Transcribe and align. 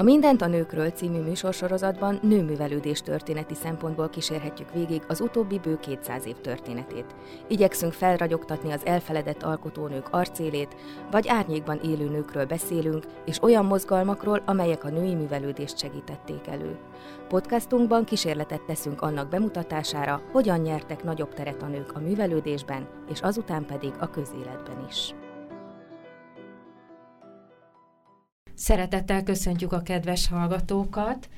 A 0.00 0.02
Mindent 0.02 0.42
a 0.42 0.46
nőkről 0.46 0.90
című 0.90 1.18
műsorsorozatban 1.20 2.18
nőművelődés 2.22 3.02
történeti 3.02 3.54
szempontból 3.54 4.08
kísérhetjük 4.08 4.72
végig 4.72 5.02
az 5.08 5.20
utóbbi 5.20 5.58
bő 5.58 5.78
200 5.78 6.26
év 6.26 6.36
történetét. 6.36 7.14
Igyekszünk 7.48 7.92
felragyogtatni 7.92 8.72
az 8.72 8.86
elfeledett 8.86 9.42
alkotónők 9.42 10.08
arcélét, 10.10 10.76
vagy 11.10 11.28
árnyékban 11.28 11.80
élő 11.82 12.08
nőkről 12.08 12.44
beszélünk, 12.44 13.04
és 13.24 13.42
olyan 13.42 13.64
mozgalmakról, 13.64 14.42
amelyek 14.46 14.84
a 14.84 14.90
női 14.90 15.14
művelődést 15.14 15.78
segítették 15.78 16.46
elő. 16.46 16.78
Podcastunkban 17.28 18.04
kísérletet 18.04 18.62
teszünk 18.62 19.02
annak 19.02 19.28
bemutatására, 19.28 20.22
hogyan 20.32 20.60
nyertek 20.60 21.04
nagyobb 21.04 21.34
teret 21.34 21.62
a 21.62 21.66
nők 21.66 21.92
a 21.92 22.00
művelődésben, 22.00 22.88
és 23.10 23.20
azután 23.20 23.66
pedig 23.66 23.92
a 23.98 24.10
közéletben 24.10 24.84
is. 24.88 25.14
Szeretettel 28.60 29.22
köszöntjük 29.22 29.72
a 29.72 29.82
kedves 29.82 30.28
hallgatókat 30.28 31.28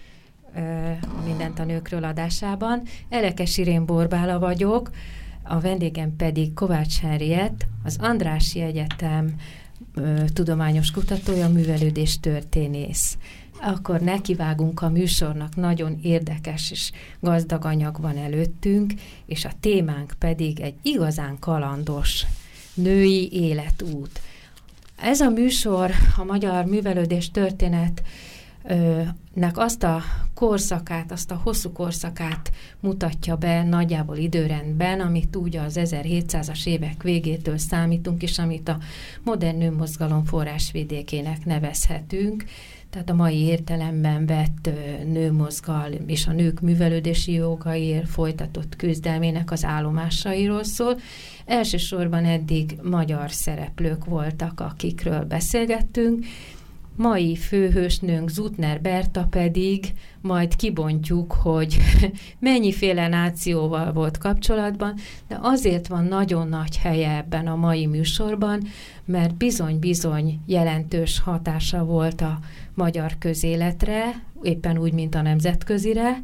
mindent 1.25 1.59
a 1.59 1.65
nőkről 1.65 2.05
adásában. 2.05 2.83
Elekes 3.09 3.59
Irén 3.59 3.87
Borbála 3.87 4.39
vagyok, 4.39 4.91
a 5.43 5.61
vendégem 5.61 6.17
pedig 6.17 6.55
Kovács 6.55 7.01
Henriett, 7.01 7.67
az 7.85 7.97
Andrási 8.01 8.61
Egyetem 8.61 9.35
tudományos 10.33 10.91
kutatója, 10.91 11.49
művelődés 11.49 12.21
történész. 12.21 13.17
Akkor 13.61 14.01
nekivágunk 14.01 14.83
a 14.83 14.89
műsornak, 14.89 15.57
nagyon 15.57 15.99
érdekes 16.03 16.71
és 16.71 16.93
gazdag 17.21 17.65
anyag 17.65 18.01
van 18.01 18.17
előttünk, 18.17 18.93
és 19.27 19.45
a 19.45 19.53
témánk 19.61 20.13
pedig 20.19 20.61
egy 20.61 20.75
igazán 20.83 21.39
kalandos 21.39 22.27
női 22.75 23.33
életút 23.33 24.21
ez 25.03 25.21
a 25.21 25.31
műsor, 25.31 25.91
a 26.17 26.25
Magyar 26.25 26.65
Művelődés 26.65 27.31
Történet 27.31 28.03
nek 29.35 29.59
azt 29.59 29.83
a 29.83 30.03
korszakát, 30.35 31.13
azt 31.13 31.31
a 31.31 31.41
hosszú 31.43 31.73
korszakát 31.73 32.53
mutatja 32.81 33.37
be 33.37 33.63
nagyjából 33.63 34.17
időrendben, 34.17 35.01
amit 35.01 35.37
úgy 35.37 35.57
az 35.57 35.79
1700-as 35.81 36.67
évek 36.67 37.03
végétől 37.03 37.59
számítunk, 37.59 38.23
és 38.23 38.39
amit 38.39 38.69
a 38.69 38.79
modern 39.23 39.59
nőmozgalom 39.59 40.25
forrásvidékének 40.25 41.45
nevezhetünk 41.45 42.45
tehát 42.93 43.11
a 43.11 43.15
mai 43.15 43.39
értelemben 43.39 44.27
vett 44.27 44.71
nőmozgal 45.05 45.93
és 46.07 46.27
a 46.27 46.33
nők 46.33 46.61
művelődési 46.61 47.33
jogaiért 47.33 48.09
folytatott 48.09 48.77
küzdelmének 48.77 49.51
az 49.51 49.65
állomásairól 49.65 50.65
szól. 50.65 50.99
Elsősorban 51.47 52.25
eddig 52.25 52.79
magyar 52.83 53.31
szereplők 53.31 54.05
voltak, 54.05 54.61
akikről 54.61 55.25
beszélgettünk, 55.25 56.25
mai 56.97 57.37
főhősnőnk 57.37 58.29
Zutner 58.29 58.81
Berta 58.81 59.27
pedig 59.31 59.93
majd 60.21 60.57
kibontjuk, 60.57 61.33
hogy 61.33 61.77
mennyiféle 62.39 63.09
nációval 63.09 63.93
volt 63.93 64.19
kapcsolatban, 64.19 64.95
de 65.29 65.39
azért 65.41 65.87
van 65.87 66.05
nagyon 66.05 66.49
nagy 66.49 66.77
helye 66.77 67.17
ebben 67.17 67.47
a 67.47 67.57
mai 67.57 67.87
műsorban, 67.87 68.63
mert 69.05 69.35
bizony-bizony 69.35 70.41
jelentős 70.47 71.21
hatása 71.21 71.85
volt 71.85 72.21
a 72.21 72.39
magyar 72.75 73.19
közéletre, 73.19 74.23
éppen 74.43 74.79
úgy, 74.79 74.93
mint 74.93 75.15
a 75.15 75.23
nemzetközire, 75.23 76.21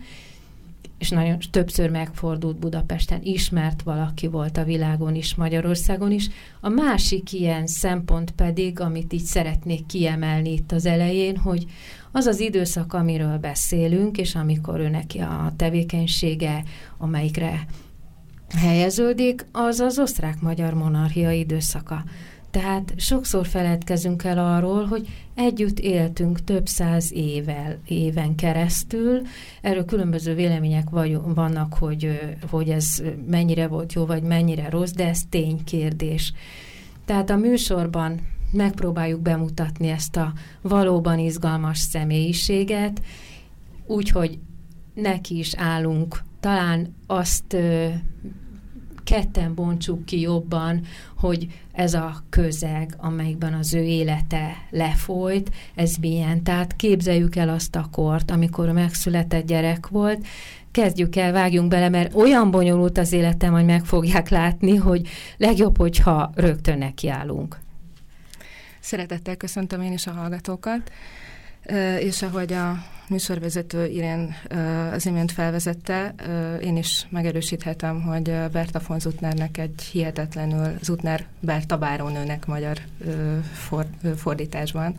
és 0.99 1.11
nagyon 1.11 1.39
többször 1.51 1.91
megfordult 1.91 2.59
Budapesten, 2.59 3.21
ismert 3.23 3.83
valaki 3.83 4.27
volt 4.27 4.57
a 4.57 4.65
világon 4.65 5.15
is, 5.15 5.35
Magyarországon 5.35 6.13
is. 6.13 6.29
A 6.61 6.69
másik 6.69 7.33
ilyen 7.33 7.67
szempont 7.67 8.31
pedig, 8.31 8.81
amit 8.81 9.13
így 9.13 9.25
szeretnék 9.25 9.87
kiemelni 9.87 10.53
itt 10.53 10.73
az 10.73 10.87
elején, 10.87 11.37
hogy 11.37 11.67
az 12.13 12.27
az 12.27 12.41
időszak, 12.41 12.93
amiről 12.93 13.39
beszélünk, 13.39 14.19
és 14.19 14.35
amikor 14.35 14.81
ő 14.81 14.89
neki 14.89 15.19
a 15.19 15.53
tevékenysége, 15.57 16.63
amelyikre 16.99 17.67
helyeződik, 18.57 19.47
az 19.53 19.81
az 19.81 19.99
osztrák-magyar 19.99 20.75
monarchia 20.75 21.31
időszaka. 21.31 22.05
Tehát 22.51 22.93
sokszor 22.97 23.47
feledkezünk 23.47 24.25
el 24.25 24.39
arról, 24.39 24.85
hogy 24.85 25.09
együtt 25.35 25.79
éltünk 25.79 26.45
több 26.45 26.67
száz 26.67 27.13
évvel, 27.13 27.79
éven 27.87 28.35
keresztül. 28.35 29.23
Erről 29.63 29.85
különböző 29.85 30.35
vélemények 30.35 30.89
vannak, 31.35 31.75
hogy, 31.75 32.21
hogy 32.51 32.69
ez 32.69 33.03
mennyire 33.27 33.67
volt 33.67 33.93
jó, 33.93 34.07
vagy 34.07 34.23
mennyire 34.23 34.69
rossz, 34.69 34.91
de 34.91 35.09
ez 35.09 35.21
ténykérdés. 35.29 36.33
Tehát 37.05 37.31
a 37.31 37.37
műsorban 37.37 38.21
megpróbáljuk 38.53 39.21
bemutatni 39.21 39.89
ezt 39.89 40.17
a 40.17 40.33
valóban 40.63 41.19
izgalmas 41.19 41.79
személyiséget, 41.79 43.03
úgyhogy 43.87 44.39
neki 44.95 45.39
is 45.39 45.55
állunk. 45.57 46.23
Talán 46.41 46.95
azt 47.07 47.57
ketten 49.09 49.55
bontsuk 49.55 50.05
ki 50.05 50.21
jobban, 50.21 50.81
hogy 51.17 51.47
ez 51.73 51.95
a 51.95 52.23
közeg, 52.29 52.95
amelyikben 52.97 53.55
az 53.55 53.75
ő 53.75 53.83
élete 53.83 54.67
lefolyt, 54.71 55.51
ez 55.75 55.97
milyen. 55.97 56.43
Tehát 56.43 56.77
képzeljük 56.77 57.37
el 57.37 57.49
azt 57.49 57.77
a 57.77 57.89
kort, 57.93 58.31
amikor 58.31 58.73
megszületett 58.73 59.47
gyerek 59.47 59.89
volt, 59.89 60.27
kezdjük 60.71 61.17
el, 61.17 61.33
vágjunk 61.33 61.69
bele, 61.69 61.89
mert 61.89 62.15
olyan 62.15 62.51
bonyolult 62.51 62.99
az 62.99 63.13
életem, 63.13 63.53
hogy 63.53 63.65
meg 63.65 63.85
fogják 63.85 64.29
látni, 64.29 64.77
hogy 64.77 65.09
legjobb, 65.37 65.77
hogyha 65.79 66.31
rögtön 66.35 66.79
nekiállunk. 66.79 67.59
Szeretettel 68.81 69.37
köszöntöm 69.37 69.83
én 69.83 69.93
is 69.93 70.07
a 70.07 70.13
hallgatókat, 70.13 70.93
és 71.99 72.23
ahogy 72.23 72.53
a 72.53 72.77
műsorvezető 73.09 73.87
Irén 73.87 74.35
az 74.93 75.07
imént 75.07 75.33
felvezette, 75.33 76.15
én 76.63 76.77
is 76.77 77.07
megerősíthetem, 77.11 78.03
hogy 78.03 78.23
Berta 78.53 78.81
von 78.87 79.01
Zutnernek 79.01 79.59
egy 79.59 79.83
hihetetlenül 79.83 80.79
Zutner 80.83 81.27
Berta 81.41 81.79
bárónőnek 81.79 82.47
magyar 82.47 82.79
fordításban 84.17 84.95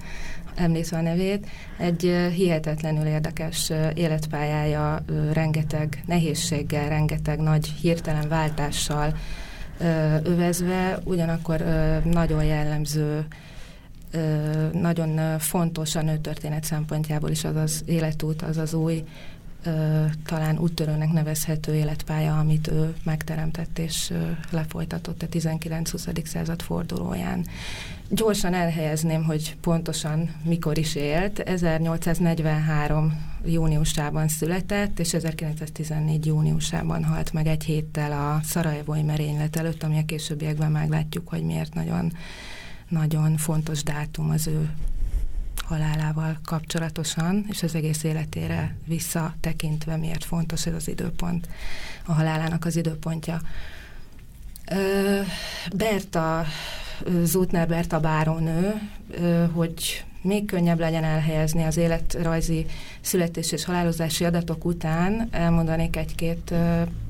említve 0.55 0.97
a 0.97 1.01
nevét, 1.01 1.47
egy 1.77 2.29
hihetetlenül 2.33 3.05
érdekes 3.05 3.71
életpályája, 3.93 5.03
rengeteg 5.33 6.03
nehézséggel, 6.05 6.89
rengeteg 6.89 7.39
nagy 7.39 7.67
hirtelen 7.67 8.27
váltással 8.29 9.17
övezve, 10.23 10.99
ugyanakkor 11.03 11.63
nagyon 12.03 12.43
jellemző 12.43 13.25
nagyon 14.71 15.39
fontos 15.39 15.95
a 15.95 16.01
nőtörténet 16.01 16.63
szempontjából 16.63 17.29
is 17.29 17.43
az 17.43 17.55
az 17.55 17.83
életút, 17.85 18.41
az 18.41 18.57
az 18.57 18.73
új, 18.73 19.03
talán 20.25 20.59
úttörőnek 20.59 21.11
nevezhető 21.11 21.75
életpálya, 21.75 22.39
amit 22.39 22.67
ő 22.67 22.93
megteremtett 23.03 23.79
és 23.79 24.13
lefolytatott 24.49 25.21
a 25.21 25.27
19-20. 25.27 26.25
század 26.25 26.61
fordulóján. 26.61 27.45
Gyorsan 28.09 28.53
elhelyezném, 28.53 29.23
hogy 29.23 29.55
pontosan 29.61 30.29
mikor 30.43 30.77
is 30.77 30.95
élt. 30.95 31.39
1843 31.39 33.27
júniusában 33.45 34.27
született, 34.27 34.99
és 34.99 35.13
1914 35.13 36.25
júniusában 36.25 37.03
halt 37.03 37.33
meg 37.33 37.47
egy 37.47 37.63
héttel 37.63 38.11
a 38.11 38.39
szarajevói 38.43 39.03
merénylet 39.03 39.55
előtt, 39.55 39.83
ami 39.83 39.97
a 39.97 40.05
későbbiekben 40.05 40.71
meglátjuk, 40.71 41.27
hogy 41.27 41.43
miért 41.43 41.73
nagyon 41.73 42.11
nagyon 42.89 43.37
fontos 43.37 43.83
dátum 43.83 44.29
az 44.29 44.47
ő 44.47 44.69
halálával 45.63 46.39
kapcsolatosan, 46.45 47.45
és 47.49 47.63
az 47.63 47.75
egész 47.75 48.03
életére 48.03 48.75
visszatekintve 48.85 49.97
miért 49.97 50.23
fontos 50.23 50.65
ez 50.65 50.73
az 50.73 50.87
időpont, 50.87 51.47
a 52.05 52.13
halálának 52.13 52.65
az 52.65 52.75
időpontja. 52.75 53.41
Berta, 55.75 56.45
Zutner 57.23 57.67
Berta 57.67 57.99
bárónő, 57.99 58.81
hogy 59.53 60.05
még 60.21 60.45
könnyebb 60.45 60.79
legyen 60.79 61.03
elhelyezni 61.03 61.63
az 61.63 61.77
életrajzi 61.77 62.65
születés 63.01 63.51
és 63.51 63.65
halálozási 63.65 64.25
adatok 64.25 64.65
után, 64.65 65.27
elmondanék 65.31 65.95
egy-két 65.95 66.53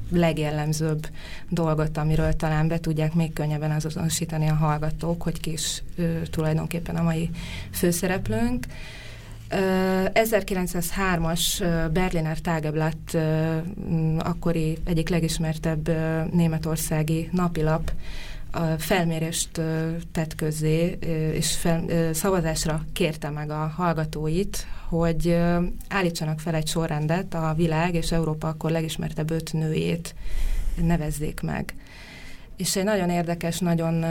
legjellemzőbb 0.09 1.07
dolgot, 1.49 1.97
amiről 1.97 2.33
talán 2.33 2.67
be 2.67 2.79
tudják 2.79 3.13
még 3.13 3.33
könnyebben 3.33 3.71
azonosítani 3.71 4.47
a 4.47 4.53
hallgatók, 4.53 5.23
hogy 5.23 5.39
ki 5.39 5.51
is 5.51 5.83
ő, 5.95 6.21
tulajdonképpen 6.21 6.95
a 6.95 7.03
mai 7.03 7.29
főszereplőnk. 7.71 8.65
1903-as 9.49 11.63
Berliner 11.93 12.39
Tageblatt 12.39 13.17
akkori 14.17 14.77
egyik 14.83 15.09
legismertebb 15.09 15.89
németországi 16.33 17.29
napilap 17.31 17.91
a 18.51 18.61
felmérést 18.77 19.61
tett 20.11 20.35
közzé, 20.35 20.97
és 21.33 21.55
fel, 21.55 22.13
szavazásra 22.13 22.85
kérte 22.93 23.29
meg 23.29 23.49
a 23.49 23.73
hallgatóit, 23.75 24.67
hogy 24.89 25.37
állítsanak 25.87 26.39
fel 26.39 26.55
egy 26.55 26.67
sorrendet 26.67 27.33
a 27.33 27.53
világ 27.57 27.93
és 27.93 28.11
Európa 28.11 28.47
akkor 28.47 28.71
legismertebb 28.71 29.31
öt 29.31 29.53
nőjét 29.53 30.15
nevezzék 30.81 31.41
meg. 31.41 31.73
és 32.57 32.75
egy 32.75 32.83
nagyon 32.83 33.09
érdekes, 33.09 33.59
nagyon 33.59 34.05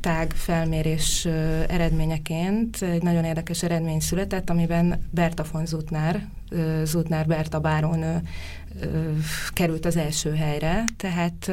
tág 0.00 0.32
felmérés 0.32 1.24
eredményeként 1.68 2.82
egy 2.82 3.02
nagyon 3.02 3.24
érdekes 3.24 3.62
eredmény 3.62 4.00
született, 4.00 4.50
amiben 4.50 5.08
Berta 5.10 5.44
von 5.52 5.66
Zutner, 5.66 6.28
Zutner 6.84 7.26
Berta 7.26 7.60
bárónő 7.60 8.22
került 9.52 9.86
az 9.86 9.96
első 9.96 10.34
helyre, 10.34 10.84
tehát 10.96 11.52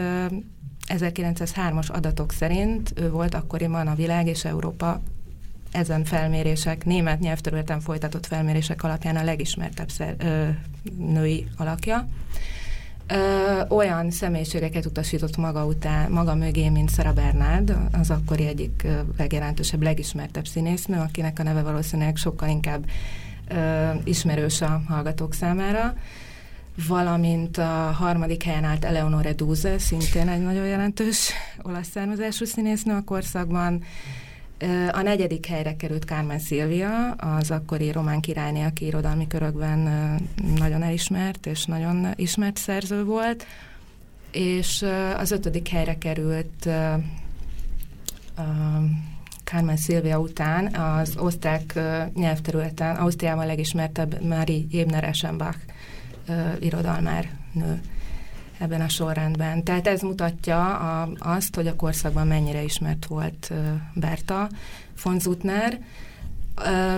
1903-as 0.87 1.91
adatok 1.91 2.31
szerint 2.31 2.93
ő 2.95 3.09
volt 3.09 3.33
akkoriban 3.33 3.87
a 3.87 3.95
világ 3.95 4.27
és 4.27 4.45
Európa 4.45 5.01
ezen 5.71 6.03
felmérések, 6.03 6.85
német 6.85 7.19
nyelvterületen 7.19 7.79
folytatott 7.79 8.25
felmérések 8.25 8.83
alapján 8.83 9.15
a 9.15 9.23
legismertebb 9.23 9.89
szer, 9.89 10.15
ö, 10.17 10.47
női 10.97 11.47
alakja. 11.57 12.07
Ö, 13.07 13.61
olyan 13.69 14.11
személyiségeket 14.11 14.85
utasított 14.85 15.37
maga 15.37 15.65
után, 15.65 16.11
maga 16.11 16.35
mögé, 16.35 16.69
mint 16.69 16.91
Sarah 16.91 17.13
Bernard, 17.13 17.77
az 17.91 18.09
akkori 18.09 18.47
egyik 18.47 18.87
legjelentősebb, 19.17 19.81
legismertebb 19.81 20.47
színésznő, 20.47 20.97
akinek 20.97 21.39
a 21.39 21.43
neve 21.43 21.61
valószínűleg 21.61 22.15
sokkal 22.15 22.49
inkább 22.49 22.85
ö, 23.47 23.89
ismerős 24.03 24.61
a 24.61 24.81
hallgatók 24.87 25.33
számára 25.33 25.93
valamint 26.87 27.57
a 27.57 27.91
harmadik 27.97 28.43
helyen 28.43 28.63
állt 28.63 28.85
Eleonore 28.85 29.33
Duse, 29.33 29.77
szintén 29.77 30.27
egy 30.27 30.41
nagyon 30.41 30.65
jelentős 30.65 31.31
olasz 31.61 31.89
származású 31.89 32.45
színésznő 32.45 32.93
a 32.93 33.03
korszakban. 33.03 33.83
A 34.91 35.01
negyedik 35.01 35.45
helyre 35.45 35.75
került 35.75 36.03
Carmen 36.03 36.39
Silvia, 36.39 37.11
az 37.11 37.51
akkori 37.51 37.91
román 37.91 38.19
királyné, 38.19 38.63
aki 38.63 38.85
irodalmi 38.85 39.27
körökben 39.27 39.79
nagyon 40.57 40.83
elismert 40.83 41.45
és 41.45 41.65
nagyon 41.65 42.07
ismert 42.15 42.57
szerző 42.57 43.03
volt, 43.03 43.45
és 44.31 44.85
az 45.17 45.31
ötödik 45.31 45.67
helyre 45.67 45.97
került 45.97 46.69
Carmen 49.43 49.77
Silvia 49.77 50.19
után 50.19 50.75
az 50.75 51.17
osztrák 51.17 51.79
nyelvterületen, 52.13 52.95
Ausztriában 52.95 53.45
legismertebb 53.45 54.21
Mári 54.21 54.67
Ebner 54.71 55.03
Eschenbach 55.03 55.57
irodalmár 56.59 57.29
nő 57.51 57.81
ebben 58.57 58.81
a 58.81 58.89
sorrendben. 58.89 59.63
Tehát 59.63 59.87
ez 59.87 60.01
mutatja 60.01 60.77
a, 60.77 61.09
azt, 61.19 61.55
hogy 61.55 61.67
a 61.67 61.75
korszakban 61.75 62.27
mennyire 62.27 62.63
ismert 62.63 63.05
volt 63.05 63.53
Berta 63.93 64.49
von 65.03 65.19
Zutner, 65.19 65.79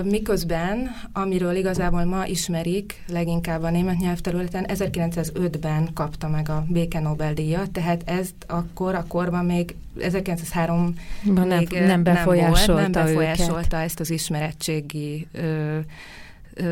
miközben, 0.03 0.89
amiről 1.13 1.56
igazából 1.56 2.06
ma 2.06 2.25
ismerik 2.25 3.03
leginkább 3.07 3.63
a 3.63 3.69
német 3.69 3.97
nyelvterületen, 3.97 4.65
1905-ben 4.68 5.89
kapta 5.94 6.27
meg 6.27 6.50
a 6.50 6.65
béke 6.68 7.00
Nobel-díjat, 7.00 7.71
tehát 7.71 8.01
ezt 8.06 8.35
akkor, 8.47 8.95
a 8.95 9.06
korban 9.07 9.45
még 9.45 9.75
1903 10.00 10.94
nem, 11.23 11.47
még 11.47 11.69
nem 11.69 12.03
befolyásolta, 12.03 12.73
nem, 12.73 12.81
volt, 12.81 12.94
nem 12.94 13.06
befolyásolta 13.06 13.77
ezt 13.77 14.00
az 14.00 14.09
ismerettségi 14.09 15.27
ö, 15.31 15.80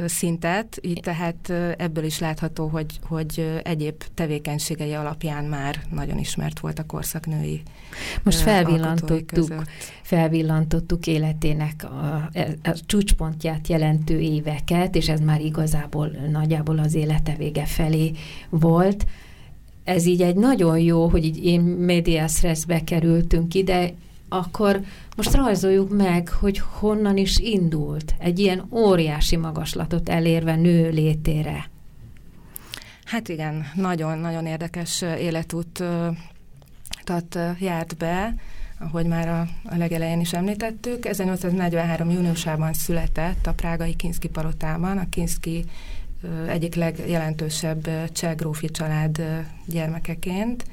szintet, 0.06 0.80
így 0.82 1.00
tehát 1.00 1.50
ebből 1.78 2.04
is 2.04 2.20
látható, 2.20 2.68
hogy, 2.68 3.00
hogy 3.08 3.60
egyéb 3.64 4.04
tevékenységei 4.14 4.94
alapján 4.94 5.44
már 5.44 5.84
nagyon 5.92 6.18
ismert 6.18 6.60
volt 6.60 6.80
a 6.80 6.86
korszaknői 6.86 7.62
Most 8.24 8.40
felvillantottuk, 8.40 9.64
felvillantottuk 10.02 11.08
életének 11.08 11.84
a, 11.84 12.30
a 12.64 12.76
csúcspontját 12.86 13.68
jelentő 13.68 14.20
éveket, 14.20 14.96
és 14.96 15.10
ez 15.10 15.20
már 15.20 15.42
igazából 15.42 16.08
nagyjából 16.32 16.80
az 16.80 16.94
élete 16.94 17.36
vége 17.38 17.66
felé 17.66 18.12
volt. 18.50 19.06
Ez 19.84 20.06
így 20.06 20.22
egy 20.22 20.36
nagyon 20.36 20.80
jó, 20.80 21.08
hogy 21.08 21.26
így 21.26 21.46
én 21.46 21.62
média 21.62 22.28
stresszbe 22.28 22.84
kerültünk 22.84 23.54
ide, 23.54 23.94
akkor 24.30 24.82
most 25.16 25.34
rajzoljuk 25.34 25.90
meg, 25.90 26.30
hogy 26.30 26.58
honnan 26.58 27.18
is 27.18 27.38
indult 27.38 28.16
egy 28.20 28.40
ilyen 28.40 28.66
óriási 28.72 29.36
magaslatot 29.36 30.10
elérve 30.10 30.56
nő 30.56 30.90
létére. 30.90 31.70
Hát 33.06 33.30
igen, 33.30 33.66
nagyon-nagyon 33.76 34.46
érdekes 34.46 35.02
életút 35.02 35.84
tehát 37.04 37.60
járt 37.60 37.98
be, 37.98 38.36
ahogy 38.80 39.06
már 39.06 39.28
a, 39.28 39.40
a 39.64 39.78
legelején 39.78 40.20
is 40.20 40.34
említettük. 40.34 41.06
1843. 41.06 42.10
júniusában 42.10 42.74
született 42.74 43.48
a 43.48 43.54
prágai 43.54 43.96
Kinszki 43.96 44.28
palotában, 44.28 44.98
a 44.98 45.10
Kinszki 45.10 45.66
egyik 46.48 46.76
legjelentősebb 46.76 48.12
cseh 48.12 48.36
grófi 48.36 48.70
család 48.70 49.22
gyermekeként. 49.66 50.66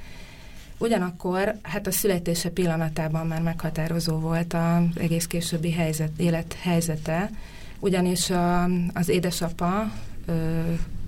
Ugyanakkor 0.78 1.54
hát 1.62 1.86
a 1.86 1.90
születése 1.90 2.50
pillanatában 2.50 3.26
már 3.26 3.42
meghatározó 3.42 4.19
volt 4.19 4.54
az 4.54 5.00
egész 5.00 5.26
későbbi 5.26 5.72
helyzet, 5.72 6.10
élet 6.16 6.56
helyzete, 6.60 7.30
ugyanis 7.78 8.30
a, 8.30 8.64
az 8.94 9.08
édesapa 9.08 9.92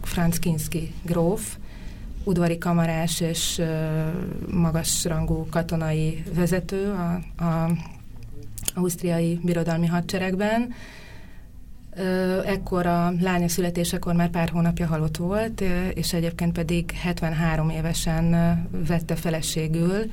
Franz 0.03 0.39
Kinski 0.39 0.93
gróf, 1.03 1.57
udvari 2.25 2.59
kamarás 2.59 3.21
és 3.21 3.63
magasrangú 4.51 5.47
katonai 5.51 6.23
vezető 6.35 6.93
a, 6.93 7.45
a 7.45 7.71
ausztriai 8.75 9.41
birodalmi 9.43 9.87
hadseregben, 9.87 10.75
Ekkor 12.45 12.87
a 12.87 13.13
lánya 13.21 13.49
születésekor 13.49 14.15
már 14.15 14.31
pár 14.31 14.49
hónapja 14.49 14.87
halott 14.87 15.17
volt, 15.17 15.61
és 15.95 16.13
egyébként 16.13 16.53
pedig 16.53 16.91
73 16.91 17.71
évesen 17.71 18.31
vette 18.87 19.15
feleségül, 19.15 20.11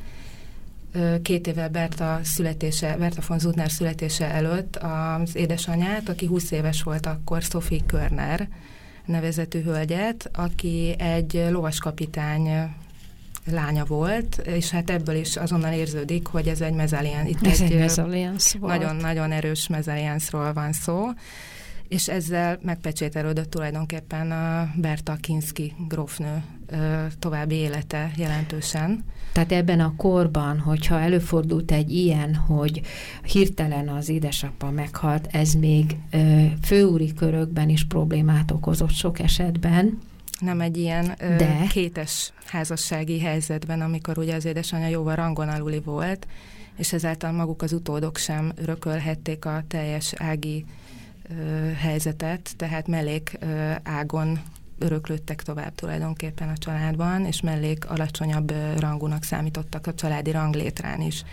két 1.22 1.48
évvel 1.48 1.70
Berta 1.70 2.20
születése, 2.24 2.96
Berta 2.98 3.22
von 3.28 3.40
Zutner 3.40 3.72
születése 3.72 4.32
előtt 4.32 4.76
az 4.76 5.36
édesanyját, 5.36 6.10
aki 6.10 6.26
20 6.26 6.52
éves 6.52 6.84
volt 6.84 7.06
akkor, 7.06 7.42
Sophie 7.42 7.82
Körner 7.86 8.48
nevezetű 9.06 9.62
hölgyet, 9.62 10.30
aki 10.34 10.96
egy 10.98 11.46
lovaskapitány 11.50 12.74
lánya 13.46 13.86
volt, 13.86 14.42
és 14.46 14.70
hát 14.70 14.90
ebből 14.90 15.16
is 15.16 15.38
azonnal 15.38 15.74
érződik, 15.74 16.28
hogy 16.28 16.48
ez 16.48 16.62
egy 16.62 16.74
mezalian. 16.74 17.26
Itt 17.26 17.48
ez 17.48 17.62
egy, 17.62 17.72
egy 17.72 18.60
nagyon-nagyon 18.60 19.32
erős 19.32 19.68
mezalianszról 19.68 20.54
van 20.54 20.72
szó 20.74 21.08
és 21.92 22.08
ezzel 22.08 22.60
megpecsételődött 22.62 23.50
tulajdonképpen 23.50 24.32
a 24.32 24.72
Berta 24.76 25.16
Kinski 25.16 25.74
grófnő 25.88 26.44
további 27.20 27.56
élete 27.56 28.12
jelentősen. 28.16 29.04
Tehát 29.34 29.52
ebben 29.52 29.80
a 29.80 29.94
korban, 29.98 30.60
hogyha 30.60 31.00
előfordult 31.00 31.72
egy 31.72 31.92
ilyen, 31.96 32.36
hogy 32.36 32.82
hirtelen 33.24 33.88
az 33.90 34.10
édesapa 34.10 34.70
meghalt, 34.70 35.28
ez 35.32 35.54
még 35.54 35.96
főúri 36.62 37.14
körökben 37.14 37.70
is 37.70 37.86
problémát 37.86 38.52
okozott 38.52 38.94
sok 38.94 39.20
esetben. 39.20 40.00
Nem 40.40 40.62
egy 40.62 40.78
ilyen 40.78 41.16
De... 41.18 41.66
kétes 41.70 42.34
házassági 42.46 43.20
helyzetben, 43.20 43.82
amikor 43.82 44.18
ugye 44.18 44.36
az 44.36 44.46
édesanyja 44.46 44.88
jóval 44.88 45.16
rangon 45.16 45.48
aluli 45.48 45.80
volt, 45.80 46.28
és 46.78 46.94
ezáltal 46.94 47.32
maguk 47.32 47.62
az 47.62 47.74
utódok 47.74 48.18
sem 48.18 48.52
örökölhették 48.56 49.46
a 49.46 49.64
teljes 49.68 50.14
ági 50.18 50.66
helyzetet, 51.78 52.54
tehát 52.58 52.88
mellék 52.88 53.38
ágon 53.84 54.40
öröklődtek 54.82 55.44
tovább 55.44 55.76
tulajdonképpen 55.76 56.50
a 56.50 56.58
családban, 56.58 57.26
és 57.26 57.42
mellék 57.42 57.90
alacsonyabb 57.90 58.54
rangúnak 58.80 59.24
számítottak 59.24 59.88
a 59.88 59.94
családi 59.94 60.32
ranglétrán 60.32 61.02
is. 61.02 61.24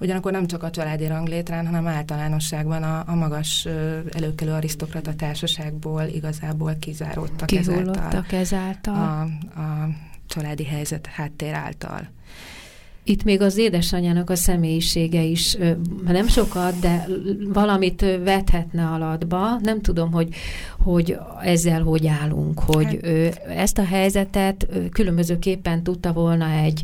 Ugyanakkor 0.00 0.32
nem 0.32 0.46
csak 0.46 0.62
a 0.62 0.70
családi 0.70 1.06
ranglétrán, 1.06 1.66
hanem 1.66 1.86
általánosságban 1.86 2.82
a, 2.82 3.04
a 3.06 3.14
magas 3.14 3.68
előkelő 4.12 4.52
arisztokrata 4.52 5.14
társaságból 5.14 6.02
igazából 6.02 6.76
kizáródtak 6.80 7.52
ezáltal. 7.52 8.24
ezáltal. 8.30 8.94
A, 8.94 9.20
a 9.60 9.88
családi 10.26 10.64
helyzet 10.64 11.06
háttér 11.06 11.54
által. 11.54 12.08
Itt 13.08 13.24
még 13.24 13.40
az 13.40 13.56
édesanyjának 13.56 14.30
a 14.30 14.34
személyisége 14.34 15.22
is 15.22 15.56
nem 16.06 16.28
sokat, 16.28 16.78
de 16.78 17.06
valamit 17.52 18.00
vethetne 18.00 18.86
alatba. 18.86 19.58
Nem 19.62 19.80
tudom, 19.80 20.12
hogy, 20.12 20.28
hogy 20.78 21.16
ezzel 21.42 21.82
hogy 21.82 22.06
állunk, 22.06 22.58
hogy 22.58 22.84
hát. 22.84 23.40
ezt 23.56 23.78
a 23.78 23.84
helyzetet 23.84 24.66
különbözőképpen 24.92 25.82
tudta 25.82 26.12
volna 26.12 26.50
egy, 26.50 26.80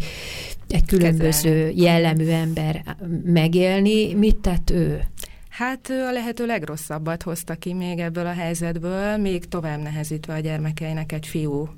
egy 0.69 0.85
különböző 0.87 1.71
jellemű 1.75 2.27
ember 2.27 2.97
megélni. 3.25 4.15
Mit 4.15 4.37
tett 4.37 4.71
ő? 4.71 5.01
Hát 5.49 5.89
ő 5.89 6.05
a 6.05 6.13
lehető 6.13 6.47
legrosszabbat 6.47 7.23
hozta 7.23 7.55
ki 7.55 7.73
még 7.73 7.99
ebből 7.99 8.27
a 8.27 8.33
helyzetből, 8.33 9.17
még 9.17 9.49
tovább 9.49 9.83
nehezítve 9.83 10.35
a 10.35 10.39
gyermekeinek 10.39 11.13
egy 11.13 11.27
fiú 11.27 11.69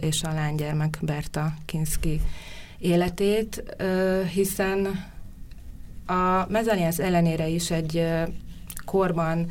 és 0.00 0.22
a 0.22 0.34
lánygyermek 0.34 0.98
Berta 1.00 1.54
Kinski 1.64 2.20
életét, 2.80 3.76
hiszen 4.32 5.04
a 6.06 6.46
mezaliansz 6.48 6.98
ellenére 6.98 7.48
is 7.48 7.70
egy 7.70 8.06
korban 8.84 9.50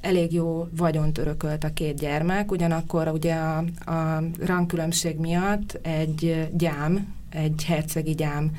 elég 0.00 0.32
jó 0.32 0.68
vagyont 0.76 1.18
örökölt 1.18 1.64
a 1.64 1.72
két 1.72 1.96
gyermek, 1.96 2.50
ugyanakkor 2.50 3.08
ugye 3.08 3.34
a, 3.34 3.58
a 3.90 4.22
rangkülönbség 4.46 5.18
miatt 5.18 5.78
egy 5.82 6.48
gyám, 6.52 7.14
egy 7.30 7.64
hercegi 7.66 8.14
gyám 8.14 8.50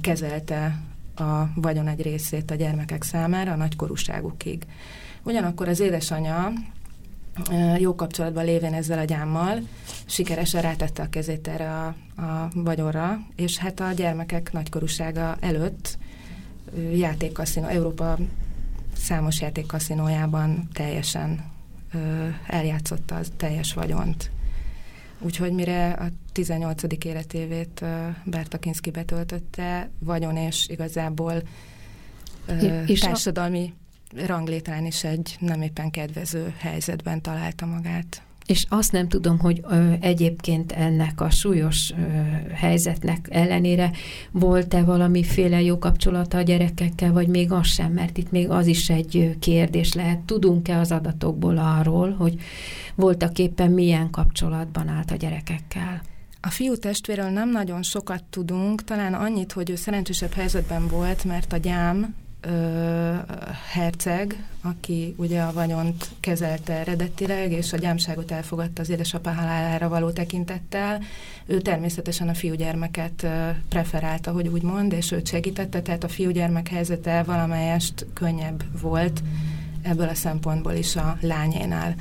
kezelte 0.00 0.80
a 1.16 1.42
vagyon 1.54 1.88
egy 1.88 2.02
részét 2.02 2.50
a 2.50 2.54
gyermekek 2.54 3.02
számára 3.02 3.52
a 3.52 3.56
nagykorúságukig. 3.56 4.62
Ugyanakkor 5.22 5.68
az 5.68 5.80
édesanyja 5.80 6.52
jó 7.78 7.94
kapcsolatban 7.94 8.44
lévén 8.44 8.74
ezzel 8.74 8.98
a 8.98 9.04
gyámmal, 9.04 9.58
sikeresen 10.06 10.62
rátette 10.62 11.02
a 11.02 11.08
kezét 11.08 11.48
erre 11.48 11.70
a, 11.70 11.86
a 12.22 12.50
vagyonra, 12.54 13.18
és 13.36 13.58
hát 13.58 13.80
a 13.80 13.92
gyermekek 13.92 14.52
nagykorúsága 14.52 15.36
előtt 15.40 15.98
játékkaszinó, 16.92 17.66
Európa 17.66 18.18
számos 18.96 19.40
játékkaszinójában 19.40 20.68
teljesen 20.72 21.44
ö, 21.94 22.28
eljátszotta 22.46 23.14
az 23.14 23.32
teljes 23.36 23.74
vagyont. 23.74 24.30
Úgyhogy 25.18 25.52
mire 25.52 25.90
a 25.90 26.06
18. 26.32 26.82
életévét 27.04 27.84
Berta 28.24 28.58
Kinski 28.58 28.90
betöltötte, 28.90 29.90
vagyon 29.98 30.36
és 30.36 30.68
igazából 30.68 31.42
ö, 32.46 32.82
és 32.82 33.00
társadalmi 33.00 33.74
a... 33.78 33.81
ranglétrán 34.26 34.86
is 34.86 35.04
egy 35.04 35.36
nem 35.38 35.62
éppen 35.62 35.90
kedvező 35.90 36.54
helyzetben 36.58 37.20
találta 37.20 37.66
magát. 37.66 38.22
És 38.46 38.64
azt 38.68 38.92
nem 38.92 39.08
tudom, 39.08 39.38
hogy 39.38 39.60
ö, 39.68 39.92
egyébként 40.00 40.72
ennek 40.72 41.20
a 41.20 41.30
súlyos 41.30 41.90
ö, 41.90 42.02
helyzetnek 42.54 43.26
ellenére 43.30 43.90
volt-e 44.30 44.82
valamiféle 44.82 45.62
jó 45.62 45.78
kapcsolata 45.78 46.38
a 46.38 46.42
gyerekekkel, 46.42 47.12
vagy 47.12 47.28
még 47.28 47.52
az 47.52 47.66
sem, 47.66 47.92
mert 47.92 48.18
itt 48.18 48.30
még 48.30 48.50
az 48.50 48.66
is 48.66 48.90
egy 48.90 49.36
kérdés 49.38 49.94
lehet. 49.94 50.18
Tudunk-e 50.18 50.78
az 50.78 50.92
adatokból 50.92 51.58
arról, 51.58 52.10
hogy 52.10 52.40
voltak 52.94 53.38
éppen 53.38 53.70
milyen 53.70 54.10
kapcsolatban 54.10 54.88
állt 54.88 55.10
a 55.10 55.16
gyerekekkel? 55.16 56.00
A 56.40 56.50
fiú 56.50 56.76
testvéről 56.76 57.28
nem 57.28 57.50
nagyon 57.50 57.82
sokat 57.82 58.24
tudunk, 58.30 58.84
talán 58.84 59.14
annyit, 59.14 59.52
hogy 59.52 59.70
ő 59.70 59.74
szerencsésebb 59.74 60.32
helyzetben 60.32 60.88
volt, 60.88 61.24
mert 61.24 61.52
a 61.52 61.56
gyám 61.56 62.14
ö, 62.42 63.14
herceg, 63.72 64.44
aki 64.62 65.14
ugye 65.16 65.40
a 65.40 65.52
vagyont 65.52 66.10
kezelte 66.20 66.72
eredetileg, 66.72 67.52
és 67.52 67.72
a 67.72 67.76
gyámságot 67.76 68.30
elfogadta 68.30 68.82
az 68.82 68.90
édesapa 68.90 69.32
halálára 69.32 69.88
való 69.88 70.10
tekintettel. 70.10 71.02
Ő 71.46 71.60
természetesen 71.60 72.28
a 72.28 72.34
fiúgyermeket 72.34 73.26
preferálta, 73.68 74.30
hogy 74.30 74.48
úgy 74.48 74.62
mond, 74.62 74.92
és 74.92 75.12
őt 75.12 75.26
segítette, 75.26 75.82
tehát 75.82 76.04
a 76.04 76.08
fiúgyermek 76.08 76.68
helyzete 76.68 77.22
valamelyest 77.22 78.06
könnyebb 78.14 78.80
volt 78.80 79.22
ebből 79.82 80.08
a 80.08 80.14
szempontból 80.14 80.72
is 80.72 80.96
a 80.96 81.16
lányénál. 81.20 81.94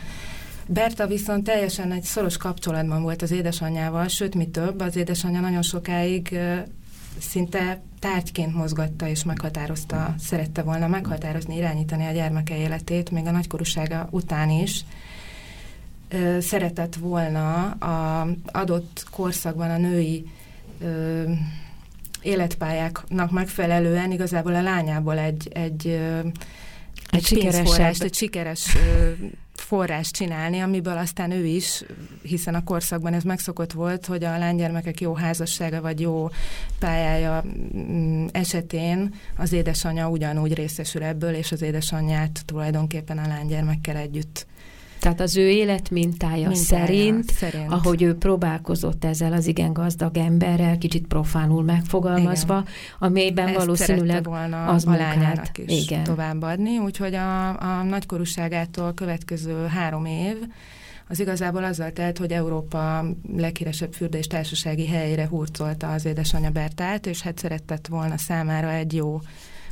Berta 0.67 1.07
viszont 1.07 1.43
teljesen 1.43 1.91
egy 1.91 2.03
szoros 2.03 2.37
kapcsolatban 2.37 3.01
volt 3.01 3.21
az 3.21 3.31
édesanyjával, 3.31 4.07
sőt, 4.07 4.35
mi 4.35 4.47
több, 4.47 4.79
az 4.79 4.95
édesanyja 4.95 5.39
nagyon 5.39 5.61
sokáig 5.61 6.39
szinte 7.19 7.81
tárgyként 8.01 8.55
mozgatta 8.55 9.07
és 9.07 9.23
meghatározta, 9.23 10.15
szerette 10.19 10.61
volna 10.61 10.87
meghatározni, 10.87 11.55
irányítani 11.55 12.05
a 12.05 12.11
gyermeke 12.11 12.57
életét, 12.57 13.11
még 13.11 13.25
a 13.25 13.31
nagykorúsága 13.31 14.07
után 14.11 14.49
is. 14.49 14.85
Szeretett 16.39 16.95
volna 16.95 17.69
a 17.69 18.27
adott 18.45 19.05
korszakban 19.11 19.69
a 19.69 19.77
női 19.77 20.25
ö, 20.81 21.23
életpályáknak 22.21 23.31
megfelelően 23.31 24.11
igazából 24.11 24.55
a 24.55 24.61
lányából 24.61 25.17
egy, 25.17 25.49
egy, 25.53 25.87
egy, 25.87 26.31
egy 27.11 27.25
sikeres, 27.25 27.99
egy 27.99 28.13
sikeres 28.13 28.77
forrás 29.53 30.11
csinálni, 30.11 30.59
amiből 30.59 30.97
aztán 30.97 31.31
ő 31.31 31.45
is, 31.45 31.83
hiszen 32.21 32.55
a 32.55 32.63
korszakban 32.63 33.13
ez 33.13 33.23
megszokott 33.23 33.71
volt, 33.71 34.05
hogy 34.05 34.23
a 34.23 34.37
lánygyermekek 34.37 35.01
jó 35.01 35.13
házassága 35.13 35.81
vagy 35.81 35.99
jó 35.99 36.29
pályája 36.79 37.43
mm, 37.77 38.25
esetén 38.31 39.13
az 39.37 39.53
édesanyja 39.53 40.09
ugyanúgy 40.09 40.53
részesül 40.53 41.03
ebből, 41.03 41.33
és 41.33 41.51
az 41.51 41.61
édesanyját 41.61 42.43
tulajdonképpen 42.45 43.17
a 43.17 43.27
lánygyermekkel 43.27 43.95
együtt 43.95 44.45
tehát 45.01 45.19
az 45.19 45.37
ő 45.37 45.49
életmintája 45.49 46.47
mintája 46.47 46.55
szerint, 46.55 47.31
szerint, 47.31 47.71
ahogy 47.71 48.01
ő 48.01 48.15
próbálkozott 48.15 49.05
ezzel 49.05 49.33
az 49.33 49.47
igen 49.47 49.73
gazdag 49.73 50.17
emberrel, 50.17 50.77
kicsit 50.77 51.07
profánul 51.07 51.63
megfogalmazva, 51.63 52.53
igen. 52.61 52.73
amelyben 52.99 53.47
Ezt 53.47 53.57
valószínűleg 53.57 54.23
volna 54.23 54.65
az 54.65 54.85
a 54.85 54.91
lányának 54.91 55.57
is 55.57 55.83
igen. 55.83 56.03
továbbadni, 56.03 56.77
úgyhogy 56.77 57.13
a, 57.13 57.47
a 57.49 57.83
nagykorúságától 57.83 58.93
következő 58.93 59.65
három 59.65 60.05
év 60.05 60.35
az 61.07 61.19
igazából 61.19 61.63
azzal 61.63 61.91
telt, 61.91 62.17
hogy 62.17 62.31
Európa 62.31 63.05
leghíresebb 63.35 63.93
fürdés 63.93 64.27
társasági 64.27 64.87
helyére 64.87 65.27
hurcolta 65.27 65.91
az 65.91 66.05
édesanyja 66.05 66.49
Bertát, 66.49 67.05
és 67.05 67.21
hát 67.21 67.37
szeretett 67.37 67.87
volna 67.87 68.17
számára 68.17 68.71
egy 68.71 68.93
jó 68.93 69.21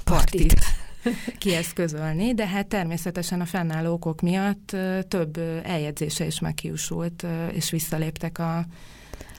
partit. 0.03 0.53
partit 0.53 0.88
kieszközölni, 1.37 2.33
de 2.33 2.47
hát 2.47 2.67
természetesen 2.67 3.41
a 3.41 3.45
fennálló 3.45 3.93
okok 3.93 4.21
miatt 4.21 4.75
több 5.07 5.37
eljegyzése 5.63 6.25
is 6.25 6.39
meghiúsult, 6.39 7.25
és 7.53 7.69
visszaléptek 7.69 8.39
a 8.39 8.65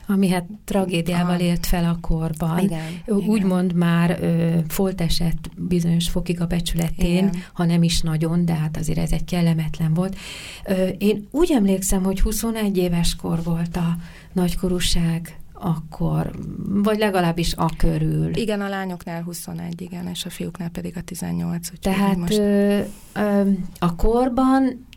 ami 0.07 0.29
hát 0.29 0.45
tragédiával 0.65 1.35
a... 1.35 1.39
élt 1.39 1.65
fel 1.65 1.85
a 1.85 1.97
korban. 2.01 2.59
Igen, 2.59 3.01
Úgymond 3.05 3.65
igen. 3.65 3.77
már 3.77 4.17
ö, 4.21 4.57
folt 4.67 5.01
esett 5.01 5.49
bizonyos 5.55 6.09
fokig 6.09 6.41
a 6.41 6.45
becsületén, 6.45 7.27
igen. 7.27 7.43
ha 7.53 7.65
nem 7.65 7.83
is 7.83 8.01
nagyon, 8.01 8.45
de 8.45 8.53
hát 8.53 8.77
azért 8.77 8.99
ez 8.99 9.11
egy 9.11 9.25
kellemetlen 9.25 9.93
volt. 9.93 10.17
Ö, 10.65 10.87
én 10.87 11.27
úgy 11.31 11.51
emlékszem, 11.51 12.03
hogy 12.03 12.21
21 12.21 12.77
éves 12.77 13.15
kor 13.15 13.43
volt 13.43 13.75
a 13.75 13.95
nagykorúság 14.33 15.40
akkor, 15.61 16.31
vagy 16.67 16.97
legalábbis 16.97 17.53
a 17.55 17.69
körül. 17.77 18.35
Igen, 18.35 18.61
a 18.61 18.69
lányoknál 18.69 19.23
21, 19.23 19.81
igen, 19.81 20.07
és 20.07 20.25
a 20.25 20.29
fiúknál 20.29 20.69
pedig 20.69 20.97
a 20.97 21.01
18. 21.01 21.67
Tehát 21.81 22.17
most... 22.17 22.37
ö, 22.37 22.79
ö, 23.13 23.49
a 23.79 23.95
korban 23.95 24.89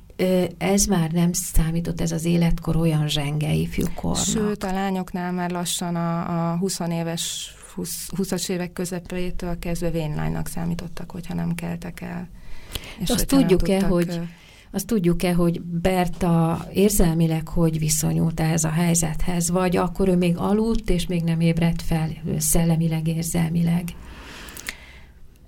ez 0.58 0.84
már 0.84 1.10
nem 1.10 1.32
számított, 1.32 2.00
ez 2.00 2.12
az 2.12 2.24
életkor 2.24 2.76
olyan 2.76 3.08
zsengei 3.08 3.66
fiúkornak. 3.66 4.24
Sőt, 4.24 4.64
a 4.64 4.72
lányoknál 4.72 5.32
már 5.32 5.50
lassan 5.50 5.96
a, 5.96 6.52
a 6.52 6.56
20 6.56 6.80
éves, 6.90 7.54
20, 7.74 8.08
20-as 8.16 8.48
évek 8.48 8.72
közepétől 8.72 9.58
kezdve 9.58 9.90
vénlánynak 9.90 10.46
számítottak, 10.46 11.10
hogyha 11.10 11.34
nem 11.34 11.54
keltek 11.54 12.00
el. 12.00 12.28
És 12.98 13.10
Azt 13.10 13.26
tudjuk-e, 13.26 13.86
hogy 13.86 14.20
azt 14.74 14.86
tudjuk-e, 14.86 15.34
hogy 15.34 15.62
Berta 15.62 16.66
érzelmileg 16.72 17.48
hogy 17.48 17.78
viszonyult 17.78 18.40
ehhez 18.40 18.64
a 18.64 18.70
helyzethez, 18.70 19.50
vagy 19.50 19.76
akkor 19.76 20.08
ő 20.08 20.16
még 20.16 20.36
aludt, 20.36 20.90
és 20.90 21.06
még 21.06 21.22
nem 21.22 21.40
ébredt 21.40 21.82
fel 21.82 22.10
szellemileg, 22.38 23.08
érzelmileg? 23.08 23.84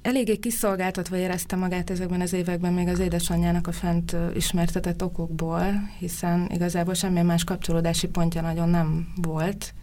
Eléggé 0.02 0.36
kiszolgáltatva 0.36 1.16
érezte 1.16 1.56
magát 1.56 1.90
ezekben 1.90 2.20
az 2.20 2.32
években 2.32 2.72
még 2.72 2.88
az 2.88 2.98
édesanyjának 2.98 3.66
a 3.66 3.72
fent 3.72 4.16
ismertetett 4.34 5.02
okokból, 5.02 5.64
hiszen 5.98 6.48
igazából 6.52 6.94
semmilyen 6.94 7.26
más 7.26 7.44
kapcsolódási 7.44 8.08
pontja 8.08 8.40
nagyon 8.40 8.68
nem 8.68 9.12
volt. 9.22 9.74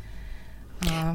A 0.80 1.14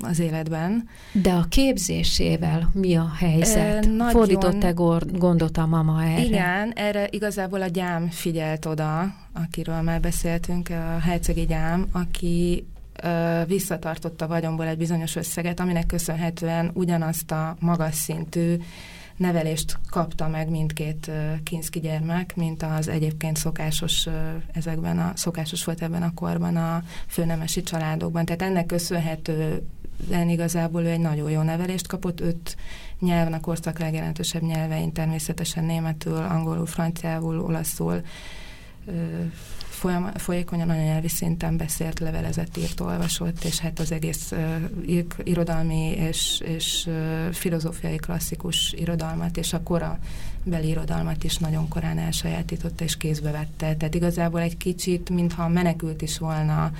az 0.00 0.18
életben. 0.18 0.88
De 1.12 1.32
a 1.32 1.44
képzésével 1.48 2.70
mi 2.74 2.96
a 2.96 3.10
helyzet? 3.18 3.84
E, 3.84 3.88
nagyon, 3.88 4.10
Fordított-e 4.10 4.70
gondot 5.12 5.56
a 5.56 5.66
mama 5.66 6.02
erre? 6.02 6.24
Igen, 6.24 6.72
erre 6.74 7.08
igazából 7.10 7.62
a 7.62 7.66
gyám 7.66 8.08
figyelt 8.08 8.66
oda, 8.66 9.14
akiről 9.32 9.80
már 9.80 10.00
beszéltünk, 10.00 10.68
a 10.68 10.98
hercegi 10.98 11.46
gyám, 11.46 11.86
aki 11.92 12.66
ö, 13.02 13.42
visszatartotta 13.46 14.26
vagyomból 14.26 14.66
egy 14.66 14.78
bizonyos 14.78 15.16
összeget, 15.16 15.60
aminek 15.60 15.86
köszönhetően 15.86 16.70
ugyanazt 16.74 17.30
a 17.30 17.56
magas 17.60 17.94
szintű 17.94 18.56
nevelést 19.16 19.78
kapta 19.90 20.28
meg 20.28 20.50
mindkét 20.50 21.10
kinszki 21.42 21.80
gyermek, 21.80 22.36
mint 22.36 22.62
az 22.62 22.88
egyébként 22.88 23.36
szokásos 23.36 24.08
ezekben 24.52 24.98
a, 24.98 25.12
szokásos 25.14 25.64
volt 25.64 25.82
ebben 25.82 26.02
a 26.02 26.14
korban 26.14 26.56
a 26.56 26.82
főnemesi 27.06 27.62
családokban. 27.62 28.24
Tehát 28.24 28.42
ennek 28.42 28.66
köszönhető 28.66 29.62
igazából 30.28 30.82
ő 30.82 30.88
egy 30.88 31.00
nagyon 31.00 31.30
jó 31.30 31.42
nevelést 31.42 31.86
kapott, 31.86 32.20
öt 32.20 32.56
nyelven 33.00 33.32
a 33.32 33.40
korszak 33.40 33.78
legjelentősebb 33.78 34.42
nyelvein, 34.42 34.92
természetesen 34.92 35.64
németül, 35.64 36.16
angolul, 36.16 36.66
franciául, 36.66 37.40
olaszul, 37.40 38.02
folyam, 39.68 40.10
folyékonyan 40.14 40.70
anyanyelvi 40.70 41.08
szinten 41.08 41.56
beszélt, 41.56 41.98
levelezett, 41.98 42.56
írt, 42.56 42.80
olvasott, 42.80 43.44
és 43.44 43.58
hát 43.58 43.78
az 43.78 43.92
egész 43.92 44.32
uh, 44.32 45.04
irodalmi 45.22 45.94
és, 45.96 46.42
és 46.44 46.86
uh, 46.86 47.30
filozófiai 47.30 47.96
klasszikus 47.96 48.72
irodalmat, 48.72 49.36
és 49.36 49.52
a 49.52 49.62
kora 49.62 49.98
beli 50.44 50.68
irodalmat 50.68 51.24
is 51.24 51.36
nagyon 51.36 51.68
korán 51.68 51.98
elsajátította 51.98 52.84
és 52.84 52.96
kézbe 52.96 53.30
vette. 53.30 53.76
Tehát 53.76 53.94
igazából 53.94 54.40
egy 54.40 54.56
kicsit, 54.56 55.10
mintha 55.10 55.48
menekült 55.48 56.02
is 56.02 56.18
volna 56.18 56.72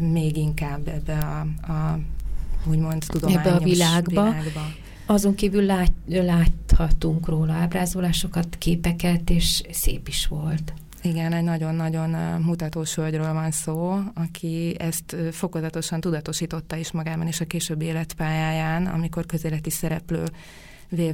még 0.00 0.36
inkább 0.36 0.88
ebbe 0.88 1.18
a, 1.18 1.72
a 1.72 1.98
úgymond 2.66 3.04
tudományos 3.06 3.40
ebbe 3.44 3.54
a 3.54 3.58
világba. 3.58 4.22
világba. 4.22 4.60
Azon 5.06 5.34
kívül 5.34 5.64
lát, 5.64 5.92
láthatunk 6.06 7.28
róla 7.28 7.52
ábrázolásokat, 7.52 8.56
képeket, 8.58 9.30
és 9.30 9.62
szép 9.70 10.08
is 10.08 10.26
volt. 10.26 10.72
Igen, 11.02 11.32
egy 11.32 11.44
nagyon-nagyon 11.44 12.40
mutatós 12.40 12.94
hölgyről 12.94 13.32
van 13.32 13.50
szó, 13.50 13.98
aki 14.14 14.74
ezt 14.78 15.16
fokozatosan 15.30 16.00
tudatosította 16.00 16.76
is 16.76 16.92
magában 16.92 17.26
és 17.26 17.40
a 17.40 17.44
későbbi 17.44 17.84
életpályáján, 17.84 18.86
amikor 18.86 19.26
közéleti 19.26 19.70
szereplő 19.70 20.24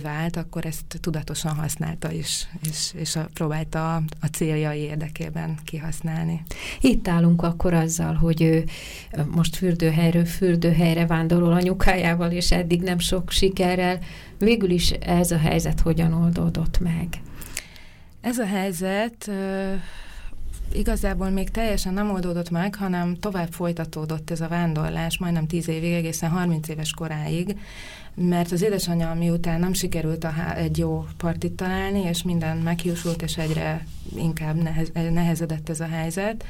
vált, 0.02 0.36
akkor 0.36 0.66
ezt 0.66 0.98
tudatosan 1.00 1.54
használta 1.54 2.10
is, 2.12 2.48
és, 2.70 2.92
és 2.94 3.16
a, 3.16 3.28
próbálta 3.34 3.94
a, 3.94 4.02
a 4.20 4.26
céljai 4.26 4.78
érdekében 4.78 5.58
kihasználni. 5.64 6.42
Itt 6.80 7.08
állunk 7.08 7.42
akkor 7.42 7.74
azzal, 7.74 8.14
hogy 8.14 8.42
ő 8.42 8.64
most 9.30 9.56
fürdőhelyről 9.56 10.24
fürdőhelyre 10.24 11.06
vándorol 11.06 11.52
anyukájával, 11.52 12.30
és 12.30 12.52
eddig 12.52 12.82
nem 12.82 12.98
sok 12.98 13.30
sikerrel. 13.30 13.98
Végül 14.38 14.70
is 14.70 14.90
ez 14.90 15.30
a 15.30 15.38
helyzet 15.38 15.80
hogyan 15.80 16.12
oldódott 16.12 16.80
meg? 16.80 17.08
Ez 18.20 18.38
a 18.38 18.46
helyzet 18.46 19.30
igazából 20.74 21.30
még 21.30 21.50
teljesen 21.50 21.94
nem 21.94 22.10
oldódott 22.10 22.50
meg, 22.50 22.74
hanem 22.74 23.16
tovább 23.18 23.52
folytatódott 23.52 24.30
ez 24.30 24.40
a 24.40 24.48
vándorlás, 24.48 25.18
majdnem 25.18 25.46
10 25.46 25.68
évig, 25.68 25.92
egészen 25.92 26.30
30 26.30 26.68
éves 26.68 26.92
koráig, 26.92 27.56
mert 28.14 28.52
az 28.52 28.62
édesanyja 28.62 29.14
miután 29.14 29.60
nem 29.60 29.72
sikerült 29.72 30.24
a, 30.24 30.56
egy 30.56 30.78
jó 30.78 31.06
partit 31.16 31.52
találni, 31.52 32.00
és 32.00 32.22
minden 32.22 32.56
meghiúsult, 32.56 33.22
és 33.22 33.36
egyre 33.36 33.86
inkább 34.16 34.62
nehez, 34.62 34.90
nehezedett 34.92 35.68
ez 35.68 35.80
a 35.80 35.86
helyzet, 35.86 36.44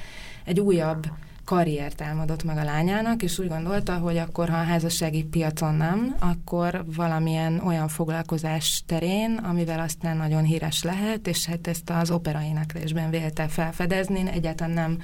egy 0.45 0.61
újabb 0.61 1.07
karriert 1.45 2.01
álmodott 2.01 2.45
meg 2.45 2.57
a 2.57 2.65
lányának, 2.65 3.23
és 3.23 3.39
úgy 3.39 3.49
gondolta, 3.49 3.95
hogy 3.95 4.17
akkor, 4.17 4.49
ha 4.49 4.57
a 4.57 4.65
házassági 4.65 5.25
piacon 5.25 5.75
nem, 5.75 6.17
akkor 6.19 6.85
valamilyen 6.97 7.61
olyan 7.65 7.89
foglalkozás 7.89 8.83
terén, 8.87 9.41
amivel 9.43 9.81
aztán 9.81 10.17
nagyon 10.17 10.43
híres 10.43 10.83
lehet, 10.83 11.27
és 11.27 11.47
hát 11.47 11.67
ezt 11.67 11.91
az 11.91 12.11
operaéneklésben 12.11 13.11
vélte 13.11 13.49
felfedezni, 13.49 14.31
egyáltalán 14.31 14.73
nem 14.73 14.99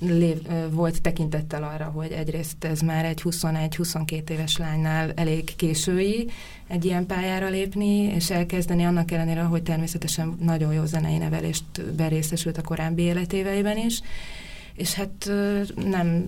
lév, 0.00 0.38
volt 0.70 1.02
tekintettel 1.02 1.62
arra, 1.62 1.84
hogy 1.84 2.12
egyrészt 2.12 2.64
ez 2.64 2.80
már 2.80 3.04
egy 3.04 3.20
21-22 3.24 4.28
éves 4.30 4.56
lánynál 4.56 5.12
elég 5.14 5.56
késői 5.56 6.30
egy 6.66 6.84
ilyen 6.84 7.06
pályára 7.06 7.48
lépni, 7.48 8.02
és 8.02 8.30
elkezdeni 8.30 8.84
annak 8.84 9.10
ellenére, 9.10 9.42
hogy 9.42 9.62
természetesen 9.62 10.36
nagyon 10.40 10.72
jó 10.72 10.84
zenei 10.84 11.16
nevelést 11.16 11.94
berészesült 11.96 12.58
a 12.58 12.62
korábbi 12.62 13.02
életéveiben 13.02 13.76
is, 13.76 14.00
és 14.80 14.94
hát 14.94 15.30
nem 15.74 16.26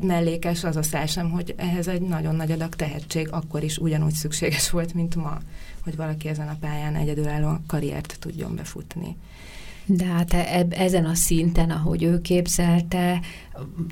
mellékes 0.00 0.64
az 0.64 0.76
a 0.76 0.82
szál 0.82 1.06
sem, 1.06 1.30
hogy 1.30 1.54
ehhez 1.56 1.88
egy 1.88 2.00
nagyon 2.00 2.36
nagy 2.36 2.50
adag 2.50 2.74
tehetség 2.74 3.28
akkor 3.30 3.62
is 3.62 3.78
ugyanúgy 3.78 4.12
szükséges 4.12 4.70
volt, 4.70 4.94
mint 4.94 5.14
ma, 5.14 5.38
hogy 5.84 5.96
valaki 5.96 6.28
ezen 6.28 6.48
a 6.48 6.56
pályán 6.60 6.94
egyedülálló 6.94 7.58
karriert 7.66 8.16
tudjon 8.20 8.54
befutni. 8.54 9.16
De 9.86 10.04
hát 10.04 10.32
e, 10.32 10.66
ezen 10.70 11.04
a 11.04 11.14
szinten, 11.14 11.70
ahogy 11.70 12.02
ő 12.02 12.20
képzelte, 12.20 13.20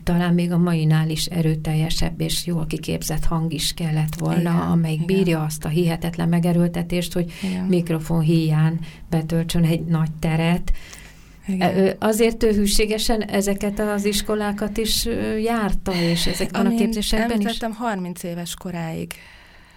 talán 0.03 0.35
még 0.35 0.53
a 0.53 0.59
mainál 0.59 1.11
is 1.11 1.27
erőteljesebb 1.27 2.21
és 2.21 2.47
jól 2.47 2.67
kiképzett 2.67 3.25
hang 3.25 3.53
is 3.53 3.73
kellett 3.73 4.15
volna, 4.15 4.41
igen, 4.41 4.55
amelyik 4.55 5.03
igen. 5.03 5.17
bírja 5.17 5.43
azt 5.43 5.65
a 5.65 5.69
hihetetlen 5.69 6.29
megerőltetést, 6.29 7.13
hogy 7.13 7.33
igen. 7.43 7.65
mikrofon 7.65 8.21
híján 8.21 8.81
betöltsön 9.11 9.65
egy 9.65 9.85
nagy 9.85 10.11
teret. 10.19 10.73
Igen. 11.53 11.97
Azért 11.99 12.43
ő 12.43 12.53
hűségesen 12.53 13.23
ezeket 13.23 13.79
az 13.79 14.05
iskolákat 14.05 14.77
is 14.77 15.09
járta, 15.43 15.93
és 15.95 16.27
ezekben 16.27 16.67
Amin 16.67 16.79
a 16.79 16.81
képzésekben 16.81 17.41
is? 17.41 17.59
30 17.79 18.23
éves 18.23 18.55
koráig 18.55 19.13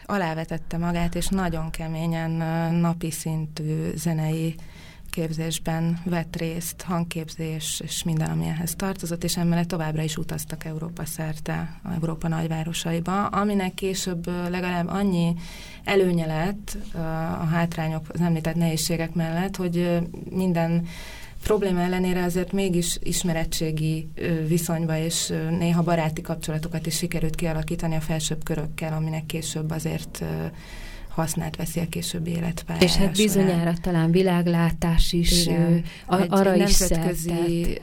alávetette 0.05 0.77
magát, 0.77 1.15
és 1.15 1.27
nagyon 1.27 1.69
keményen 1.69 2.31
napi 2.75 3.11
szintű 3.11 3.91
zenei 3.95 4.55
képzésben 5.15 6.01
vett 6.03 6.35
részt, 6.35 6.81
hangképzés 6.81 7.81
és 7.83 8.03
minden, 8.03 8.29
ami 8.29 8.45
ehhez 8.45 8.75
tartozott, 8.75 9.23
és 9.23 9.37
emellett 9.37 9.67
továbbra 9.67 10.01
is 10.01 10.17
utaztak 10.17 10.65
Európa 10.65 11.05
szerte, 11.05 11.79
Európa 11.93 12.27
nagyvárosaiba, 12.27 13.25
aminek 13.25 13.73
később 13.73 14.27
legalább 14.49 14.87
annyi 14.87 15.33
előnye 15.83 16.25
lett 16.25 16.77
a 17.39 17.45
hátrányok, 17.45 18.05
az 18.07 18.21
említett 18.21 18.55
nehézségek 18.55 19.13
mellett, 19.13 19.55
hogy 19.55 20.01
minden 20.29 20.87
probléma 21.45 21.81
ellenére 21.81 22.23
azért 22.23 22.51
mégis 22.51 22.97
ismerettségi 23.03 24.09
viszonyba 24.47 24.97
és 24.97 25.33
néha 25.49 25.83
baráti 25.83 26.21
kapcsolatokat 26.21 26.85
is 26.85 26.95
sikerült 26.95 27.35
kialakítani 27.35 27.95
a 27.95 28.01
felsőbb 28.01 28.43
körökkel, 28.43 28.93
aminek 28.93 29.25
később 29.25 29.71
azért 29.71 30.23
hasznát 31.09 31.55
veszi 31.55 31.79
a 31.79 31.85
későbbi 31.89 32.31
életpályára. 32.31 32.85
És 32.85 32.95
hát 32.95 33.15
bizonyára 33.15 33.59
során. 33.59 33.81
talán 33.81 34.11
világlátás 34.11 35.13
is 35.13 35.45
Igen, 35.45 35.83
a, 36.05 36.25
arra 36.29 36.55
is 36.55 36.77
nemzetközi, 36.77 37.79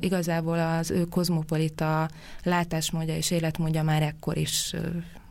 igazából 0.00 0.58
az 0.58 0.90
ő 0.90 1.04
kozmopolita 1.04 2.08
látásmódja 2.42 3.16
és 3.16 3.30
életmódja 3.30 3.82
már 3.82 4.02
ekkor 4.02 4.36
is 4.36 4.74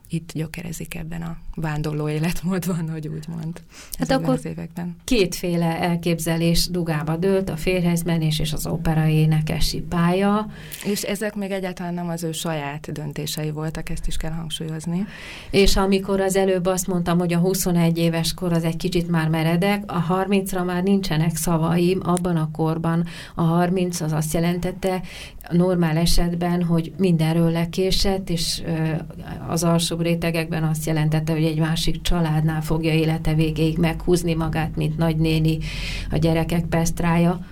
itt 0.10 0.32
gyökerezik 0.34 0.96
ebben 0.96 1.22
a 1.22 1.38
vándorló 1.56 2.10
életmódban, 2.10 2.90
hogy 2.90 3.08
úgy 3.08 3.28
mond. 3.28 3.62
Hát 3.98 4.12
akkor 4.12 4.34
az 4.34 4.46
években. 4.46 4.96
kétféle 5.04 5.80
elképzelés 5.80 6.68
dugába 6.68 7.18
dőlt, 7.18 7.50
a 7.50 7.58
férhezmenés 7.58 8.40
és 8.40 8.54
az 8.54 8.68
opera 8.68 9.08
énekesi 9.08 9.82
pálya. 9.82 10.48
És 10.86 11.02
ezek 11.02 11.36
még 11.36 11.52
egyáltalán 11.52 11.94
nem 11.94 12.10
az 12.10 12.24
ő 12.24 12.32
saját 12.32 12.92
döntései 12.92 13.52
voltak, 13.52 13.90
ezt 13.90 14.08
is 14.08 14.18
kell 14.18 14.32
hangsúlyozni. 14.32 15.06
És 15.50 15.76
amikor 15.76 16.20
az 16.20 16.36
előbb 16.36 16.66
azt 16.66 16.88
mondtam, 16.88 17.18
hogy 17.18 17.34
a 17.34 17.38
21 17.38 17.98
éves 17.98 18.34
kor 18.34 18.54
az 18.54 18.64
egy 18.64 18.78
kicsit 18.78 19.10
már 19.10 19.30
meredek, 19.30 19.92
a 19.92 20.26
30-ra 20.26 20.66
már 20.66 20.84
nincsenek 20.84 21.36
szavaim, 21.36 22.00
abban 22.04 22.36
a 22.36 22.50
korban 22.52 23.06
a 23.36 23.42
30 23.42 24.02
az 24.02 24.12
azt 24.12 24.34
jelentette, 24.34 25.02
normál 25.52 25.98
esetben, 25.98 26.64
hogy 26.64 26.94
mindenről 26.98 27.52
lekésett, 27.52 28.30
és 28.30 28.62
az 29.48 29.64
alsóbb 29.96 30.12
rétegekben 30.14 30.64
azt 30.64 30.86
jelentette, 30.86 31.32
hogy 31.34 31.44
egy 31.44 31.60
másik 31.60 32.02
családnál 32.02 32.62
fogja 32.62 32.94
élete 32.94 33.34
végéig 33.34 33.78
meghúzni 33.78 34.34
magát, 34.34 34.76
mint 34.76 34.98
nagynéni 34.98 35.58
a 36.12 36.18
gyerekek 36.18 36.66
pesztrája. 36.66 37.46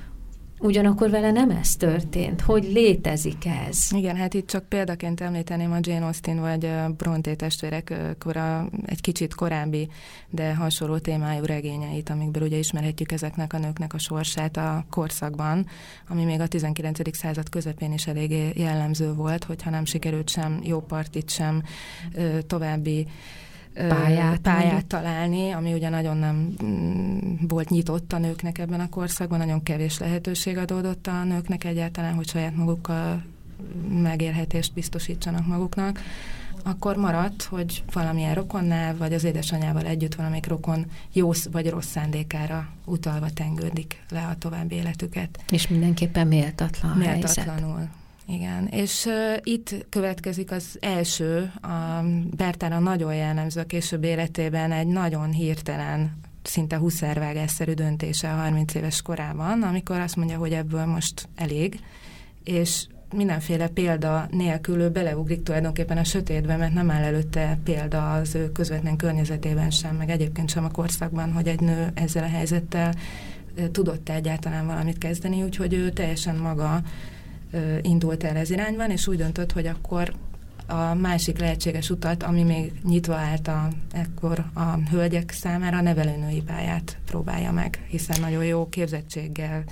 Ugyanakkor 0.63 1.09
vele 1.09 1.31
nem 1.31 1.49
ez 1.49 1.75
történt. 1.75 2.41
Hogy 2.41 2.63
létezik 2.63 3.45
ez? 3.67 3.87
Igen, 3.91 4.15
hát 4.15 4.33
itt 4.33 4.47
csak 4.47 4.69
példaként 4.69 5.21
említeném 5.21 5.71
a 5.71 5.77
Jane 5.81 6.05
Austen 6.05 6.39
vagy 6.39 6.71
Bronte 6.97 7.35
testvérek 7.35 7.93
kora, 8.19 8.69
egy 8.85 9.01
kicsit 9.01 9.35
korábbi, 9.35 9.89
de 10.29 10.55
hasonló 10.55 10.97
témájú 10.97 11.43
regényeit, 11.43 12.09
amikből 12.09 12.43
ugye 12.43 12.57
ismerhetjük 12.57 13.11
ezeknek 13.11 13.53
a 13.53 13.57
nőknek 13.57 13.93
a 13.93 13.97
sorsát 13.97 14.57
a 14.57 14.85
korszakban, 14.89 15.67
ami 16.07 16.23
még 16.23 16.39
a 16.39 16.47
19. 16.47 17.17
század 17.17 17.49
közepén 17.49 17.93
is 17.93 18.07
eléggé 18.07 18.51
jellemző 18.55 19.13
volt, 19.13 19.43
hogyha 19.43 19.69
nem 19.69 19.85
sikerült 19.85 20.29
sem 20.29 20.59
jó 20.63 20.81
partit, 20.81 21.29
sem 21.29 21.63
további 22.47 23.07
pályát, 23.73 24.39
pályát 24.39 24.85
találni, 24.85 25.51
ami 25.51 25.73
ugye 25.73 25.89
nagyon 25.89 26.17
nem 26.17 26.55
mm, 26.63 27.47
volt 27.47 27.69
nyitott 27.69 28.13
a 28.13 28.17
nőknek 28.17 28.57
ebben 28.57 28.79
a 28.79 28.89
korszakban, 28.89 29.37
nagyon 29.37 29.63
kevés 29.63 29.99
lehetőség 29.99 30.57
adódott 30.57 31.07
a 31.07 31.23
nőknek 31.23 31.63
egyáltalán, 31.63 32.13
hogy 32.13 32.27
saját 32.27 32.55
magukkal 32.55 33.23
megélhetést 34.01 34.73
biztosítsanak 34.73 35.47
maguknak, 35.47 35.99
akkor 36.63 36.95
maradt, 36.95 37.43
hogy 37.43 37.83
valamilyen 37.93 38.33
rokonnál, 38.33 38.97
vagy 38.97 39.13
az 39.13 39.23
édesanyával 39.23 39.85
együtt 39.85 40.15
valamelyik 40.15 40.47
rokon 40.47 40.85
jó 41.11 41.31
vagy 41.51 41.69
rossz 41.69 41.87
szándékára 41.87 42.69
utalva 42.85 43.29
tengődik 43.29 44.03
le 44.09 44.25
a 44.25 44.35
további 44.37 44.75
életüket. 44.75 45.43
És 45.51 45.67
mindenképpen 45.67 46.27
méltatlan 46.27 46.97
Méltatlanul. 46.97 47.75
Helyzet. 47.75 48.01
Igen, 48.27 48.67
és 48.67 49.05
uh, 49.05 49.37
itt 49.43 49.85
következik 49.89 50.51
az 50.51 50.77
első, 50.79 51.51
a 51.61 52.03
Bertára 52.35 52.79
nagyon 52.79 53.15
jellemző 53.15 53.61
a 53.61 53.65
később 53.65 54.03
életében 54.03 54.71
egy 54.71 54.87
nagyon 54.87 55.31
hirtelen, 55.31 56.17
szinte 56.43 56.77
huszárvágásszerű 56.77 57.73
döntése 57.73 58.29
a 58.31 58.35
30 58.35 58.73
éves 58.73 59.01
korában, 59.01 59.61
amikor 59.61 59.99
azt 59.99 60.15
mondja, 60.15 60.37
hogy 60.37 60.51
ebből 60.51 60.85
most 60.85 61.27
elég, 61.35 61.79
és 62.43 62.85
mindenféle 63.13 63.67
példa 63.67 64.27
nélkül 64.31 64.81
ő 64.81 64.89
beleugrik 64.89 65.43
tulajdonképpen 65.43 65.97
a 65.97 66.03
sötétbe, 66.03 66.55
mert 66.55 66.73
nem 66.73 66.91
áll 66.91 67.03
előtte 67.03 67.59
példa 67.63 68.13
az 68.13 68.35
ő 68.35 68.51
közvetlen 68.51 68.95
környezetében 68.95 69.69
sem, 69.69 69.95
meg 69.95 70.09
egyébként 70.09 70.49
sem 70.49 70.63
a 70.63 70.71
korszakban, 70.71 71.31
hogy 71.31 71.47
egy 71.47 71.59
nő 71.59 71.91
ezzel 71.93 72.23
a 72.23 72.27
helyzettel 72.27 72.93
tudott 73.71 74.09
-e 74.09 74.13
egyáltalán 74.13 74.65
valamit 74.65 74.97
kezdeni, 74.97 75.43
úgyhogy 75.43 75.73
ő 75.73 75.89
teljesen 75.89 76.35
maga 76.35 76.81
indult 77.81 78.23
el 78.23 78.35
ez 78.35 78.49
irányban, 78.49 78.91
és 78.91 79.07
úgy 79.07 79.17
döntött, 79.17 79.51
hogy 79.51 79.65
akkor 79.65 80.13
a 80.67 80.93
másik 80.93 81.39
lehetséges 81.39 81.89
utat, 81.89 82.23
ami 82.23 82.43
még 82.43 82.71
nyitva 82.83 83.15
állt 83.15 83.47
a, 83.47 83.67
ekkor 83.91 84.45
a 84.53 84.89
hölgyek 84.89 85.31
számára, 85.31 85.77
a 85.77 85.81
nevelőnői 85.81 86.41
pályát 86.41 86.97
próbálja 87.05 87.51
meg, 87.51 87.85
hiszen 87.87 88.21
nagyon 88.21 88.45
jó 88.45 88.69
képzettséggel 88.69 89.63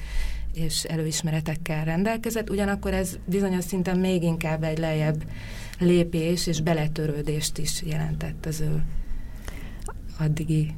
és 0.54 0.84
előismeretekkel 0.84 1.86
rendelkezett, 1.86 2.50
ugyanakkor 2.50 2.94
ez 2.94 3.18
bizonyos 3.26 3.64
szinten 3.64 4.00
még 4.00 4.24
inkább 4.24 4.64
egy 4.64 4.78
lejjebb 4.78 5.24
lépés 5.80 6.48
és 6.48 6.62
beletörődést 6.62 7.58
is 7.58 7.82
jelentett 7.86 8.46
az 8.46 8.60
ő 8.60 8.84
addigi 10.20 10.76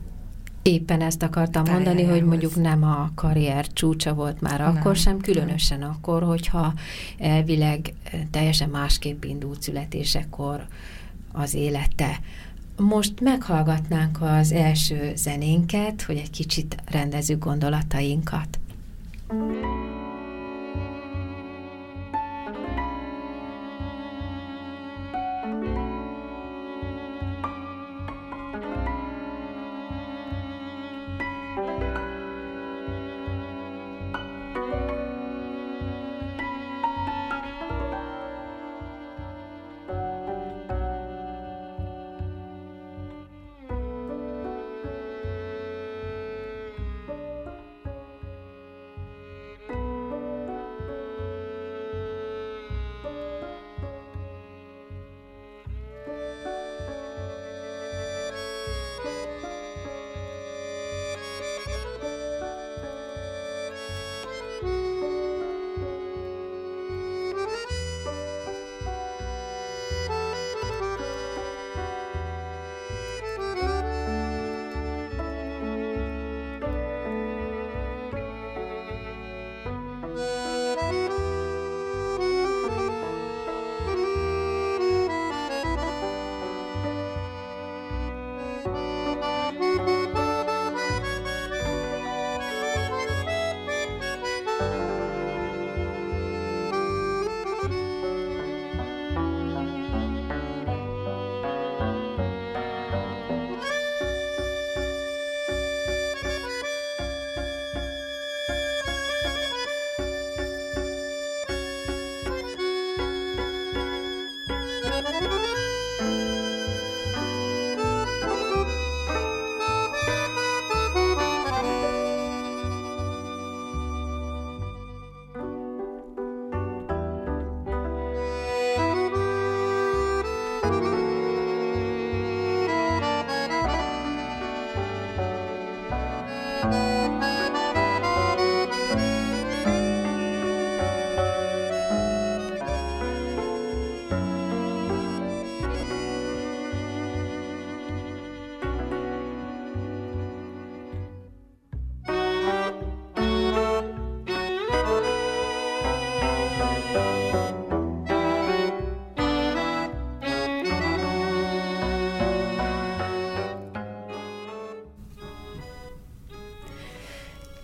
Éppen 0.64 1.02
ezt 1.02 1.24
akartam 1.24 1.64
mondani, 1.72 2.04
hogy 2.04 2.24
mondjuk 2.24 2.56
nem 2.56 2.84
a 2.84 3.12
karrier 3.16 3.68
csúcsa 3.68 4.14
volt 4.14 4.42
már 4.42 4.60
nem, 4.60 4.76
akkor 4.76 4.96
sem, 4.96 5.20
különösen 5.20 5.80
nem. 5.80 5.90
akkor, 5.90 6.24
hogyha 6.24 6.74
elvileg 7.18 7.94
teljesen 8.32 8.70
másképp 8.70 9.24
indult 9.24 9.62
születésekor 9.62 10.68
az 11.32 11.54
élete. 11.54 12.20
Most 12.78 13.20
meghallgatnánk 13.22 14.22
az 14.22 14.52
első 14.52 15.12
zenénket, 15.16 16.02
hogy 16.02 16.18
egy 16.18 16.30
kicsit 16.30 16.76
rendezzük 16.86 17.44
gondolatainkat. 17.44 18.60
Thank 19.28 19.54
you. 19.54 19.83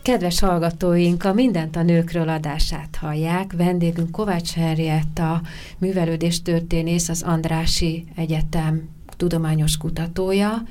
Kedves 0.10 0.40
hallgatóink, 0.40 1.24
a 1.24 1.34
Mindent 1.34 1.76
a 1.76 1.84
nőkről 1.84 2.30
adását 2.30 2.96
hallják. 2.96 3.54
Vendégünk 3.54 4.12
Kovács 4.12 4.52
Henrietta, 4.52 5.42
művelődéstörténész, 5.78 7.10
az 7.10 7.22
Andrási 7.22 8.06
Egyetem 8.16 8.90
tudományos 9.18 9.78
kutatója, 9.78 10.64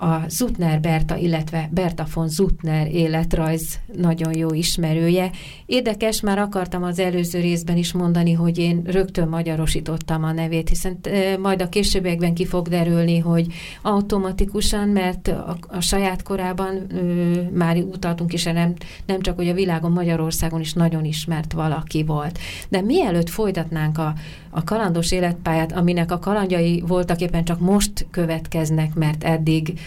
a 0.00 0.28
Zutner 0.28 0.80
Berta, 0.80 1.16
illetve 1.16 1.68
Berta 1.72 2.06
von 2.14 2.28
Zutner 2.28 2.94
életrajz 2.94 3.78
nagyon 3.92 4.36
jó 4.36 4.52
ismerője. 4.52 5.30
Érdekes, 5.66 6.20
már 6.20 6.38
akartam 6.38 6.82
az 6.82 6.98
előző 6.98 7.40
részben 7.40 7.76
is 7.76 7.92
mondani, 7.92 8.32
hogy 8.32 8.58
én 8.58 8.82
rögtön 8.84 9.28
magyarosítottam 9.28 10.24
a 10.24 10.32
nevét, 10.32 10.68
hiszen 10.68 10.98
majd 11.40 11.62
a 11.62 11.68
későbbiekben 11.68 12.34
ki 12.34 12.46
fog 12.46 12.68
derülni, 12.68 13.18
hogy 13.18 13.46
automatikusan, 13.82 14.88
mert 14.88 15.28
a, 15.28 15.56
a 15.68 15.80
saját 15.80 16.22
korában 16.22 16.86
ö, 16.94 17.42
már 17.50 17.76
utaltunk 17.76 18.32
is, 18.32 18.44
nem, 18.44 18.74
nem 19.06 19.20
csak, 19.20 19.36
hogy 19.36 19.48
a 19.48 19.54
világon, 19.54 19.92
Magyarországon 19.92 20.60
is 20.60 20.72
nagyon 20.72 21.04
ismert 21.04 21.52
valaki 21.52 22.04
volt. 22.04 22.38
De 22.68 22.80
mielőtt 22.80 23.28
folytatnánk 23.28 23.98
a, 23.98 24.14
a 24.50 24.64
kalandos 24.64 25.12
életpályát, 25.12 25.72
aminek 25.72 26.12
a 26.12 26.18
kalandjai 26.18 26.82
voltak 26.86 27.20
éppen 27.20 27.44
csak 27.44 27.60
most 27.60 28.06
következnek, 28.10 28.94
mert 28.94 29.24
eddig 29.24 29.80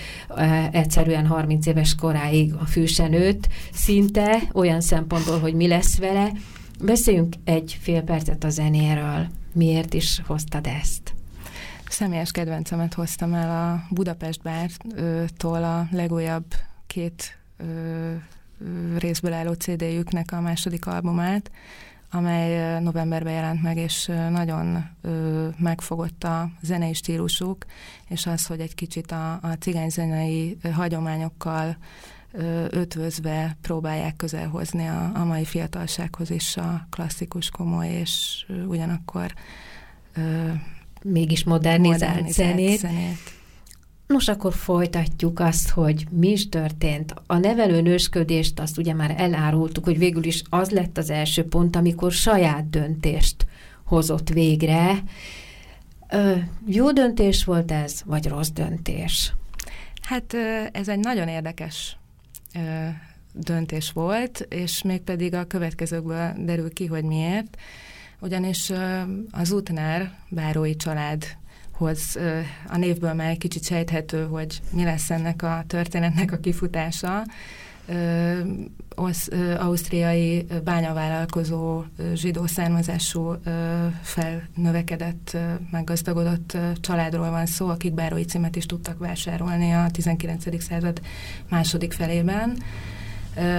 egyszerűen 0.71 1.27
30 1.27 1.65
éves 1.65 1.95
koráig 1.95 2.53
a 2.53 2.65
fűsen 2.65 3.35
szinte 3.73 4.41
olyan 4.53 4.81
szempontból, 4.81 5.39
hogy 5.39 5.53
mi 5.53 5.67
lesz 5.67 5.97
vele. 5.97 6.31
Beszéljünk 6.83 7.35
egy 7.43 7.77
fél 7.81 8.01
percet 8.01 8.43
a 8.43 8.49
zenéről. 8.49 9.27
Miért 9.53 9.93
is 9.93 10.21
hoztad 10.25 10.67
ezt? 10.67 11.13
Személyes 11.89 12.31
kedvencemet 12.31 12.93
hoztam 12.93 13.33
el 13.33 13.49
a 13.49 13.93
Budapest 13.95 14.41
bártól 14.41 15.63
a 15.63 15.87
legújabb 15.91 16.45
két 16.87 17.37
részből 18.97 19.33
álló 19.33 19.53
CD-jüknek 19.53 20.31
a 20.31 20.41
második 20.41 20.85
albumát, 20.85 21.51
amely 22.11 22.79
novemberben 22.79 23.33
jelent 23.33 23.61
meg, 23.61 23.77
és 23.77 24.05
nagyon 24.29 24.89
ö, 25.01 25.47
megfogott 25.57 26.23
a 26.23 26.49
zenei 26.61 26.93
stílusuk, 26.93 27.65
és 28.07 28.25
az, 28.25 28.45
hogy 28.45 28.59
egy 28.59 28.75
kicsit 28.75 29.11
a, 29.11 29.33
a 29.33 29.57
cigányzenei 29.59 30.57
hagyományokkal 30.73 31.77
ö, 32.31 32.65
ötvözve 32.69 33.57
próbálják 33.61 34.15
közelhozni 34.15 34.87
a, 34.87 35.11
a 35.13 35.23
mai 35.23 35.45
fiatalsághoz 35.45 36.29
is 36.29 36.57
a 36.57 36.87
klasszikus, 36.89 37.49
komoly, 37.49 37.89
és 37.89 38.45
ugyanakkor 38.67 39.33
ö, 40.15 40.51
mégis 41.03 41.43
modernizált, 41.43 42.01
modernizált 42.01 42.33
zenét. 42.33 42.79
zenét. 42.79 43.40
Nos, 44.11 44.27
akkor 44.27 44.53
folytatjuk 44.53 45.39
azt, 45.39 45.69
hogy 45.69 46.05
mi 46.09 46.29
is 46.29 46.49
történt. 46.49 47.13
A 47.27 47.37
nevelőnősködést 47.37 48.59
azt 48.59 48.77
ugye 48.77 48.93
már 48.93 49.13
elárultuk, 49.17 49.83
hogy 49.83 49.97
végül 49.97 50.23
is 50.23 50.41
az 50.49 50.69
lett 50.69 50.97
az 50.97 51.09
első 51.09 51.43
pont, 51.45 51.75
amikor 51.75 52.11
saját 52.11 52.69
döntést 52.69 53.45
hozott 53.85 54.29
végre. 54.29 55.03
Ö, 56.09 56.35
jó 56.67 56.91
döntés 56.91 57.43
volt 57.43 57.71
ez, 57.71 58.01
vagy 58.05 58.27
rossz 58.27 58.49
döntés? 58.49 59.33
Hát 60.01 60.33
ez 60.71 60.87
egy 60.87 60.99
nagyon 60.99 61.27
érdekes 61.27 61.97
döntés 63.33 63.91
volt, 63.91 64.45
és 64.49 64.81
mégpedig 64.81 65.33
a 65.33 65.45
következőkből 65.45 66.33
derül 66.37 66.73
ki, 66.73 66.85
hogy 66.85 67.03
miért. 67.03 67.57
Ugyanis 68.19 68.71
az 69.31 69.51
Utnár 69.51 70.17
bárói 70.29 70.75
család 70.75 71.39
hoz 71.81 72.17
a 72.67 72.77
névből 72.77 73.13
már 73.13 73.29
egy 73.29 73.37
kicsit 73.37 73.63
sejthető, 73.63 74.25
hogy 74.25 74.61
mi 74.69 74.83
lesz 74.83 75.09
ennek 75.09 75.43
a 75.43 75.63
történetnek 75.67 76.31
a 76.31 76.37
kifutása. 76.37 77.23
osz, 78.95 79.29
ausztriai 79.57 80.45
bányavállalkozó 80.63 81.83
zsidó 82.13 82.45
származású 82.45 83.35
felnövekedett, 84.01 85.37
meggazdagodott 85.71 86.57
családról 86.79 87.29
van 87.29 87.45
szó, 87.45 87.67
akik 87.67 87.93
bárói 87.93 88.23
címet 88.23 88.55
is 88.55 88.65
tudtak 88.65 88.97
vásárolni 88.97 89.71
a 89.71 89.91
19. 89.91 90.63
század 90.63 91.01
második 91.49 91.91
felében 91.93 92.57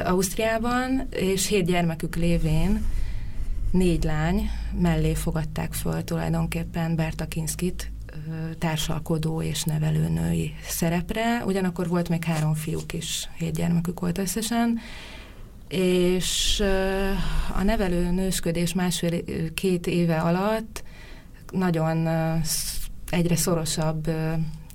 Ausztriában, 0.05 1.07
és 1.11 1.47
hét 1.47 1.65
gyermekük 1.65 2.17
lévén 2.17 2.85
négy 3.71 4.05
lány 4.05 4.51
mellé 4.81 5.15
fogadták 5.15 5.73
föl 5.73 6.05
tulajdonképpen 6.05 6.97
Berta 6.97 7.27
Kinskit, 7.27 7.91
társalkodó 8.59 9.43
és 9.43 9.63
nevelőnői 9.63 10.55
szerepre, 10.63 11.45
ugyanakkor 11.47 11.89
volt 11.89 12.09
még 12.09 12.25
három 12.25 12.55
fiúk 12.55 12.93
is, 12.93 13.29
hét 13.37 13.55
gyermekük 13.55 14.01
volt 14.01 14.19
összesen, 14.19 14.79
és 15.69 16.63
a 17.57 17.63
nevelő 17.63 18.11
nősködés 18.11 18.75
másfél-két 18.75 19.87
éve 19.87 20.17
alatt 20.17 20.83
nagyon 21.51 22.09
egyre 23.11 23.37
szorosabb 23.37 24.11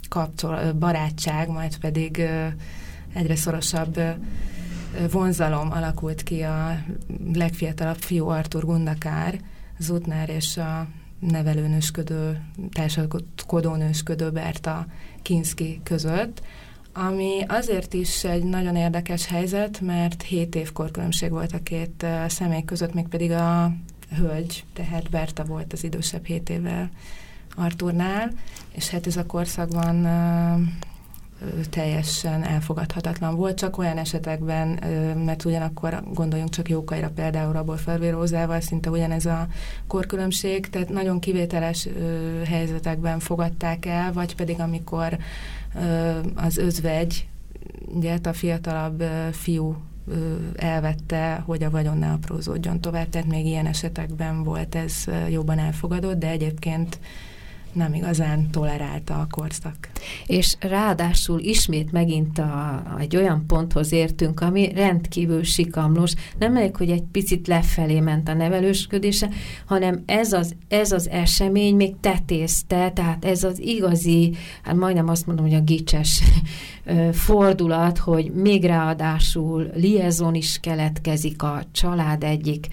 kapcsol, 0.10 0.74
barátság, 0.74 1.50
majd 1.50 1.78
pedig 1.78 2.28
egyre 3.14 3.36
szorosabb 3.36 4.00
vonzalom 5.12 5.72
alakult 5.72 6.24
ki 6.24 6.42
a 6.42 6.84
legfiatalabb 7.34 7.98
fiú 7.98 8.28
Artur 8.28 8.66
Gundakár, 8.66 9.40
Zutnár 9.80 10.30
és 10.30 10.58
a 10.58 10.88
nevelőnősködő, 11.20 12.42
társadalkodónősködő 12.72 14.32
Berta 14.32 14.86
Kinski 15.22 15.80
között, 15.84 16.42
ami 16.94 17.44
azért 17.48 17.94
is 17.94 18.24
egy 18.24 18.44
nagyon 18.44 18.76
érdekes 18.76 19.26
helyzet, 19.26 19.82
mert 19.82 20.22
7 20.22 20.56
év 20.56 20.72
korkülönbség 20.72 21.30
volt 21.30 21.54
a 21.54 21.64
két 21.64 22.06
személy 22.28 22.64
között, 22.64 22.94
mégpedig 22.94 23.32
a 23.32 23.74
hölgy, 24.16 24.64
tehát 24.74 25.10
Berta 25.10 25.44
volt 25.44 25.74
az 25.74 25.84
idősebb 25.84 26.26
7 26.26 26.50
évvel 26.50 26.90
Arturnál, 27.56 28.32
és 28.72 28.90
hát 28.90 29.08
ez 29.08 29.18
a 29.18 29.26
korszakban 29.26 30.06
teljesen 31.70 32.44
elfogadhatatlan 32.44 33.36
volt, 33.36 33.58
csak 33.58 33.78
olyan 33.78 33.98
esetekben, 33.98 34.68
mert 35.26 35.46
ugyanakkor 35.46 36.04
gondoljunk 36.14 36.50
csak 36.50 36.70
Jókaira 36.70 37.10
például 37.10 37.54
Rabol 37.54 37.78
Felvérózával, 37.78 38.62
szinte 38.62 38.90
ugyanez 38.90 39.26
a 39.26 39.48
korkülönbség, 39.88 40.70
tehát 40.70 40.90
nagyon 40.90 41.20
kivételes 41.20 41.88
helyzetekben 42.46 43.20
fogadták 43.20 43.86
el, 43.86 44.14
vagy 44.14 44.36
pedig 44.36 44.60
amikor 44.60 45.18
az 46.36 46.58
özvegy, 46.58 47.28
ugye 47.86 48.18
a 48.24 48.34
fiatalabb 48.34 49.04
fiú 49.32 49.76
elvette, 50.56 51.44
hogy 51.46 51.64
a 51.64 51.70
vagyon 51.70 51.98
ne 51.98 52.12
aprózódjon 52.12 52.82
tovább, 52.82 53.10
tehát 53.10 53.28
még 53.28 53.46
ilyen 53.46 53.66
esetekben 53.66 54.44
volt 54.44 54.76
ez 54.76 55.04
jobban 55.30 55.60
elfogadott, 55.60 56.20
de 56.20 56.30
egyébként 56.30 57.00
nem 57.78 57.94
igazán 57.94 58.52
tolerálta 58.52 59.14
a 59.14 59.28
korszak. 59.30 59.76
És 60.26 60.56
ráadásul 60.60 61.40
ismét 61.40 61.92
megint 61.92 62.40
a, 62.40 62.84
egy 63.00 63.16
olyan 63.16 63.44
ponthoz 63.48 63.92
értünk, 63.92 64.40
ami 64.40 64.72
rendkívül 64.74 65.44
sikamlós. 65.44 66.14
Nem 66.40 66.56
elég, 66.56 66.76
hogy 66.76 66.90
egy 66.90 67.04
picit 67.12 67.48
lefelé 67.48 68.00
ment 68.00 68.30
a 68.30 68.34
nevelősködése, 68.34 69.30
hanem 69.66 70.04
ez 70.06 70.34
az, 70.34 70.56
ez 70.68 70.92
az 70.92 71.10
esemény 71.10 71.76
még 71.76 71.96
tetézte, 72.00 72.92
tehát 72.92 73.26
ez 73.26 73.44
az 73.44 73.60
igazi, 73.60 74.36
hát 74.64 74.76
majdnem 74.76 75.08
azt 75.08 75.26
mondom, 75.26 75.46
hogy 75.46 75.56
a 75.56 75.62
gicses 75.62 76.24
fordulat, 77.12 77.98
hogy 77.98 78.32
még 78.34 78.64
ráadásul 78.64 79.70
liaison 79.76 80.36
is 80.36 80.60
keletkezik 80.60 81.44
a 81.44 81.64
család 81.72 82.24
egyik 82.24 82.68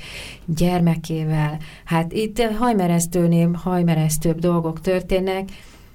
gyermekével. 0.46 1.58
Hát 1.84 2.12
itt 2.12 2.42
hajmeresztőnél 2.42 3.52
hajmeresztőbb 3.52 4.38
dolgok 4.38 4.80
történnek, 4.80 4.93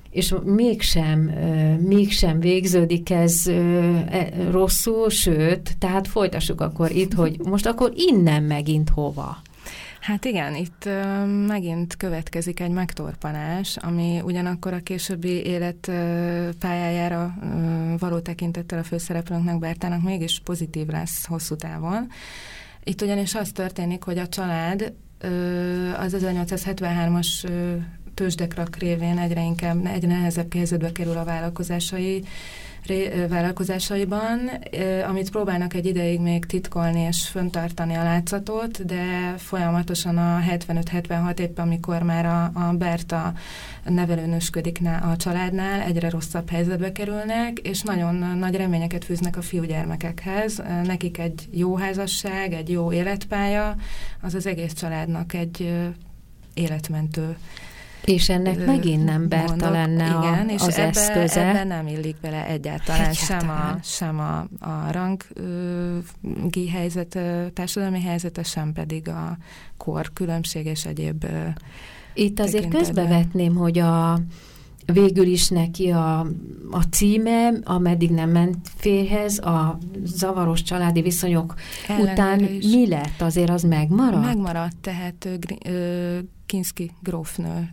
és 0.09 0.35
mégsem, 0.43 1.19
mégsem 1.79 2.39
végződik 2.39 3.09
ez 3.09 3.47
e, 3.47 4.29
rosszul, 4.51 5.09
sőt, 5.09 5.77
tehát 5.77 6.07
folytassuk 6.07 6.61
akkor 6.61 6.91
itt, 6.91 7.13
hogy 7.13 7.39
most 7.43 7.65
akkor 7.65 7.91
innen 7.95 8.43
megint 8.43 8.89
hova? 8.89 9.37
Hát 9.99 10.25
igen, 10.25 10.55
itt 10.55 10.89
megint 11.47 11.95
következik 11.95 12.59
egy 12.59 12.71
megtorpanás, 12.71 13.77
ami 13.77 14.21
ugyanakkor 14.23 14.73
a 14.73 14.79
későbbi 14.79 15.45
élet 15.45 15.91
pályájára 16.59 17.33
való 17.97 18.19
tekintettel 18.19 18.79
a 18.79 18.83
főszereplőnknek, 18.83 19.59
Bertának 19.59 20.03
mégis 20.03 20.41
pozitív 20.43 20.87
lesz 20.87 21.25
hosszú 21.25 21.55
távon. 21.55 22.07
Itt 22.83 23.01
ugyanis 23.01 23.35
az 23.35 23.51
történik, 23.51 24.03
hogy 24.03 24.17
a 24.17 24.27
család 24.27 24.93
az 25.99 26.15
1873-as 26.19 27.49
tőzsdekrak 28.19 28.75
révén 28.75 29.17
egyre 29.17 29.43
inkább, 29.43 29.85
egyre 29.85 30.07
nehezebb 30.07 30.53
helyzetbe 30.53 30.91
kerül 30.91 31.17
a 31.17 31.23
vállalkozásai, 31.23 32.23
vállalkozásaiban, 33.29 34.49
amit 35.07 35.29
próbálnak 35.29 35.73
egy 35.73 35.85
ideig 35.85 36.19
még 36.19 36.45
titkolni 36.45 36.99
és 36.99 37.27
föntartani 37.27 37.93
a 37.93 38.03
látszatot, 38.03 38.85
de 38.85 39.33
folyamatosan 39.37 40.17
a 40.17 40.39
75-76 40.49 41.39
éppen, 41.39 41.65
amikor 41.65 42.03
már 42.03 42.25
a, 42.25 42.43
a 42.67 42.73
Berta 42.73 43.33
nevelőnösködik 43.83 44.79
a 45.11 45.15
családnál, 45.15 45.81
egyre 45.81 46.09
rosszabb 46.09 46.49
helyzetbe 46.49 46.91
kerülnek, 46.91 47.59
és 47.59 47.81
nagyon 47.81 48.37
nagy 48.37 48.55
reményeket 48.55 49.05
fűznek 49.05 49.37
a 49.37 49.41
fiúgyermekekhez. 49.41 50.61
Nekik 50.83 51.17
egy 51.17 51.47
jó 51.51 51.75
házasság, 51.75 52.53
egy 52.53 52.69
jó 52.69 52.91
életpálya, 52.91 53.75
az 54.21 54.33
az 54.33 54.45
egész 54.45 54.73
családnak 54.73 55.33
egy 55.33 55.73
életmentő 56.53 57.37
és 58.05 58.29
ennek 58.29 58.65
megint 58.65 59.05
nem 59.05 59.27
Berta 59.27 59.69
lenne 59.69 60.05
igen, 60.05 60.47
a, 60.47 60.51
és 60.51 60.61
az 60.61 60.77
ebbe, 60.77 60.87
eszköze. 60.87 61.47
ebbe 61.47 61.63
nem 61.63 61.87
illik 61.87 62.15
bele 62.21 62.45
egyáltalán, 62.45 63.09
egyáltalán. 63.09 63.41
sem 63.41 63.49
a, 63.49 63.77
sem 63.83 64.19
a, 64.19 64.39
a 64.69 64.91
rangi 64.91 66.69
helyzet, 66.69 67.19
társadalmi 67.53 68.01
helyzete, 68.01 68.43
sem 68.43 68.73
pedig 68.73 69.09
a 69.09 69.37
kor 69.77 70.13
különbség 70.13 70.65
és 70.65 70.85
egyéb 70.85 71.25
Itt 72.13 72.39
azért 72.39 72.67
közbevetném, 72.67 73.55
hogy 73.55 73.79
a 73.79 74.19
végül 74.93 75.25
is 75.25 75.49
neki 75.49 75.89
a, 75.89 76.19
a 76.71 76.81
címe, 76.89 77.53
ameddig 77.63 78.09
nem 78.09 78.29
ment 78.29 78.57
férhez, 78.75 79.39
a 79.39 79.77
zavaros 80.03 80.61
családi 80.61 81.01
viszonyok 81.01 81.53
Ellenére 81.87 82.11
után 82.11 82.39
is. 82.39 82.65
mi 82.65 82.87
lett? 82.87 83.21
Azért 83.21 83.49
az 83.49 83.63
megmaradt? 83.63 84.25
Megmaradt, 84.25 84.77
tehát 84.81 85.29
Kinski 86.45 86.91
grófnő 87.01 87.69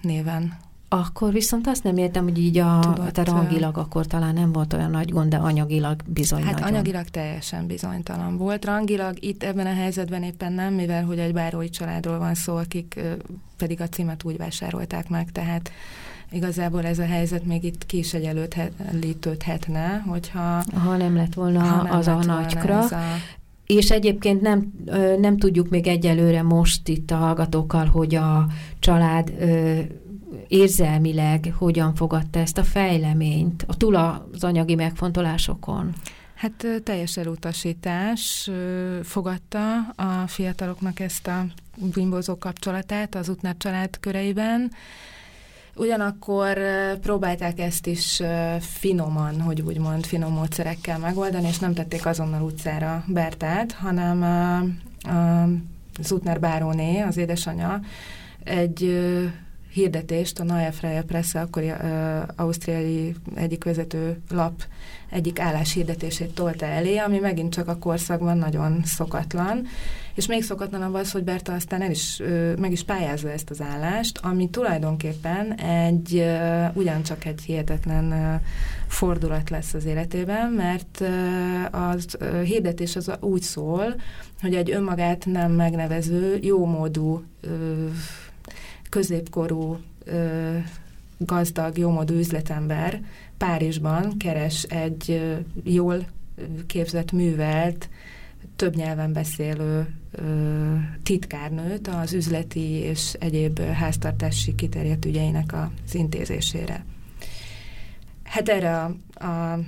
néven. 0.00 0.58
Akkor 0.92 1.32
viszont 1.32 1.66
azt 1.66 1.82
nem 1.82 1.96
értem, 1.96 2.22
hogy 2.22 2.38
így 2.38 2.58
a, 2.58 2.78
Tudott, 2.78 3.12
te 3.12 3.24
rangilag 3.24 3.78
akkor 3.78 4.06
talán 4.06 4.34
nem 4.34 4.52
volt 4.52 4.72
olyan 4.72 4.90
nagy 4.90 5.10
gond, 5.10 5.30
de 5.30 5.36
anyagilag 5.36 6.02
bizony 6.06 6.42
Hát 6.42 6.52
nagyon. 6.52 6.68
anyagilag 6.68 7.04
teljesen 7.04 7.66
bizonytalan 7.66 8.36
volt. 8.36 8.64
Rangilag 8.64 9.24
itt 9.24 9.42
ebben 9.42 9.66
a 9.66 9.74
helyzetben 9.74 10.22
éppen 10.22 10.52
nem, 10.52 10.74
mivel 10.74 11.04
hogy 11.04 11.18
egy 11.18 11.32
bárói 11.32 11.68
családról 11.70 12.18
van 12.18 12.34
szó, 12.34 12.56
akik 12.56 13.00
pedig 13.56 13.80
a 13.80 13.88
címet 13.88 14.24
úgy 14.24 14.36
vásárolták 14.36 15.08
meg, 15.08 15.32
tehát 15.32 15.70
igazából 16.30 16.84
ez 16.84 16.98
a 16.98 17.06
helyzet 17.06 17.44
még 17.44 17.64
itt 17.64 17.86
ki 17.86 17.98
is 17.98 18.14
egyenlítődhetne, 18.14 19.98
hogyha... 20.06 20.62
Ha 20.84 20.96
nem 20.96 21.16
lett 21.16 21.34
volna 21.34 21.60
ha 21.60 21.82
nem 21.82 21.96
az 21.96 22.06
lett 22.06 22.16
a 22.16 22.24
nagykra. 22.24 22.78
A... 22.78 22.88
És 23.76 23.90
egyébként 23.90 24.40
nem, 24.40 24.72
nem 25.20 25.36
tudjuk 25.36 25.68
még 25.68 25.86
egyelőre 25.86 26.42
most 26.42 26.88
itt 26.88 27.10
a 27.10 27.16
hallgatókkal, 27.16 27.86
hogy 27.86 28.14
a 28.14 28.46
család 28.78 29.32
érzelmileg 30.48 31.54
hogyan 31.58 31.94
fogadta 31.94 32.38
ezt 32.38 32.58
a 32.58 32.64
fejleményt, 32.64 33.64
a 33.68 33.76
túl 33.76 33.94
az 33.94 34.44
anyagi 34.44 34.74
megfontolásokon. 34.74 35.92
Hát 36.34 36.66
teljes 36.84 37.16
elutasítás 37.16 38.50
fogadta 39.02 39.78
a 39.96 40.26
fiataloknak 40.26 41.00
ezt 41.00 41.26
a 41.26 41.46
bimbózó 41.94 42.38
kapcsolatát 42.38 43.14
az 43.14 43.28
útnár 43.28 43.54
család 43.58 44.00
köreiben, 44.00 44.70
Ugyanakkor 45.76 46.58
próbálták 47.00 47.58
ezt 47.58 47.86
is 47.86 48.22
finoman, 48.60 49.40
hogy 49.40 49.60
úgymond 49.60 50.04
finom 50.06 50.32
módszerekkel 50.32 50.98
megoldani, 50.98 51.48
és 51.48 51.58
nem 51.58 51.74
tették 51.74 52.06
azonnal 52.06 52.42
utcára 52.42 53.04
Bertát, 53.06 53.72
hanem 53.72 54.22
a, 54.22 54.56
a 55.10 55.48
Zutner 56.00 56.40
Báróné, 56.40 57.00
az 57.00 57.16
édesanyja, 57.16 57.80
egy 58.44 59.08
hirdetést 59.72 60.40
a 60.40 60.44
Neue 60.44 60.70
Freie 60.70 61.02
Presse, 61.02 61.40
akkori 61.40 61.70
uh, 61.70 62.22
ausztriai 62.36 63.14
egyik 63.34 63.64
vezető 63.64 64.20
lap 64.30 64.62
egyik 65.10 65.40
álláshirdetését 65.40 66.34
tolta 66.34 66.66
elé, 66.66 66.96
ami 66.96 67.18
megint 67.18 67.52
csak 67.54 67.68
a 67.68 67.78
korszakban 67.78 68.38
nagyon 68.38 68.82
szokatlan, 68.84 69.66
és 70.14 70.26
még 70.26 70.42
szokatlanabb 70.42 70.94
az, 70.94 71.12
hogy 71.12 71.24
Berta 71.24 71.52
aztán 71.52 71.82
el 71.82 71.90
is, 71.90 72.18
uh, 72.20 72.56
meg 72.56 72.72
is 72.72 72.84
pályázza 72.84 73.30
ezt 73.30 73.50
az 73.50 73.60
állást, 73.60 74.18
ami 74.18 74.50
tulajdonképpen 74.50 75.54
egy 75.54 76.14
uh, 76.14 76.76
ugyancsak 76.76 77.24
egy 77.24 77.40
hihetetlen 77.40 78.04
uh, 78.04 78.40
fordulat 78.88 79.50
lesz 79.50 79.74
az 79.74 79.84
életében, 79.84 80.50
mert 80.50 81.00
uh, 81.00 81.90
az 81.90 82.16
uh, 82.20 82.42
hirdetés 82.42 82.96
az 82.96 83.10
úgy 83.20 83.42
szól, 83.42 83.94
hogy 84.40 84.54
egy 84.54 84.70
önmagát 84.70 85.26
nem 85.26 85.52
megnevező, 85.52 86.38
jómódú 86.42 87.24
uh, 87.44 87.50
középkorú 88.90 89.78
gazdag, 91.18 91.78
jómódú 91.78 92.14
üzletember 92.14 93.02
Párizsban 93.36 94.16
keres 94.18 94.62
egy 94.62 95.20
jól 95.64 96.06
képzett, 96.66 97.12
művelt, 97.12 97.88
több 98.56 98.74
nyelven 98.74 99.12
beszélő 99.12 99.94
titkárnőt 101.02 101.88
az 101.88 102.12
üzleti 102.12 102.68
és 102.70 103.12
egyéb 103.12 103.60
háztartási 103.60 104.54
kiterjedt 104.54 105.04
ügyeinek 105.04 105.52
az 105.52 105.94
intézésére. 105.94 106.84
Hát 108.22 108.48
erre 108.48 108.78
a, 108.78 108.94
a 109.26 109.58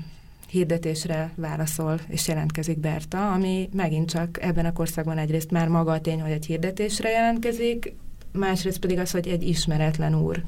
hirdetésre 0.49 1.33
válaszol 1.35 2.01
és 2.09 2.29
jelentkezik 2.29 2.79
Berta, 2.79 3.33
ami 3.33 3.69
megint 3.73 4.11
csak 4.11 4.43
ebben 4.43 4.67
a 4.67 4.73
korszakban 4.73 5.19
egyrészt 5.19 5.51
már 5.51 5.69
maga 5.69 5.93
a 5.93 6.01
tény, 6.01 6.21
hogy 6.21 6.31
egy 6.31 6.47
hirdetésre 6.47 7.11
jelentkezik, 7.11 7.95
másrészt 8.33 8.79
pedig 8.79 8.99
az, 8.99 9.11
hogy 9.11 9.29
egy 9.29 9.43
ismeretlen 9.43 10.15
úr 10.15 10.43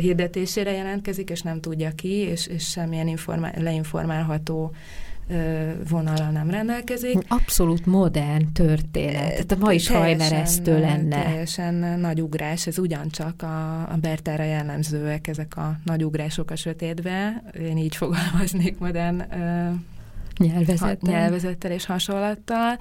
hirdetésére 0.00 0.72
jelentkezik, 0.72 1.30
és 1.30 1.42
nem 1.42 1.60
tudja 1.60 1.90
ki, 1.90 2.08
és, 2.08 2.46
és 2.46 2.68
semmilyen 2.68 3.08
informál, 3.08 3.52
leinformálható 3.58 4.74
vonalal 5.88 6.30
nem 6.30 6.50
rendelkezik. 6.50 7.18
Abszolút 7.28 7.86
modern 7.86 8.52
történet. 8.52 9.46
Tehát 9.46 9.58
ma 9.58 9.72
is 9.72 9.88
hajmeresztő 9.88 10.80
lenne. 10.80 11.22
Teljesen 11.22 11.74
nagy 12.00 12.20
ugrás, 12.22 12.66
ez 12.66 12.78
ugyancsak 12.78 13.42
a, 13.42 13.80
a 13.80 13.96
Bertára 14.00 14.44
jellemzőek, 14.44 15.26
ezek 15.26 15.56
a 15.56 15.78
nagy 15.84 16.04
ugrások 16.04 16.50
a 16.50 16.56
sötétbe. 16.56 17.42
Én 17.60 17.76
így 17.76 17.96
fogalmaznék 17.96 18.78
modern 18.78 19.22
nyelvezettel. 20.38 20.96
nyelvezettel 21.00 21.70
és 21.70 21.86
hasonlattal 21.86 22.78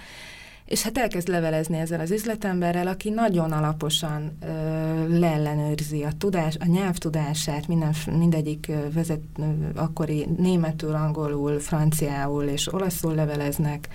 és 0.74 0.82
hát 0.82 0.98
elkezd 0.98 1.28
levelezni 1.28 1.78
ezzel 1.78 2.00
az 2.00 2.12
üzletemberrel, 2.12 2.88
aki 2.88 3.10
nagyon 3.10 3.52
alaposan 3.52 4.38
ö, 4.42 5.20
leellenőrzi 5.20 6.04
a 6.04 6.12
tudás, 6.18 6.58
a 6.60 6.66
nyelvtudását, 6.66 7.68
minden, 7.68 7.94
mindegyik 8.18 8.72
vezet, 8.94 9.22
ö, 9.40 9.44
akkori 9.76 10.28
németül, 10.38 10.94
angolul, 10.94 11.60
franciául 11.60 12.44
és 12.44 12.74
olaszul 12.74 13.16
leveleznek, 13.16 13.88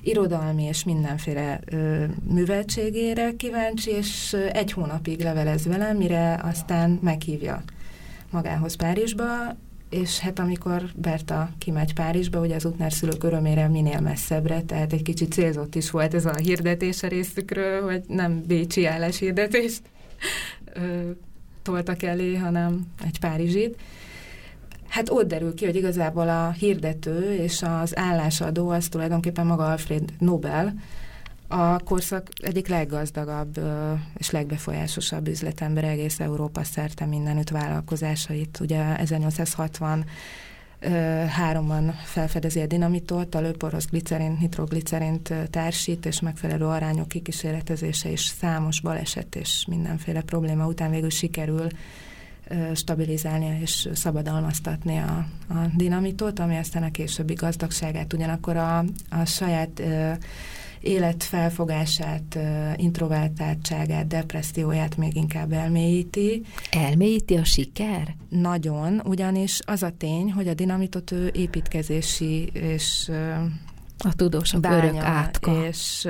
irodalmi 0.00 0.62
és 0.62 0.84
mindenféle 0.84 1.60
ö, 1.70 2.04
műveltségére 2.32 3.36
kíváncsi, 3.36 3.90
és 3.90 4.36
egy 4.52 4.72
hónapig 4.72 5.20
levelez 5.20 5.66
velem, 5.66 5.96
mire 5.96 6.40
aztán 6.42 6.98
meghívja 7.02 7.62
magához 8.30 8.76
Párizsba, 8.76 9.56
és 9.90 10.18
hát 10.18 10.38
amikor 10.38 10.84
Berta 10.94 11.50
kimegy 11.58 11.94
Párizsba, 11.94 12.40
ugye 12.40 12.54
az 12.54 12.64
útnár 12.64 12.92
szülők 12.92 13.24
örömére 13.24 13.68
minél 13.68 14.00
messzebbre, 14.00 14.62
tehát 14.62 14.92
egy 14.92 15.02
kicsit 15.02 15.32
célzott 15.32 15.74
is 15.74 15.90
volt 15.90 16.14
ez 16.14 16.26
a 16.26 16.34
hirdetés 16.34 17.02
a 17.02 17.08
részükről, 17.08 17.82
hogy 17.82 18.02
nem 18.06 18.42
bécsi 18.46 18.88
hirdetést 19.18 19.82
ö, 20.74 21.10
toltak 21.62 22.02
elé, 22.02 22.36
hanem 22.36 22.86
egy 23.04 23.18
párizsit. 23.18 23.76
Hát 24.88 25.10
ott 25.10 25.28
derül 25.28 25.54
ki, 25.54 25.64
hogy 25.64 25.76
igazából 25.76 26.28
a 26.28 26.50
hirdető 26.50 27.34
és 27.34 27.62
az 27.62 27.96
állásadó 27.96 28.68
az 28.68 28.88
tulajdonképpen 28.88 29.46
maga 29.46 29.70
Alfred 29.70 30.12
Nobel, 30.18 30.74
a 31.52 31.78
korszak 31.78 32.28
egyik 32.42 32.68
leggazdagabb 32.68 33.60
és 34.16 34.30
legbefolyásosabb 34.30 35.28
üzletember 35.28 35.84
egész 35.84 36.20
Európa 36.20 36.64
szerte 36.64 37.06
mindenütt 37.06 37.48
vállalkozásait. 37.48 38.58
Ugye 38.60 38.96
1860 38.96 40.04
háromban 41.28 41.94
felfedezi 42.04 42.60
a 42.60 42.66
dinamitot, 42.66 43.34
a 43.34 43.40
lőporhoz 43.40 43.86
glicerint, 43.86 44.40
nitroglicerint 44.40 45.34
társít, 45.50 46.06
és 46.06 46.20
megfelelő 46.20 46.64
arányok 46.64 47.08
kikísérletezése 47.08 48.10
és 48.10 48.20
számos 48.20 48.80
baleset 48.80 49.36
és 49.36 49.64
mindenféle 49.68 50.20
probléma 50.20 50.66
után 50.66 50.90
végül 50.90 51.10
sikerül 51.10 51.66
stabilizálni 52.74 53.58
és 53.62 53.88
szabadalmaztatni 53.94 54.98
a, 54.98 55.26
a 55.48 55.66
dinamitot, 55.76 56.38
ami 56.38 56.56
aztán 56.56 56.82
a 56.82 56.90
későbbi 56.90 57.34
gazdagságát 57.34 58.12
ugyanakkor 58.12 58.56
a, 58.56 58.78
a 59.08 59.24
saját 59.24 59.82
életfelfogását, 60.80 62.38
introvertáltságát, 62.76 64.06
depresszióját 64.06 64.96
még 64.96 65.16
inkább 65.16 65.52
elmélyíti. 65.52 66.42
Elmélyíti 66.70 67.34
a 67.36 67.44
siker? 67.44 68.14
Nagyon, 68.28 69.02
ugyanis 69.04 69.58
az 69.64 69.82
a 69.82 69.92
tény, 69.98 70.32
hogy 70.32 70.48
a 70.48 70.54
dinamitot 70.54 71.10
ő 71.10 71.30
építkezési 71.34 72.44
és 72.52 73.10
a 73.98 74.14
tudósok 74.14 74.60
bánya, 74.60 74.76
örök 74.76 75.02
átka. 75.02 75.66
és 75.66 76.08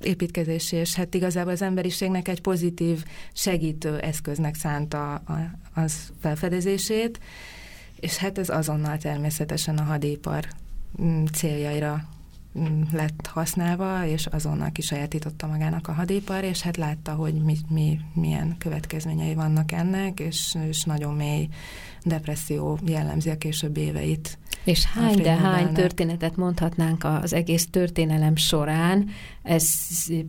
építkezési, 0.00 0.76
és 0.76 0.94
hát 0.94 1.14
igazából 1.14 1.52
az 1.52 1.62
emberiségnek 1.62 2.28
egy 2.28 2.40
pozitív 2.40 3.04
segítő 3.32 3.98
eszköznek 3.98 4.54
szánta 4.54 5.14
a, 5.14 5.50
az 5.74 6.12
felfedezését, 6.20 7.20
és 8.00 8.16
hát 8.16 8.38
ez 8.38 8.48
azonnal 8.48 8.98
természetesen 8.98 9.76
a 9.76 9.82
hadipar 9.82 10.48
mm, 11.02 11.24
céljaira 11.24 12.08
lett 12.92 13.26
használva, 13.26 14.06
és 14.06 14.26
azonnal 14.26 14.72
kisajátította 14.72 15.46
magának 15.46 15.88
a 15.88 15.92
hadipar, 15.92 16.44
és 16.44 16.62
hát 16.62 16.76
látta, 16.76 17.12
hogy 17.12 17.34
mi, 17.34 17.56
mi, 17.68 18.00
milyen 18.14 18.56
következményei 18.58 19.34
vannak 19.34 19.72
ennek, 19.72 20.20
és, 20.20 20.56
és 20.68 20.82
nagyon 20.82 21.14
mély 21.14 21.48
depresszió 22.02 22.78
jellemzi 22.86 23.30
a 23.30 23.38
későbbi 23.38 23.80
éveit. 23.80 24.38
És 24.64 24.84
hány, 24.84 25.16
de 25.16 25.34
hány 25.34 25.72
történetet 25.72 26.36
mondhatnánk 26.36 27.04
az 27.04 27.32
egész 27.32 27.68
történelem 27.70 28.36
során, 28.36 29.08
ez 29.42 29.68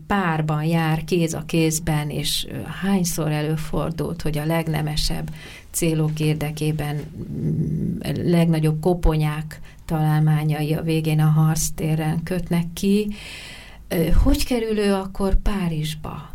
párban 0.08 0.64
jár, 0.64 1.04
kéz 1.04 1.34
a 1.34 1.44
kézben, 1.46 2.10
és 2.10 2.48
hányszor 2.82 3.32
előfordult, 3.32 4.22
hogy 4.22 4.38
a 4.38 4.46
legnemesebb 4.46 5.32
célok 5.72 6.20
érdekében 6.20 6.96
mm, 6.96 7.98
legnagyobb 8.24 8.80
koponyák 8.80 9.60
találmányai 9.86 10.74
a 10.74 10.82
végén 10.82 11.20
a 11.20 11.30
harctéren 11.30 12.24
kötnek 12.24 12.66
ki. 12.74 13.08
Hogy 14.24 14.46
kerül 14.46 14.78
ő 14.78 14.94
akkor 14.94 15.42
Párizsba? 15.42 16.33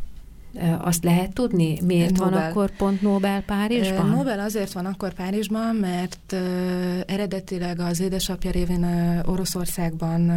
Azt 0.78 1.04
lehet 1.04 1.32
tudni? 1.32 1.80
Miért 1.84 2.18
Nobel. 2.18 2.30
van 2.30 2.42
akkor 2.42 2.70
pont 2.70 3.02
Nobel 3.02 3.42
Párizsban? 3.42 4.08
Nobel 4.08 4.40
azért 4.40 4.72
van 4.72 4.86
akkor 4.86 5.12
Párizsban, 5.12 5.76
mert 5.76 6.36
eredetileg 7.06 7.80
az 7.80 8.00
édesapja 8.00 8.50
révén 8.50 8.84
Oroszországban 9.26 10.32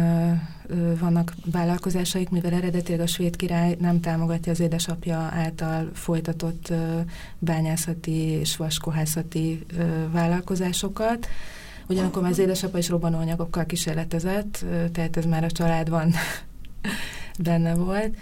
vannak 1.00 1.34
vállalkozásaik, 1.52 2.30
mivel 2.30 2.52
eredetileg 2.52 3.00
a 3.00 3.06
svéd 3.06 3.36
király 3.36 3.76
nem 3.80 4.00
támogatja 4.00 4.52
az 4.52 4.60
édesapja 4.60 5.16
által 5.16 5.90
folytatott 5.92 6.72
bányászati 7.38 8.12
és 8.12 8.56
vaskohászati 8.56 9.66
vállalkozásokat. 10.10 11.28
Ugyanakkor 11.88 12.22
már 12.22 12.30
az 12.30 12.38
édesapa 12.38 12.78
is 12.78 12.88
robbanóanyagokkal 12.88 13.64
kísérletezett, 13.64 14.64
tehát 14.92 15.16
ez 15.16 15.24
már 15.24 15.44
a 15.44 15.50
családban 15.50 16.12
benne 17.44 17.74
volt 17.74 18.16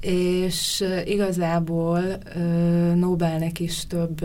és 0.00 0.84
igazából 1.04 2.00
Nobelnek 2.94 3.60
is 3.60 3.86
több 3.86 4.24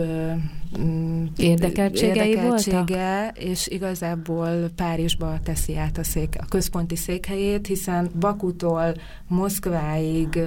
mm, 0.80 1.24
érdekeltségei 1.36 2.28
érdekeltsége, 2.28 3.22
voltak? 3.22 3.38
és 3.38 3.68
igazából 3.68 4.70
Párizsba 4.76 5.38
teszi 5.44 5.76
át 5.76 5.98
a, 5.98 6.04
szék, 6.04 6.36
a 6.40 6.44
központi 6.48 6.96
székhelyét, 6.96 7.66
hiszen 7.66 8.10
Bakutól 8.18 8.94
Moszkváig 9.26 10.38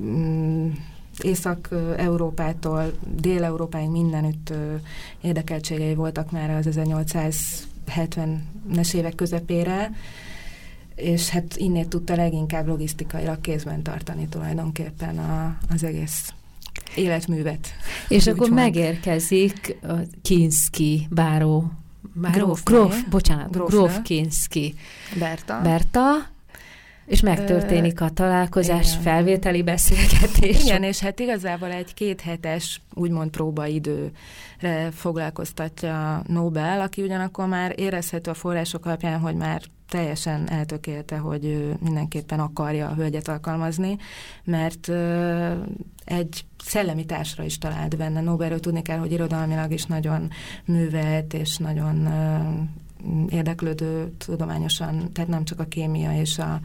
mm, 0.00 0.68
Észak-Európától 1.22 2.92
Dél-Európáig 3.20 3.90
mindenütt 3.90 4.52
érdekeltségei 5.20 5.94
voltak 5.94 6.30
már 6.30 6.50
az 6.50 6.68
1870-es 6.70 8.94
évek 8.94 9.14
közepére, 9.14 9.90
és 10.96 11.28
hát 11.28 11.56
innét 11.56 11.88
tudta 11.88 12.14
leginkább 12.14 12.66
logisztikailag 12.66 13.40
kézben 13.40 13.82
tartani 13.82 14.26
tulajdonképpen 14.28 15.18
a, 15.18 15.58
az 15.70 15.84
egész 15.84 16.32
életművet. 16.94 17.68
És 18.08 18.26
akkor 18.26 18.48
mond. 18.48 18.60
megérkezik 18.60 19.76
a 19.82 19.92
Kinski 20.22 21.06
báró, 21.10 21.70
báró 22.12 22.44
Gróf, 22.44 22.62
Gróf, 22.64 23.02
bocsánat, 23.10 23.50
Gróf, 23.50 23.70
Gróf 23.70 24.02
Kinski. 24.02 24.74
Berta. 25.18 25.60
Berta, 25.62 26.02
És 27.06 27.20
megtörténik 27.20 28.00
a 28.00 28.10
találkozás, 28.10 28.90
igen. 28.90 29.02
felvételi 29.02 29.62
beszélgetés. 29.62 30.64
Igen, 30.64 30.82
és 30.82 30.98
hát 30.98 31.20
igazából 31.20 31.70
egy 31.70 31.94
két 31.94 32.20
hetes, 32.20 32.80
úgymond 32.94 33.30
próbaidőre 33.30 34.90
foglalkoztatja 34.92 36.22
Nobel, 36.26 36.80
aki 36.80 37.02
ugyanakkor 37.02 37.46
már 37.46 37.74
érezhető 37.76 38.30
a 38.30 38.34
források 38.34 38.86
alapján, 38.86 39.20
hogy 39.20 39.34
már 39.34 39.62
teljesen 39.88 40.50
eltökélte, 40.50 41.16
hogy 41.16 41.44
ő 41.44 41.76
mindenképpen 41.80 42.40
akarja 42.40 42.88
a 42.88 42.94
hölgyet 42.94 43.28
alkalmazni, 43.28 43.96
mert 44.44 44.88
egy 46.04 46.44
szellemi 46.64 47.04
társra 47.04 47.44
is 47.44 47.58
talált 47.58 47.96
benne. 47.96 48.20
Nobelről 48.20 48.60
tudni 48.60 48.82
kell, 48.82 48.98
hogy 48.98 49.12
irodalmilag 49.12 49.72
is 49.72 49.84
nagyon 49.84 50.30
művelt, 50.64 51.34
és 51.34 51.56
nagyon 51.56 52.08
érdeklődő 53.28 54.12
tudományosan, 54.18 55.12
tehát 55.12 55.30
nem 55.30 55.44
csak 55.44 55.60
a 55.60 55.64
kémia 55.64 56.20
és 56.20 56.38
a 56.38 56.60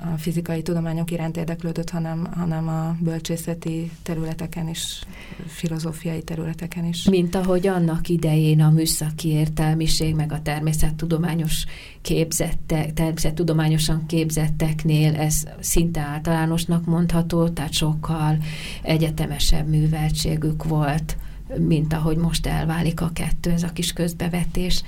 a 0.00 0.18
fizikai 0.18 0.62
tudományok 0.62 1.10
iránt 1.10 1.36
érdeklődött, 1.36 1.90
hanem, 1.90 2.28
hanem 2.36 2.68
a 2.68 2.96
bölcsészeti 3.00 3.90
területeken 4.02 4.68
is, 4.68 5.02
filozófiai 5.46 6.22
területeken 6.22 6.84
is. 6.84 7.04
Mint 7.08 7.34
ahogy 7.34 7.66
annak 7.66 8.08
idején 8.08 8.60
a 8.60 8.70
műszaki 8.70 9.28
értelmiség, 9.28 10.14
meg 10.14 10.32
a 10.32 10.42
természettudományos 10.42 11.64
képzettek, 12.02 12.92
természettudományosan 12.92 14.06
képzetteknél 14.06 15.16
ez 15.16 15.42
szinte 15.60 16.00
általánosnak 16.00 16.84
mondható, 16.84 17.48
tehát 17.48 17.72
sokkal 17.72 18.38
egyetemesebb 18.82 19.68
műveltségük 19.68 20.64
volt, 20.64 21.16
mint 21.56 21.92
ahogy 21.92 22.16
most 22.16 22.46
elválik 22.46 23.00
a 23.00 23.10
kettő, 23.12 23.50
ez 23.50 23.62
a 23.62 23.72
kis 23.72 23.92
közbevetés. 23.92 24.82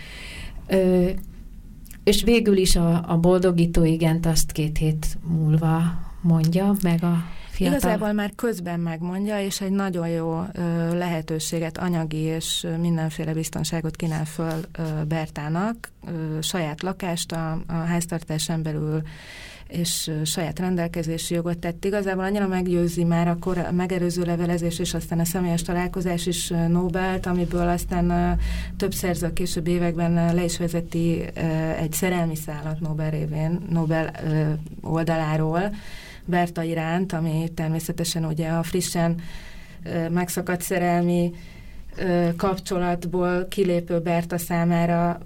És 2.10 2.22
végül 2.22 2.56
is 2.56 2.76
a, 2.76 3.04
a 3.08 3.16
boldogító 3.16 3.84
igent 3.84 4.26
azt 4.26 4.52
két 4.52 4.78
hét 4.78 5.18
múlva 5.22 5.82
mondja, 6.20 6.74
meg 6.82 7.04
a 7.04 7.24
fiatal... 7.50 7.78
Igazából 7.78 8.12
már 8.12 8.32
közben 8.34 8.80
megmondja, 8.80 9.40
és 9.40 9.60
egy 9.60 9.70
nagyon 9.70 10.08
jó 10.08 10.42
ö, 10.52 10.96
lehetőséget, 10.98 11.78
anyagi 11.78 12.16
és 12.16 12.66
mindenféle 12.80 13.32
biztonságot 13.32 13.96
kínál 13.96 14.24
föl 14.24 14.60
ö, 14.78 14.82
Bertának. 15.08 15.90
Ö, 16.06 16.40
saját 16.40 16.82
lakást 16.82 17.32
a, 17.32 17.52
a 17.66 17.72
háztartásán 17.72 18.62
belül 18.62 19.02
és 19.70 20.10
saját 20.24 20.58
rendelkezési 20.58 21.34
jogot 21.34 21.58
tett. 21.58 21.84
Igazából 21.84 22.24
annyira 22.24 22.46
meggyőzi 22.46 23.04
már 23.04 23.28
a, 23.28 23.36
kor, 23.40 23.58
a 23.58 23.72
megerőző 23.72 24.22
levelezés, 24.22 24.78
és 24.78 24.94
aztán 24.94 25.18
a 25.18 25.24
személyes 25.24 25.62
találkozás 25.62 26.26
is 26.26 26.48
Nobelt, 26.68 27.26
amiből 27.26 27.68
aztán 27.68 28.38
több 28.76 28.92
szerző 28.92 29.26
a 29.26 29.32
később 29.32 29.66
években 29.66 30.34
le 30.34 30.44
is 30.44 30.58
vezeti 30.58 31.24
egy 31.78 31.92
szerelmi 31.92 32.36
szállat 32.36 32.80
Nobel 32.80 33.10
révén, 33.10 33.60
Nobel 33.70 34.10
oldaláról, 34.82 35.74
Berta 36.24 36.62
iránt, 36.62 37.12
ami 37.12 37.50
természetesen 37.54 38.24
ugye 38.24 38.48
a 38.48 38.62
frissen 38.62 39.14
megszakadt 40.10 40.62
szerelmi 40.62 41.32
kapcsolatból 42.36 43.46
kilépő 43.48 44.00
Berta 44.00 44.38
számára 44.38 45.20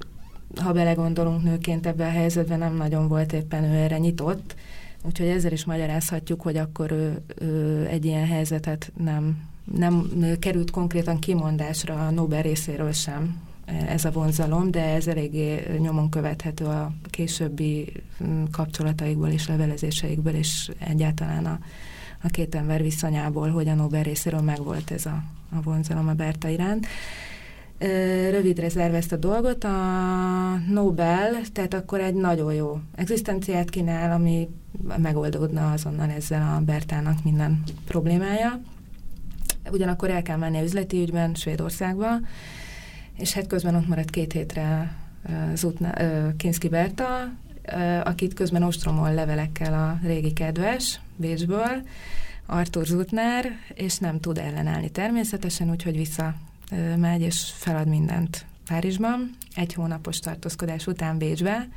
ha 0.57 0.73
belegondolunk 0.73 1.43
nőként 1.43 1.87
ebben 1.87 2.09
a 2.09 2.13
helyzetben, 2.13 2.59
nem 2.59 2.77
nagyon 2.77 3.09
volt 3.09 3.33
éppen 3.33 3.65
ő 3.65 3.75
erre 3.75 3.99
nyitott, 3.99 4.55
úgyhogy 5.03 5.27
ezzel 5.27 5.53
is 5.53 5.65
magyarázhatjuk, 5.65 6.43
hogy 6.43 6.57
akkor 6.57 6.91
ő, 6.91 7.23
ő 7.39 7.87
egy 7.87 8.05
ilyen 8.05 8.27
helyzetet 8.27 8.93
nem, 8.97 9.43
nem 9.75 10.11
került 10.39 10.71
konkrétan 10.71 11.19
kimondásra 11.19 12.07
a 12.07 12.11
Nobel 12.11 12.43
részéről 12.43 12.93
sem 12.93 13.43
ez 13.67 14.05
a 14.05 14.11
vonzalom, 14.11 14.71
de 14.71 14.83
ez 14.83 15.07
eléggé 15.07 15.77
nyomon 15.79 16.11
követhető 16.11 16.65
a 16.65 16.93
későbbi 17.11 17.93
mm, 18.25 18.45
kapcsolataikból 18.51 19.29
és 19.29 19.49
levelezéseikből, 19.49 20.35
és 20.35 20.71
egyáltalán 20.79 21.47
a, 21.47 21.59
a 22.23 22.29
két 22.29 22.55
ember 22.55 22.83
viszonyából, 22.83 23.51
hogy 23.51 23.69
a 23.69 23.75
Nobel 23.75 24.03
részéről 24.03 24.41
megvolt 24.41 24.91
ez 24.91 25.07
a, 25.07 25.23
a 25.51 25.63
vonzalom 25.63 26.09
a 26.09 26.13
Berta 26.13 26.49
iránt 26.49 26.87
rövidre 28.31 28.69
zárva 28.69 28.97
ezt 28.97 29.13
a 29.13 29.17
dolgot, 29.17 29.65
a 29.65 29.77
Nobel, 30.69 31.41
tehát 31.53 31.75
akkor 31.75 32.01
egy 32.01 32.15
nagyon 32.15 32.55
jó 32.55 32.81
egzisztenciát 32.95 33.71
kínál, 33.71 34.13
ami 34.13 34.49
megoldódna 34.97 35.73
azonnal 35.73 36.11
ezzel 36.11 36.57
a 36.57 36.61
Bertának 36.61 37.25
minden 37.25 37.63
problémája. 37.87 38.61
Ugyanakkor 39.71 40.11
el 40.11 40.23
kell 40.23 40.37
menni 40.37 40.63
üzleti 40.63 41.01
ügyben 41.01 41.35
Svédországba, 41.35 42.09
és 43.17 43.33
hát 43.33 43.47
közben 43.47 43.75
ott 43.75 43.89
maradt 43.89 44.11
két 44.11 44.33
hétre 44.33 44.97
Zutna, 45.55 45.93
Kinski 46.37 46.69
Berta, 46.69 47.33
akit 48.05 48.35
közben 48.35 48.63
ostromol 48.63 49.15
levelekkel 49.15 49.75
a 49.75 50.07
régi 50.07 50.33
kedves 50.33 51.01
Bécsből, 51.17 51.83
Arthur 52.47 52.87
Zutner, 52.87 53.47
és 53.75 53.99
nem 53.99 54.21
tud 54.21 54.39
ellenállni 54.39 54.91
természetesen, 54.91 55.71
úgyhogy 55.71 55.97
vissza 55.97 56.35
megy 56.97 57.21
és 57.21 57.51
felad 57.57 57.89
mindent 57.89 58.47
Párizsban. 58.67 59.37
Egy 59.55 59.73
hónapos 59.75 60.19
tartózkodás 60.19 60.87
után 60.87 61.19
Bécsbe, 61.19 61.69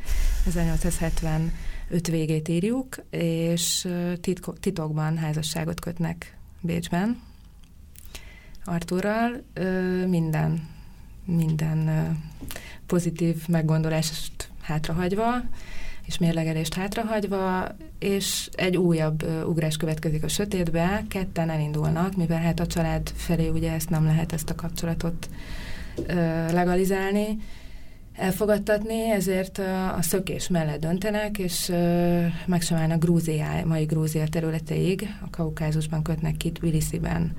1875 0.45 2.07
végét 2.07 2.47
írjuk, 2.47 2.95
és 3.09 3.87
titko, 4.21 4.51
titokban 4.51 5.17
házasságot 5.17 5.79
kötnek 5.79 6.37
Bécsben. 6.61 7.21
Arturral 8.63 9.43
minden, 10.07 10.67
minden 11.25 12.11
pozitív 12.85 13.47
meggondolást 13.47 14.49
hátrahagyva, 14.61 15.41
és 16.05 16.17
mérlegelést 16.17 16.73
hátrahagyva, 16.73 17.67
és 17.99 18.49
egy 18.55 18.77
újabb 18.77 19.23
uh, 19.23 19.49
ugrás 19.49 19.77
következik 19.77 20.23
a 20.23 20.27
sötétbe, 20.27 21.03
ketten 21.09 21.49
elindulnak, 21.49 22.15
mivel 22.15 22.41
hát 22.41 22.59
a 22.59 22.67
család 22.67 23.11
felé 23.15 23.47
ugye 23.47 23.71
ezt 23.71 23.89
nem 23.89 24.05
lehet 24.05 24.33
ezt 24.33 24.49
a 24.49 24.55
kapcsolatot 24.55 25.29
legalizálni, 26.51 27.37
elfogadtatni, 28.13 29.09
ezért 29.09 29.57
a 29.97 30.01
szökés 30.01 30.47
mellett 30.47 30.79
döntenek, 30.79 31.37
és 31.37 31.71
meg 32.45 32.61
sem 32.61 32.77
állnak 32.77 32.99
Grúziá, 32.99 33.63
mai 33.65 33.83
Grúzia 33.83 34.27
területeig, 34.27 35.07
a 35.21 35.29
Kaukázusban 35.29 36.03
kötnek 36.03 36.37
ki 36.37 36.51
Tbilisi-ben 36.51 37.35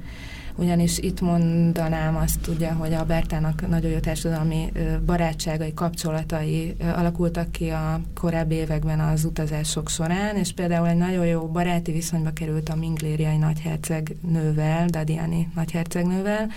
ugyanis 0.59 0.99
itt 0.99 1.21
mondanám 1.21 2.17
azt 2.17 2.47
ugye, 2.49 2.71
hogy 2.71 2.93
a 2.93 3.05
Bertának 3.05 3.69
nagyon 3.69 3.91
jó 3.91 3.99
társadalmi 3.99 4.73
barátságai, 5.07 5.75
kapcsolatai 5.75 6.77
alakultak 6.81 7.53
ki 7.53 7.69
a 7.69 8.01
korábbi 8.15 8.55
években 8.55 9.01
az 9.01 9.25
utazások 9.25 9.89
során, 9.89 10.37
és 10.37 10.53
például 10.53 10.89
egy 10.89 10.97
nagyon 10.97 11.27
jó 11.27 11.47
baráti 11.47 11.93
viszonyba 11.93 12.31
került 12.31 12.69
a 12.69 12.75
minglériai 12.75 13.37
nagyherceg 13.37 14.17
nővel, 14.21 14.87
Dadiani 14.87 15.49
nagyhercegnővel. 15.55 16.51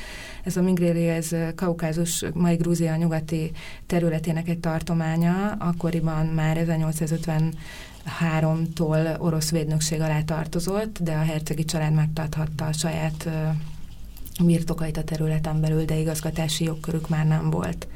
Ez 0.44 0.58
a 0.58 0.62
Mingléri, 0.62 1.08
ez 1.08 1.30
Kaukázus, 1.56 2.26
mai 2.34 2.56
Grúzia 2.56 2.96
nyugati 2.96 3.52
területének 3.86 4.50
egy 4.50 4.60
tartománya, 4.60 5.56
akkoriban 5.60 6.26
már 6.26 6.58
1850 6.58 7.54
háromtól 8.04 9.16
orosz 9.18 9.52
védnökség 9.52 10.02
alá 10.02 10.22
tartozott, 10.22 11.00
de 11.02 11.12
a 11.12 11.22
hercegi 11.22 11.66
család 11.66 11.94
megtarthatta 11.94 12.66
a 12.66 12.74
saját 12.74 13.30
birtokait 14.44 14.98
a 14.98 15.04
területen 15.04 15.62
belül, 15.62 15.86
de 15.86 15.96
igazgatási 15.96 16.64
jogkörük 16.64 17.10
már 17.10 17.28
nem 17.28 17.50
volt. 17.50 17.88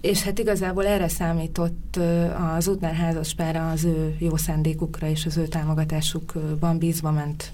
És 0.00 0.22
hát 0.22 0.38
igazából 0.38 0.86
erre 0.86 1.08
számított 1.08 1.98
az 2.56 2.68
útnál 2.68 2.94
házaspára 2.94 3.70
az 3.70 3.84
ő 3.84 4.16
jó 4.18 4.36
szándékukra 4.36 5.08
és 5.08 5.26
az 5.26 5.36
ő 5.36 5.46
támogatásukban 5.46 6.78
bízva 6.78 7.10
ment 7.10 7.52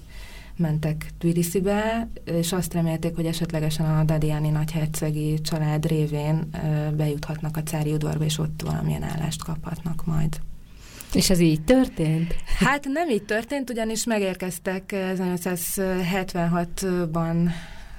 mentek 0.59 1.05
Tbilisibe, 1.17 2.09
és 2.23 2.53
azt 2.53 2.73
remélték, 2.73 3.15
hogy 3.15 3.25
esetlegesen 3.25 3.85
a 3.85 4.03
Dadiani 4.03 4.49
nagyhercegi 4.49 5.41
család 5.41 5.85
révén 5.85 6.49
bejuthatnak 6.95 7.57
a 7.57 7.63
cári 7.63 7.93
udvarba, 7.93 8.23
és 8.23 8.37
ott 8.37 8.61
valamilyen 8.65 9.03
állást 9.03 9.43
kaphatnak 9.43 10.05
majd. 10.05 10.39
És 11.13 11.29
ez 11.29 11.39
így 11.39 11.61
történt? 11.61 12.35
Hát 12.59 12.85
nem 12.85 13.09
így 13.09 13.23
történt, 13.23 13.69
ugyanis 13.69 14.05
megérkeztek 14.05 14.83
1876-ban 14.93 17.49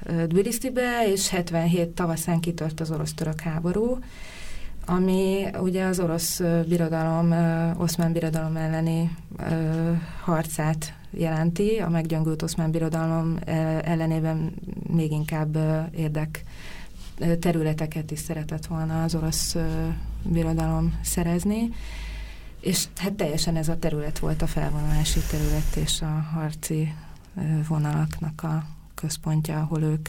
Tbilisibe, 0.05 1.09
és 1.13 1.29
77 1.29 1.89
tavaszán 1.89 2.41
kitört 2.41 2.81
az 2.81 2.91
orosz-török 2.91 3.41
háború, 3.41 3.99
ami 4.87 5.47
ugye 5.61 5.85
az 5.85 6.01
orosz 6.01 6.41
birodalom, 6.69 7.33
oszmán 7.79 8.13
birodalom 8.13 8.57
elleni 8.57 9.17
harcát 10.23 10.95
jelenti, 11.11 11.79
a 11.79 11.89
meggyöngült 11.89 12.43
oszmán 12.43 12.71
birodalom 12.71 13.39
ellenében 13.83 14.53
még 14.93 15.11
inkább 15.11 15.59
érdek 15.97 16.45
területeket 17.41 18.11
is 18.11 18.19
szeretett 18.19 18.67
volna 18.67 19.03
az 19.03 19.15
orosz 19.15 19.57
birodalom 20.23 20.99
szerezni, 21.03 21.69
és 22.61 22.85
hát 22.97 23.13
teljesen 23.13 23.57
ez 23.57 23.69
a 23.69 23.79
terület 23.79 24.19
volt 24.19 24.43
a 24.43 24.47
felvonulási 24.47 25.21
terület 25.31 25.77
és 25.77 26.03
a 26.03 26.27
harci 26.35 26.95
vonalaknak 27.69 28.43
a 28.43 28.65
központja, 29.01 29.59
ahol 29.59 29.83
ők 29.83 30.09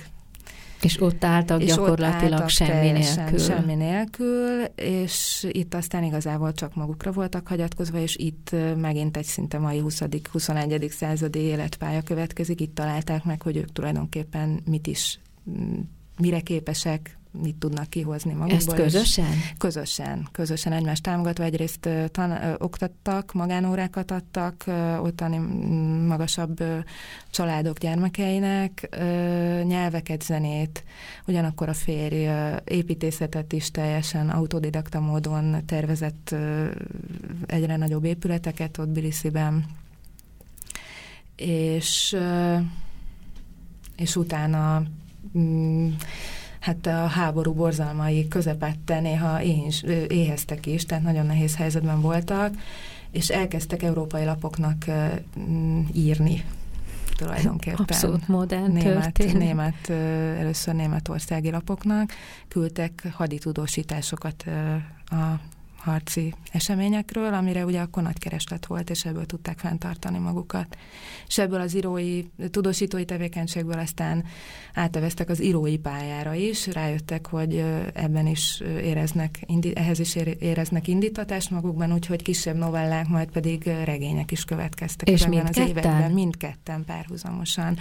És 0.81 1.01
ott 1.01 1.23
álltak 1.23 1.61
és 1.61 1.67
gyakorlatilag 1.67 2.23
ott 2.23 2.31
álltak 2.31 2.49
semmi 2.49 2.91
nélkül. 2.91 3.39
Semmi 3.39 3.75
nélkül, 3.75 4.63
és 4.75 5.47
itt 5.51 5.73
aztán 5.73 6.03
igazából 6.03 6.53
csak 6.53 6.75
magukra 6.75 7.11
voltak 7.11 7.47
hagyatkozva, 7.47 7.97
és 7.97 8.15
itt 8.15 8.55
megint 8.77 9.17
egy 9.17 9.25
szinte 9.25 9.57
mai 9.59 9.79
20 9.79 10.01
21. 10.31 10.87
századi 10.89 11.39
életpálya 11.39 12.01
következik. 12.01 12.61
Itt 12.61 12.75
találták 12.75 13.23
meg, 13.23 13.41
hogy 13.41 13.57
ők 13.57 13.71
tulajdonképpen 13.71 14.61
mit 14.65 14.87
is, 14.87 15.19
mire 16.17 16.39
képesek, 16.39 17.17
mit 17.31 17.55
tudnak 17.55 17.89
kihozni 17.89 18.33
magukból. 18.33 18.57
Ezt 18.57 18.73
közösen? 18.73 19.33
Közösen, 19.57 20.27
közösen 20.31 20.73
egymást 20.73 21.03
támogatva. 21.03 21.43
Egyrészt 21.43 21.89
tan- 22.11 22.43
ö, 22.43 22.53
oktattak, 22.57 23.33
magánórákat 23.33 24.11
adtak 24.11 24.63
ö, 24.65 24.97
ottani 24.97 25.37
magasabb 26.07 26.59
ö, 26.59 26.77
családok 27.29 27.77
gyermekeinek, 27.77 28.87
ö, 28.91 29.03
nyelveket, 29.63 30.23
zenét, 30.23 30.83
ugyanakkor 31.27 31.69
a 31.69 31.73
férj 31.73 32.25
ö, 32.25 32.55
építészetet 32.65 33.53
is 33.53 33.71
teljesen 33.71 34.29
autodidakta 34.29 34.99
módon 34.99 35.65
tervezett 35.65 36.29
ö, 36.31 36.65
egyre 37.45 37.77
nagyobb 37.77 38.03
épületeket 38.03 38.77
ott 38.77 38.89
Bilisiben, 38.89 39.65
és, 41.35 42.13
ö, 42.13 42.57
és 43.95 44.15
utána 44.15 44.83
mm, 45.37 45.89
hát 46.61 46.85
a 46.85 47.07
háború 47.07 47.53
borzalmai 47.53 48.27
közepette 48.27 48.99
néha 48.99 49.41
éheztek 50.07 50.65
is, 50.65 50.85
tehát 50.85 51.03
nagyon 51.03 51.25
nehéz 51.25 51.55
helyzetben 51.55 52.01
voltak, 52.01 52.53
és 53.11 53.29
elkezdtek 53.29 53.83
európai 53.83 54.25
lapoknak 54.25 54.85
írni 55.93 56.43
tulajdonképpen. 57.15 57.79
Abszolút 57.79 58.27
modern 58.27 58.71
német, 58.71 59.33
német, 59.33 59.89
először 60.39 60.73
németországi 60.73 61.51
lapoknak 61.51 62.11
küldtek 62.47 63.07
haditudósításokat 63.13 64.45
a 65.05 65.39
harci 65.81 66.33
eseményekről, 66.51 67.33
amire 67.33 67.65
ugye 67.65 67.79
akkor 67.79 68.03
nagy 68.03 68.17
kereslet 68.17 68.65
volt, 68.65 68.89
és 68.89 69.05
ebből 69.05 69.25
tudták 69.25 69.59
fenntartani 69.59 70.17
magukat. 70.17 70.77
És 71.27 71.37
ebből 71.37 71.61
az 71.61 71.75
írói, 71.75 72.23
tudósítói 72.49 73.05
tevékenységből 73.05 73.79
aztán 73.79 74.23
áteveztek 74.73 75.29
az 75.29 75.41
írói 75.41 75.77
pályára 75.77 76.33
is, 76.33 76.67
rájöttek, 76.67 77.27
hogy 77.27 77.63
ebben 77.93 78.27
is 78.27 78.61
éreznek, 78.81 79.45
ehhez 79.73 79.99
is 79.99 80.15
éreznek 80.39 80.87
indítatást 80.87 81.49
magukban, 81.49 81.93
úgyhogy 81.93 82.21
kisebb 82.21 82.55
novellák, 82.55 83.07
majd 83.07 83.29
pedig 83.29 83.63
regények 83.63 84.31
is 84.31 84.43
következtek. 84.43 85.09
És 85.09 85.27
mindketten? 85.27 85.63
Az 85.63 85.69
években, 85.69 86.11
mindketten 86.11 86.85
párhuzamosan. 86.85 87.77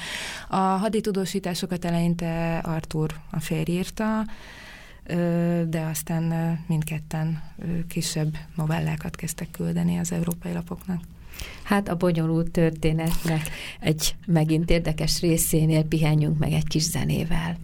A 0.48 0.56
haditudósításokat 0.56 1.84
eleinte 1.84 2.58
Artur 2.58 3.10
a 3.30 3.40
férj 3.40 3.72
írta, 3.72 4.24
de 5.68 5.80
aztán 5.90 6.58
mindketten 6.66 7.42
kisebb 7.88 8.36
novellákat 8.56 9.16
kezdtek 9.16 9.50
küldeni 9.50 9.98
az 9.98 10.12
európai 10.12 10.52
lapoknak. 10.52 11.00
Hát 11.62 11.88
a 11.88 11.96
bonyolult 11.96 12.50
történetnek 12.50 13.48
egy 13.80 14.14
megint 14.26 14.70
érdekes 14.70 15.20
részénél 15.20 15.84
pihenjünk 15.84 16.38
meg 16.38 16.52
egy 16.52 16.66
kis 16.66 16.82
zenével. 16.82 17.56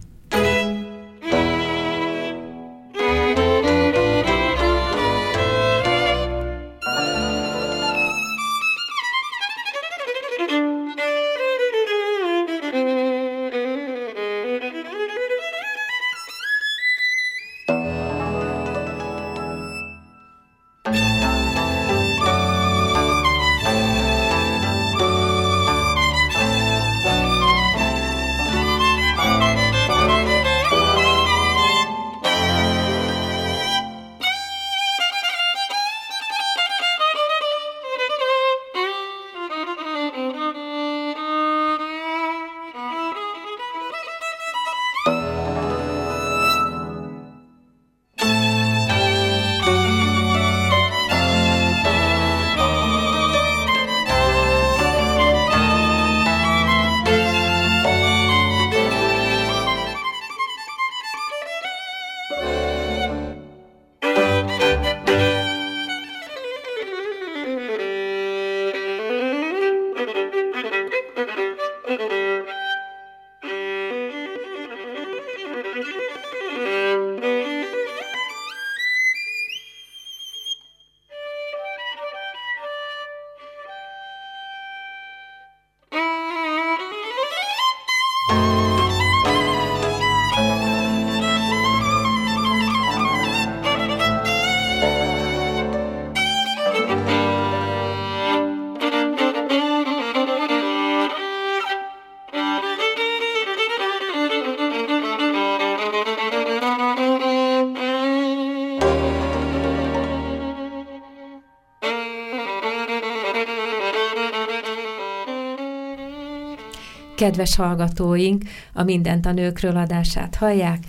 Kedves 117.27 117.55
hallgatóink, 117.55 118.43
a 118.73 118.83
Mindent 118.83 119.25
a 119.25 119.31
nőkről 119.31 119.77
adását 119.77 120.35
hallják. 120.35 120.79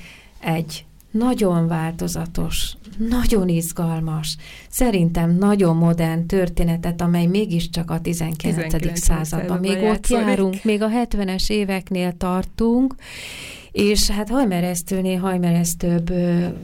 Egy 0.41 0.85
nagyon 1.11 1.67
változatos, 1.67 2.73
nagyon 3.09 3.49
izgalmas, 3.49 4.37
szerintem 4.69 5.37
nagyon 5.37 5.77
modern 5.77 6.27
történetet, 6.27 7.01
amely 7.01 7.27
mégiscsak 7.27 7.91
a 7.91 8.01
19. 8.01 8.55
19. 8.57 9.01
században. 9.01 9.59
Még 9.59 9.83
ott 9.83 10.07
járunk, 10.07 10.65
még 10.65 10.83
a 10.83 10.89
70-es 10.89 11.51
éveknél 11.51 12.17
tartunk, 12.17 12.95
és 13.79 14.11
hát 14.11 14.29
hajmeresztőnél 14.29 15.19
hajmeresztőbb 15.19 16.13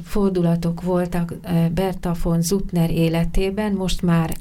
fordulatok 0.05 0.83
voltak 0.83 1.35
Berta 1.75 2.15
von 2.23 2.43
Zutner 2.43 2.91
életében, 2.91 3.73
most 3.73 4.03
már 4.03 4.37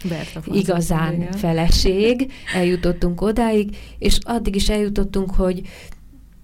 igazán 0.46 1.12
Zutner, 1.12 1.36
feleség, 1.36 2.32
eljutottunk 2.56 3.22
odáig, 3.22 3.78
és 3.98 4.18
addig 4.22 4.56
is 4.56 4.70
eljutottunk, 4.70 5.32
hogy 5.32 5.62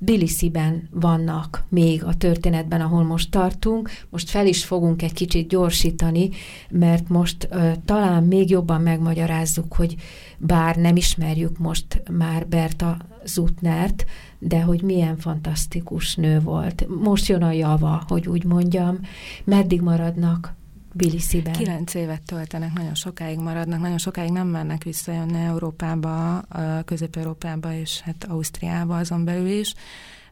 Bilisiben 0.02 0.90
vannak 0.92 1.64
még 1.70 2.04
a 2.04 2.14
történetben, 2.14 2.82
ahol 2.82 3.04
most 3.04 3.32
tartunk. 3.32 3.90
Most 4.10 4.30
fel 4.30 4.48
is 4.48 4.66
fogunk 4.66 5.02
egy 5.02 5.14
kicsit 5.14 5.48
gyorsítani, 5.48 6.30
mert 6.70 7.10
most 7.10 7.48
uh, 7.52 7.72
talán 7.86 8.24
még 8.24 8.50
jobban 8.50 8.82
megmagyarázzuk, 8.82 9.74
hogy 9.74 9.96
bár 10.38 10.76
nem 10.76 10.96
ismerjük 10.96 11.58
most 11.58 12.02
már 12.12 12.48
Berta 12.48 12.98
Zutnert, 13.24 14.06
de 14.40 14.62
hogy 14.62 14.82
milyen 14.82 15.18
fantasztikus 15.18 16.16
nő 16.16 16.40
volt. 16.40 16.86
Most 17.04 17.28
jön 17.28 17.44
a 17.44 17.52
java, 17.52 18.04
hogy 18.08 18.28
úgy 18.28 18.44
mondjam, 18.44 19.00
meddig 19.44 19.82
maradnak 19.82 20.58
Bilisiben. 21.00 21.54
Kilenc 21.54 21.94
évet 21.94 22.22
töltenek, 22.22 22.74
nagyon 22.74 22.96
sokáig 22.96 23.40
maradnak, 23.40 23.80
nagyon 23.80 23.98
sokáig 23.98 24.32
nem 24.32 24.48
mennek 24.48 24.84
visszajönni 24.84 25.44
Európába, 25.44 26.42
Közép-Európába 26.86 27.74
és 27.74 28.00
hát 28.00 28.24
Ausztriába 28.24 28.98
azon 28.98 29.24
belül 29.24 29.48
is, 29.48 29.74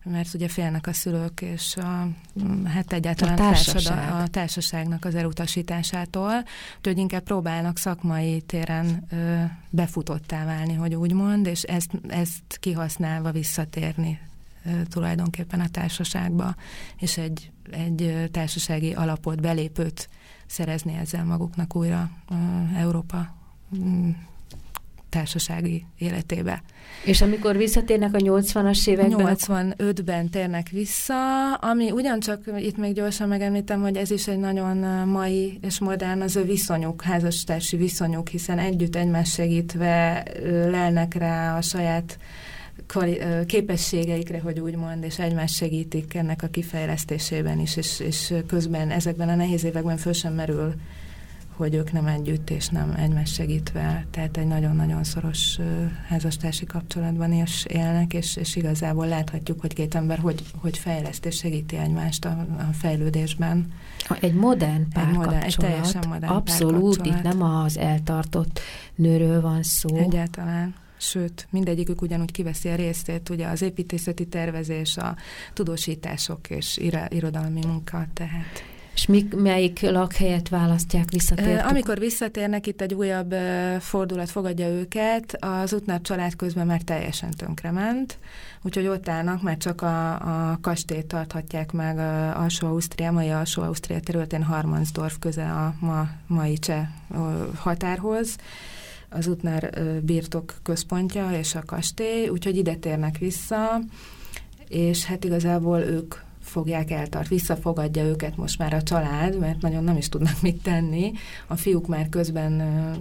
mert 0.03 0.33
ugye 0.33 0.47
félnek 0.47 0.87
a 0.87 0.93
szülők 0.93 1.41
és 1.41 1.77
a, 1.77 2.07
hát 2.65 2.93
egyáltalán 2.93 3.33
a, 3.33 3.37
társaság. 3.37 4.13
a 4.13 4.27
társaságnak 4.27 5.05
az 5.05 5.15
elutasításától, 5.15 6.43
úgyhogy 6.77 6.97
inkább 6.97 7.23
próbálnak 7.23 7.77
szakmai 7.77 8.41
téren 8.41 9.05
ö, 9.09 9.43
befutottá 9.69 10.45
válni, 10.45 10.73
hogy 10.73 10.95
úgy 10.95 11.13
mond, 11.13 11.45
és 11.45 11.61
ezt, 11.63 11.91
ezt 12.07 12.57
kihasználva 12.59 13.31
visszatérni 13.31 14.19
tulajdonképpen 14.89 15.59
a 15.59 15.69
társaságba, 15.69 16.55
és 16.97 17.17
egy, 17.17 17.51
egy 17.71 18.29
társasági 18.31 18.93
alapot, 18.93 19.41
belépőt 19.41 20.09
szerezni 20.47 20.97
ezzel 21.01 21.25
maguknak 21.25 21.75
újra 21.75 22.09
Európa 22.77 23.35
mm, 23.77 24.09
társasági 25.09 25.85
életébe. 25.97 26.61
És 27.05 27.21
amikor 27.21 27.57
visszatérnek 27.57 28.13
a 28.13 28.17
80-as 28.17 28.87
években? 28.87 29.35
85-ben 29.39 30.29
térnek 30.29 30.69
vissza, 30.69 31.53
ami 31.53 31.91
ugyancsak 31.91 32.41
itt 32.57 32.77
még 32.77 32.93
gyorsan 32.93 33.27
megemlítem, 33.27 33.81
hogy 33.81 33.95
ez 33.95 34.11
is 34.11 34.27
egy 34.27 34.39
nagyon 34.39 34.77
mai 35.07 35.59
és 35.61 35.79
modern 35.79 36.21
az 36.21 36.35
ő 36.35 36.43
viszonyuk, 36.43 37.01
házastársi 37.01 37.77
viszonyuk, 37.77 38.27
hiszen 38.27 38.59
együtt 38.59 38.95
egymás 38.95 39.31
segítve 39.31 40.23
lelnek 40.69 41.13
rá 41.13 41.57
a 41.57 41.61
saját 41.61 42.17
képességeikre, 43.45 44.39
hogy 44.39 44.59
úgy 44.59 44.75
mond, 44.75 45.03
és 45.03 45.19
egymást 45.19 45.55
segítik 45.55 46.13
ennek 46.13 46.43
a 46.43 46.47
kifejlesztésében 46.47 47.59
is, 47.59 47.75
és, 47.75 47.99
és 47.99 48.33
közben 48.47 48.91
ezekben 48.91 49.29
a 49.29 49.35
nehéz 49.35 49.63
években 49.63 49.97
föl 49.97 50.13
sem 50.13 50.33
merül 50.33 50.73
hogy 51.57 51.73
ők 51.73 51.91
nem 51.91 52.05
együtt 52.05 52.49
és 52.49 52.67
nem 52.67 52.93
egymás 52.97 53.33
segítve, 53.33 54.05
tehát 54.11 54.37
egy 54.37 54.47
nagyon-nagyon 54.47 55.03
szoros 55.03 55.59
házastársi 56.07 56.65
kapcsolatban 56.65 57.33
is 57.33 57.65
élnek, 57.65 58.13
és, 58.13 58.35
és 58.35 58.55
igazából 58.55 59.07
láthatjuk, 59.07 59.61
hogy 59.61 59.73
két 59.73 59.95
ember 59.95 60.19
hogy, 60.19 60.43
hogy 60.57 60.77
fejleszt 60.77 61.25
és 61.25 61.35
segíti 61.35 61.77
egymást 61.77 62.25
a, 62.25 62.45
a 62.57 62.73
fejlődésben. 62.73 63.73
Egy 64.19 64.33
modern 64.33 64.89
párkapcsolat. 64.89 65.43
Egy, 65.43 65.43
egy 65.43 65.55
teljesen 65.57 66.03
modern 66.07 66.33
Abszolút, 66.33 67.05
itt 67.05 67.21
nem 67.21 67.41
az 67.41 67.77
eltartott 67.77 68.59
nőről 68.95 69.41
van 69.41 69.63
szó. 69.63 69.95
Egyáltalán 69.95 70.75
sőt, 70.97 71.47
mindegyikük 71.49 72.01
ugyanúgy 72.01 72.31
kiveszi 72.31 72.69
a 72.69 72.75
részét, 72.75 73.29
ugye 73.29 73.47
az 73.47 73.61
építészeti 73.61 74.27
tervezés, 74.27 74.97
a 74.97 75.15
tudósítások 75.53 76.49
és 76.49 76.79
irodalmi 77.09 77.65
munka, 77.65 78.07
tehát... 78.13 78.63
És 78.97 79.05
mik, 79.05 79.35
melyik 79.35 79.81
lakhelyet 79.81 80.49
választják 80.49 81.11
visszatérni? 81.11 81.59
Amikor 81.59 81.99
visszatérnek, 81.99 82.67
itt 82.67 82.81
egy 82.81 82.93
újabb 82.93 83.33
fordulat 83.79 84.29
fogadja 84.29 84.67
őket, 84.67 85.37
az 85.39 85.73
Utnár 85.73 86.01
család 86.01 86.35
közben 86.35 86.65
már 86.65 86.81
teljesen 86.81 87.31
tönkrement, 87.31 88.17
úgyhogy 88.61 88.87
ott 88.87 89.09
állnak, 89.09 89.41
már 89.41 89.57
csak 89.57 89.81
a, 89.81 90.13
a 90.51 90.57
kastélyt 90.61 91.05
tarthatják 91.05 91.71
meg 91.71 91.97
Alsó-Ausztria, 92.37 93.11
mai 93.11 93.29
Alsó-Ausztria 93.29 93.99
területén 93.99 94.43
Harmansdorf 94.43 95.15
köze 95.19 95.51
a 95.51 95.73
ma, 95.79 96.07
mai 96.27 96.57
cseh 96.57 96.87
határhoz, 97.55 98.35
az 99.09 99.27
Utnár 99.27 99.83
birtok 100.03 100.55
központja 100.63 101.31
és 101.31 101.55
a 101.55 101.63
kastély, 101.65 102.27
úgyhogy 102.27 102.57
ide 102.57 102.75
térnek 102.75 103.17
vissza, 103.17 103.79
és 104.67 105.05
hát 105.05 105.23
igazából 105.23 105.79
ők 105.79 106.15
fogják 106.47 106.91
eltart, 106.91 107.27
visszafogadja 107.27 108.03
őket 108.03 108.37
most 108.37 108.57
már 108.57 108.73
a 108.73 108.83
család, 108.83 109.39
mert 109.39 109.61
nagyon 109.61 109.83
nem 109.83 109.97
is 109.97 110.09
tudnak 110.09 110.41
mit 110.41 110.61
tenni. 110.61 111.11
A 111.47 111.55
fiúk 111.55 111.87
már 111.87 112.09
közben 112.09 112.59
ö, 112.59 112.91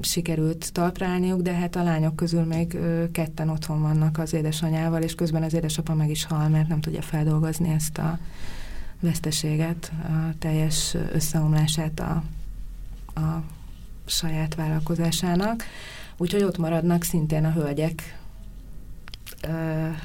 sikerült 0.00 0.72
talprálniuk, 0.72 1.40
de 1.40 1.52
hát 1.52 1.76
a 1.76 1.82
lányok 1.82 2.16
közül 2.16 2.44
még 2.44 2.74
ö, 2.74 3.04
ketten 3.10 3.48
otthon 3.48 3.80
vannak 3.80 4.18
az 4.18 4.32
édesanyával, 4.32 5.02
és 5.02 5.14
közben 5.14 5.42
az 5.42 5.54
édesapa 5.54 5.94
meg 5.94 6.10
is 6.10 6.24
hal, 6.24 6.48
mert 6.48 6.68
nem 6.68 6.80
tudja 6.80 7.02
feldolgozni 7.02 7.68
ezt 7.68 7.98
a 7.98 8.18
veszteséget, 9.00 9.92
a 10.02 10.38
teljes 10.38 10.96
összeomlását 11.12 12.00
a, 12.00 12.22
a 13.20 13.42
saját 14.06 14.54
vállalkozásának. 14.54 15.64
Úgyhogy 16.16 16.42
ott 16.42 16.58
maradnak 16.58 17.02
szintén 17.02 17.44
a 17.44 17.52
hölgyek 17.52 18.18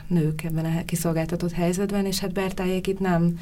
nők 0.08 0.44
ebben 0.44 0.66
a 0.66 0.86
kiszolgáltatott 0.86 1.52
helyzetben, 1.52 2.06
és 2.06 2.20
hát 2.20 2.34
Bertájék 2.34 2.88
itt 2.88 3.00
nem 3.00 3.40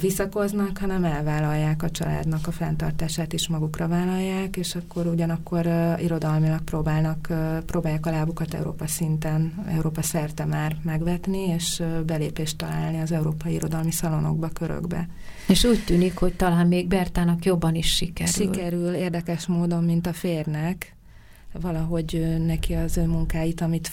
visszakoznak, 0.00 0.78
hanem 0.78 1.04
elvállalják 1.04 1.82
a 1.82 1.90
családnak 1.90 2.46
a 2.46 2.50
fenntartását 2.50 3.32
is 3.32 3.48
magukra 3.48 3.88
vállalják, 3.88 4.56
és 4.56 4.74
akkor 4.74 5.06
ugyanakkor 5.06 5.66
uh, 5.66 6.02
irodalmilag 6.02 6.60
próbálnak, 6.60 7.26
uh, 7.30 7.58
próbálják 7.58 8.06
a 8.06 8.10
lábukat 8.10 8.54
Európa 8.54 8.86
szinten, 8.86 9.64
Európa 9.68 10.02
szerte 10.02 10.44
már 10.44 10.76
megvetni, 10.82 11.48
és 11.48 11.80
uh, 11.80 12.00
belépést 12.00 12.56
találni 12.56 13.00
az 13.00 13.12
európai 13.12 13.52
irodalmi 13.52 13.90
szalonokba, 13.90 14.48
körökbe. 14.48 15.08
És 15.48 15.64
úgy 15.64 15.84
tűnik, 15.84 16.18
hogy 16.18 16.34
talán 16.34 16.66
még 16.66 16.88
Bertának 16.88 17.44
jobban 17.44 17.74
is 17.74 17.94
sikerül. 17.94 18.32
Sikerül, 18.32 18.94
érdekes 18.94 19.46
módon, 19.46 19.84
mint 19.84 20.06
a 20.06 20.12
férnek, 20.12 20.93
valahogy 21.60 22.36
neki 22.46 22.72
az 22.72 22.96
munkáit, 22.96 23.60
amit 23.60 23.88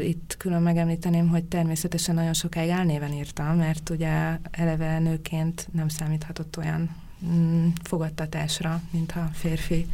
itt 0.00 0.34
külön 0.38 0.62
megemlíteném, 0.62 1.28
hogy 1.28 1.44
természetesen 1.44 2.14
nagyon 2.14 2.34
sokáig 2.34 2.70
álnéven 2.70 3.12
írtam, 3.12 3.56
mert 3.56 3.90
ugye 3.90 4.38
eleve 4.50 4.98
nőként 4.98 5.68
nem 5.72 5.88
számíthatott 5.88 6.56
olyan 6.56 6.90
mm, 7.26 7.68
fogadtatásra, 7.82 8.80
mint 8.90 9.12
a 9.12 9.30
férfi 9.32 9.86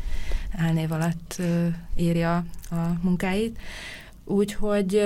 álnév 0.57 0.93
alatt 0.93 1.43
írja 1.97 2.37
a 2.71 2.99
munkáit. 3.03 3.59
Úgyhogy 4.25 5.03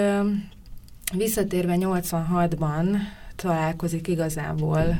visszatérve 1.14 1.76
86-ban 1.78 2.96
találkozik 3.36 4.08
igazából 4.08 4.96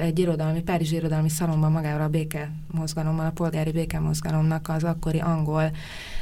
egy 0.00 0.18
irodalmi, 0.18 0.62
Párizsi 0.62 0.94
irodalmi 0.94 1.28
szalomban 1.28 1.72
magára 1.72 2.04
a 2.04 2.08
béke 2.08 2.50
mozgalommal, 2.70 3.26
a 3.26 3.30
polgári 3.30 3.72
béke 3.72 3.98
mozgalomnak 3.98 4.68
az 4.68 4.84
akkori 4.84 5.18
angol 5.18 5.70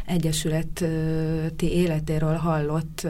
egyesületi 0.07 1.73
életéről 1.73 2.35
hallott 2.35 3.07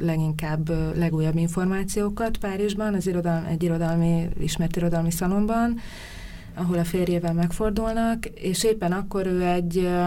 leginkább 0.00 0.68
legújabb 0.96 1.36
információkat 1.36 2.36
Párizsban, 2.36 2.94
az 2.94 3.06
irodalmi, 3.06 3.48
egy 3.48 3.62
irodalmi, 3.62 4.28
ismert 4.40 4.76
irodalmi 4.76 5.10
szalomban, 5.10 5.78
ahol 6.54 6.78
a 6.78 6.84
férjével 6.84 7.32
megfordulnak, 7.32 8.26
és 8.26 8.64
éppen 8.64 8.92
akkor 8.92 9.26
ő 9.26 9.42
egy 9.42 9.76
ö, 9.78 10.06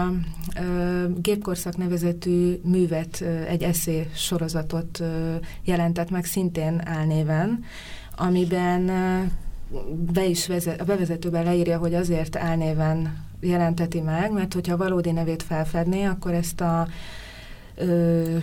ö, 0.60 1.04
gépkorszak 1.16 1.76
nevezetű 1.76 2.60
művet, 2.62 3.20
ö, 3.20 3.26
egy 3.26 3.62
eszé 3.62 4.08
sorozatot 4.14 5.00
ö, 5.00 5.34
jelentett 5.64 6.10
meg 6.10 6.24
szintén 6.24 6.80
álnéven, 6.84 7.64
amiben 8.16 8.90
be 10.12 10.24
is 10.24 10.46
vezet, 10.46 10.80
a 10.80 10.84
bevezetőben 10.84 11.44
leírja, 11.44 11.78
hogy 11.78 11.94
azért 11.94 12.36
álnéven 12.36 13.25
jelenteti 13.40 14.00
meg, 14.00 14.32
mert 14.32 14.54
hogyha 14.54 14.76
valódi 14.76 15.10
nevét 15.10 15.42
felfedné, 15.42 16.04
akkor 16.04 16.32
ezt 16.32 16.60
a 16.60 16.88
ö, 17.74 18.36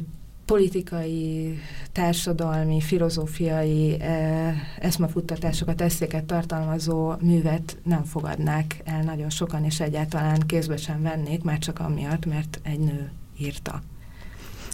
politikai, 0.45 1.57
társadalmi, 1.91 2.81
filozófiai 2.81 4.01
e, 4.01 4.53
eszmafuttatásokat, 4.79 5.81
eszéket 5.81 6.23
tartalmazó 6.23 7.13
művet 7.21 7.77
nem 7.83 8.03
fogadnák 8.03 8.81
el 8.83 9.03
nagyon 9.03 9.29
sokan, 9.29 9.63
és 9.63 9.79
egyáltalán 9.79 10.39
kézbe 10.39 10.77
sem 10.77 11.01
vennék, 11.01 11.43
már 11.43 11.57
csak 11.57 11.79
amiatt, 11.79 12.25
mert 12.25 12.59
egy 12.63 12.79
nő 12.79 13.11
írta 13.39 13.81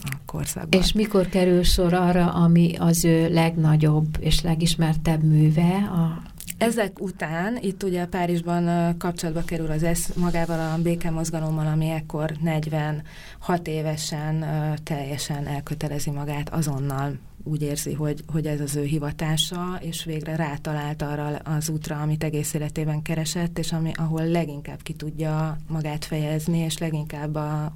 a 0.03 0.15
korszakban. 0.26 0.80
És 0.82 0.91
mikor 0.91 1.28
kerül 1.28 1.63
sor 1.63 1.93
arra, 1.93 2.34
ami 2.34 2.76
az 2.78 3.05
ő 3.05 3.34
legnagyobb 3.34 4.17
és 4.20 4.41
legismertebb 4.41 5.24
műve, 5.24 5.76
a 5.76 6.22
ezek 6.60 7.01
után 7.01 7.57
itt 7.62 7.84
ugye 7.84 8.05
Párizsban 8.05 8.97
kapcsolatba 8.97 9.43
kerül 9.43 9.72
az 9.72 9.84
ESZ 9.84 10.14
magával 10.14 10.60
a 10.60 10.82
békemozgalommal, 10.82 11.68
ami 11.68 11.89
ekkor 11.89 12.32
46 12.41 13.68
évesen 13.68 14.45
teljesen 14.84 15.47
elkötelezi 15.47 16.10
magát 16.10 16.49
azonnal. 16.49 17.18
Úgy 17.43 17.62
érzi, 17.62 17.93
hogy, 17.93 18.24
hogy 18.32 18.45
ez 18.45 18.60
az 18.62 18.76
ő 18.76 18.84
hivatása, 18.84 19.80
és 19.82 20.03
végre 20.03 20.36
rátalált 20.36 21.01
arra 21.01 21.28
az 21.28 21.70
útra, 21.70 22.01
amit 22.01 22.24
egész 22.24 22.53
életében 22.53 23.01
keresett, 23.01 23.60
és 23.60 23.72
ami, 23.72 23.91
ahol 23.95 24.26
leginkább 24.26 24.82
ki 24.82 24.93
tudja 24.93 25.57
magát 25.68 26.05
fejezni, 26.05 26.57
és 26.57 26.78
leginkább 26.78 27.36
a 27.36 27.72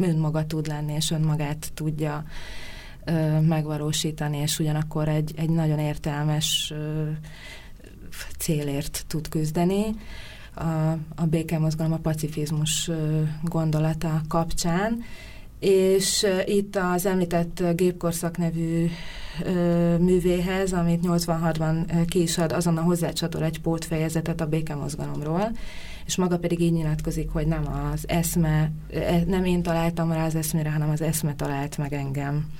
önmaga 0.00 0.46
tud 0.46 0.66
lenni, 0.66 0.92
és 0.92 1.10
önmagát 1.10 1.70
tudja 1.74 2.24
ö, 3.04 3.40
megvalósítani, 3.40 4.36
és 4.36 4.58
ugyanakkor 4.58 5.08
egy, 5.08 5.32
egy 5.36 5.50
nagyon 5.50 5.78
értelmes 5.78 6.72
ö, 6.74 7.10
célért 8.38 9.04
tud 9.06 9.28
küzdeni. 9.28 9.84
A, 10.54 10.90
a 11.14 11.26
békemozgalom 11.30 11.92
a 11.92 11.96
pacifizmus 11.98 12.90
gondolata 13.42 14.20
kapcsán, 14.28 15.04
és 15.58 16.26
itt 16.44 16.76
az 16.94 17.06
említett 17.06 17.62
Gépkorszak 17.74 18.36
nevű 18.36 18.90
művéhez, 19.98 20.72
amit 20.72 21.00
86-ban 21.06 22.04
ki 22.08 22.22
is 22.22 22.38
ad, 22.38 22.52
hozzácsatol 22.76 23.42
egy 23.42 23.60
pótfejezetet 23.60 24.40
a 24.40 24.46
békemozgalomról, 24.46 25.50
és 26.06 26.16
maga 26.16 26.38
pedig 26.38 26.60
így 26.60 26.72
nyilatkozik, 26.72 27.30
hogy 27.30 27.46
nem 27.46 27.90
az 27.92 28.08
eszme, 28.08 28.70
e, 28.92 29.24
nem 29.26 29.44
én 29.44 29.62
találtam 29.62 30.12
rá 30.12 30.24
az 30.24 30.34
eszmére, 30.34 30.70
hanem 30.70 30.90
az 30.90 31.00
eszme 31.00 31.34
talált 31.34 31.78
meg 31.78 31.92
engem. 31.92 32.50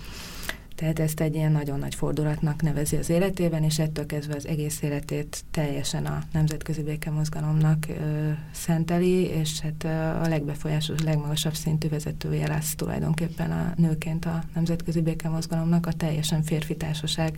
Tehát 0.76 0.98
ezt 0.98 1.20
egy 1.20 1.34
ilyen 1.34 1.52
nagyon 1.52 1.78
nagy 1.78 1.94
fordulatnak 1.94 2.62
nevezi 2.62 2.96
az 2.96 3.10
életében, 3.10 3.62
és 3.62 3.78
ettől 3.78 4.06
kezdve 4.06 4.34
az 4.34 4.46
egész 4.46 4.82
életét 4.82 5.44
teljesen 5.50 6.06
a 6.06 6.22
nemzetközi 6.32 6.82
békemozgalomnak 6.82 7.86
ö, 7.88 8.30
szenteli, 8.52 9.24
és 9.24 9.60
hát 9.60 9.84
a 10.24 10.28
legbefolyásos, 10.28 11.02
legmagasabb 11.02 11.54
szintű 11.54 11.88
vezetője 11.88 12.48
lesz 12.48 12.74
tulajdonképpen 12.74 13.50
a 13.50 13.72
nőként 13.76 14.24
a 14.24 14.42
nemzetközi 14.54 15.00
békemozgalomnak, 15.00 15.86
a 15.86 15.92
teljesen 15.92 16.42
férfi 16.42 16.76
társaság 16.76 17.36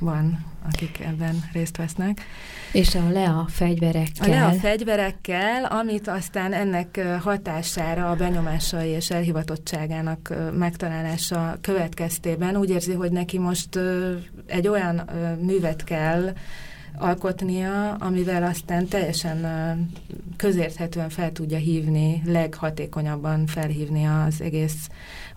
van, 0.00 0.44
akik 0.66 1.00
ebben 1.00 1.44
részt 1.52 1.76
vesznek. 1.76 2.20
És 2.72 2.94
a 2.94 3.10
LEA 3.10 3.46
fegyverekkel. 3.48 4.28
A 4.28 4.30
LEA 4.30 4.50
fegyverekkel, 4.52 5.64
amit 5.64 6.08
aztán 6.08 6.52
ennek 6.52 7.00
hatására 7.20 8.10
a 8.10 8.16
benyomásai 8.16 8.88
és 8.88 9.10
elhivatottságának 9.10 10.34
megtalálása 10.52 11.58
következtében 11.60 12.56
úgy 12.56 12.69
érzi, 12.70 12.92
hogy 12.92 13.12
neki 13.12 13.38
most 13.38 13.78
egy 14.46 14.68
olyan 14.68 15.10
művet 15.40 15.84
kell, 15.84 16.32
alkotnia, 16.98 17.94
amivel 17.94 18.42
aztán 18.42 18.86
teljesen 18.86 19.46
közérthetően 20.36 21.08
fel 21.08 21.32
tudja 21.32 21.58
hívni, 21.58 22.22
leghatékonyabban 22.26 23.46
felhívni 23.46 24.04
az 24.04 24.40
egész 24.40 24.88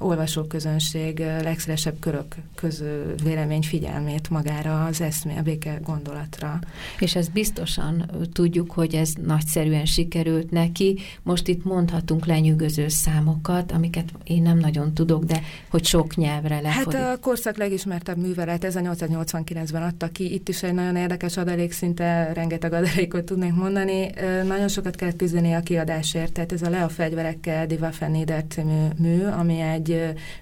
olvasóközönség 0.03 1.19
legszélesebb 1.19 1.99
körök 1.99 2.35
közül 2.55 3.15
vélemény 3.23 3.61
figyelmét 3.61 4.29
magára 4.29 4.85
az 4.85 5.01
eszmé, 5.01 5.37
a 5.37 5.41
béke 5.41 5.79
gondolatra. 5.83 6.59
És 6.99 7.15
ez 7.15 7.27
biztosan 7.27 8.09
tudjuk, 8.33 8.71
hogy 8.71 8.95
ez 8.95 9.13
nagyszerűen 9.25 9.85
sikerült 9.85 10.51
neki. 10.51 10.99
Most 11.23 11.47
itt 11.47 11.63
mondhatunk 11.63 12.25
lenyűgöző 12.25 12.87
számokat, 12.87 13.71
amiket 13.71 14.13
én 14.23 14.41
nem 14.41 14.57
nagyon 14.57 14.93
tudok, 14.93 15.23
de 15.23 15.41
hogy 15.69 15.85
sok 15.85 16.15
nyelvre 16.15 16.59
lefordít. 16.61 17.01
Hát 17.01 17.17
a 17.17 17.19
korszak 17.19 17.57
legismertebb 17.57 18.17
művelet 18.17 18.65
1889-ben 18.69 19.83
adta 19.83 20.07
ki, 20.07 20.33
itt 20.33 20.49
is 20.49 20.63
egy 20.63 20.73
nagyon 20.73 20.95
érdekes 20.95 21.37
adalék, 21.37 21.71
szinte 21.71 22.33
rengeteg 22.33 22.73
adalékot 22.73 23.23
tudnék 23.23 23.53
mondani. 23.53 24.09
Nagyon 24.47 24.67
sokat 24.67 24.95
kellett 24.95 25.15
küzdeni 25.15 25.53
a 25.53 25.59
kiadásért, 25.59 26.31
tehát 26.31 26.51
ez 26.51 26.61
a 26.61 26.69
Le 26.69 26.83
a 26.83 26.89
fegyverekkel 26.89 27.67
Diva 27.67 27.91
Fennider 27.91 28.43
című 28.49 28.87
mű, 28.97 29.23
ami 29.23 29.59
egy 29.59 29.92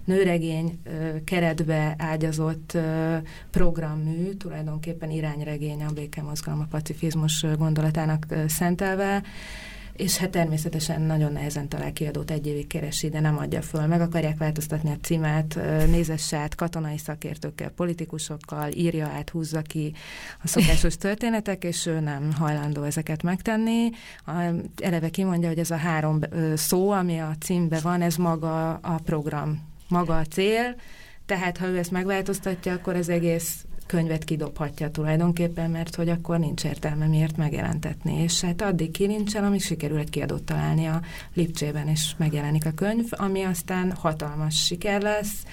nőregény 0.04 0.80
keretbe 1.26 1.95
ágyazott 1.97 2.78
programmű, 3.52 4.34
tulajdonképpen 4.34 5.10
irányregény 5.10 5.84
a 5.84 5.93
békemozgalom, 5.93 6.60
a 6.60 6.68
pacifizmus 6.70 7.45
gondolatának 7.58 8.26
szentelve, 8.47 9.24
és 9.94 10.18
hát 10.18 10.30
természetesen 10.30 11.02
nagyon 11.02 11.32
nehezen 11.32 11.68
talál 11.68 11.94
kiadót, 11.94 12.32
egy 12.32 12.48
évig 12.48 12.68
keresi, 12.68 13.10
de 13.10 13.20
nem 13.20 13.38
adja 13.38 13.62
föl. 13.62 13.86
Meg 13.86 14.02
akarják 14.02 14.38
változtatni 14.38 14.92
a 14.92 14.98
címet, 15.02 15.60
nézesse 15.88 16.38
át 16.38 16.56
katonai 16.56 16.98
szakértőkkel, 16.98 17.70
politikusokkal, 17.70 18.72
írja 18.72 19.08
át, 19.08 19.30
húzza 19.30 19.62
ki 19.62 19.94
a 20.44 20.48
szokásos 20.48 20.98
történetek, 21.08 21.64
és 21.64 21.86
ő 21.86 22.00
nem 22.00 22.34
hajlandó 22.34 22.84
ezeket 22.84 23.24
megtenni. 23.24 23.89
Eleve 24.82 25.10
kimondja, 25.10 25.48
hogy 25.48 25.60
ez 25.60 25.72
a 25.72 25.76
három 25.76 26.20
szó, 26.56 26.89
ami 26.89 27.20
a 27.20 27.36
címbe 27.39 27.80
van, 27.80 28.02
ez 28.02 28.16
maga 28.16 28.74
a 28.74 29.00
program, 29.06 29.60
maga 29.88 30.18
a 30.18 30.26
cél, 30.26 30.76
tehát 31.26 31.58
ha 31.58 31.68
ő 31.68 31.78
ezt 31.78 31.92
megváltoztatja, 31.92 32.74
akkor 32.74 32.96
az 32.96 33.10
egész 33.10 33.66
könyvet 33.86 34.24
kidobhatja 34.24 34.92
tulajdonképpen, 34.92 35.72
mert 35.72 35.96
hogy 35.96 36.10
akkor 36.10 36.40
nincs 36.40 36.64
értelme 36.64 37.06
miért 37.06 37.38
megjelentetni. 37.38 38.22
És 38.22 38.42
hát 38.42 38.62
addig 38.62 38.92
kilincsel, 38.92 39.44
amíg 39.44 39.62
sikerül 39.62 39.98
egy 39.98 40.10
kiadót 40.10 40.44
találni 40.44 40.86
a 40.86 41.02
Lipcsében, 41.34 41.88
és 41.88 42.12
megjelenik 42.18 42.66
a 42.66 42.72
könyv, 42.72 43.06
ami 43.10 43.44
aztán 43.44 43.92
hatalmas 43.92 44.66
siker 44.66 45.02
lesz. 45.02 45.46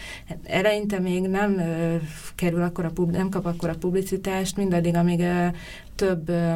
Eleinte 0.45 0.99
még 0.99 1.22
nem 1.22 1.59
ö, 1.59 1.97
kerül 2.35 2.62
akkor 2.62 2.85
a 2.85 2.91
pub, 2.91 3.11
nem 3.11 3.29
kap 3.29 3.47
akkor 3.47 3.68
a 3.68 3.79
publicitást, 3.79 4.57
mindaddig, 4.57 4.95
amíg 4.95 5.20
ö, 5.20 5.47
több 5.95 6.29
ö, 6.29 6.53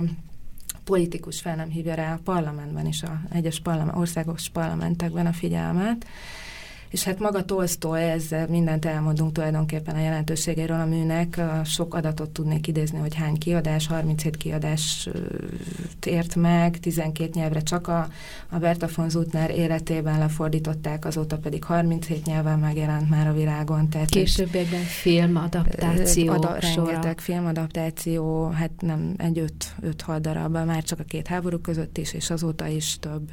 politikus 0.85 1.41
fel 1.41 1.57
nem 1.57 1.69
hívja 1.69 1.95
rá 1.95 2.13
a 2.13 2.21
parlamentben 2.25 2.87
is, 2.87 3.03
a 3.03 3.21
egyes 3.33 3.61
parlament, 3.61 3.97
országos 3.97 4.49
parlamentekben 4.49 5.27
a 5.27 5.33
figyelmet. 5.33 6.07
És 6.93 7.05
hát 7.05 7.19
maga 7.19 7.45
Tolstoy, 7.45 8.03
ezzel 8.03 8.47
mindent 8.49 8.85
elmondunk 8.85 9.33
tulajdonképpen 9.33 9.95
a 9.95 10.01
jelentőségéről 10.01 10.81
a 10.81 10.85
műnek. 10.85 11.41
Sok 11.65 11.95
adatot 11.95 12.31
tudnék 12.31 12.67
idézni, 12.67 12.99
hogy 12.99 13.15
hány 13.15 13.39
kiadás, 13.39 13.87
37 13.87 14.37
kiadás 14.37 15.09
ért 16.07 16.35
meg, 16.35 16.81
12 16.81 17.31
nyelvre 17.35 17.61
csak 17.61 17.89
a, 17.89 18.09
a 18.49 18.59
Berta 18.59 18.89
von 18.95 19.11
Zutner 19.11 19.51
életében 19.51 20.19
lefordították, 20.19 21.05
azóta 21.05 21.39
pedig 21.39 21.65
37 21.65 22.25
nyelven 22.27 22.59
megjelent 22.59 23.11
már 23.11 23.27
a 23.27 23.33
világon. 23.33 23.89
Tehát 23.89 24.09
Későbbiekben 24.09 24.83
filmadaptáció. 24.83 26.33
Ada, 26.33 26.57
rengeteg 26.61 27.21
filmadaptáció, 27.21 28.49
hát 28.49 28.71
nem 28.81 29.15
egy 29.17 29.45
5-6 29.81 30.19
darab, 30.21 30.53
már 30.53 30.83
csak 30.83 31.01
a 31.01 31.05
két 31.05 31.27
háború 31.27 31.59
között 31.59 31.99
is, 31.99 32.13
és 32.13 32.31
azóta 32.31 32.67
is 32.67 32.99
több 32.99 33.31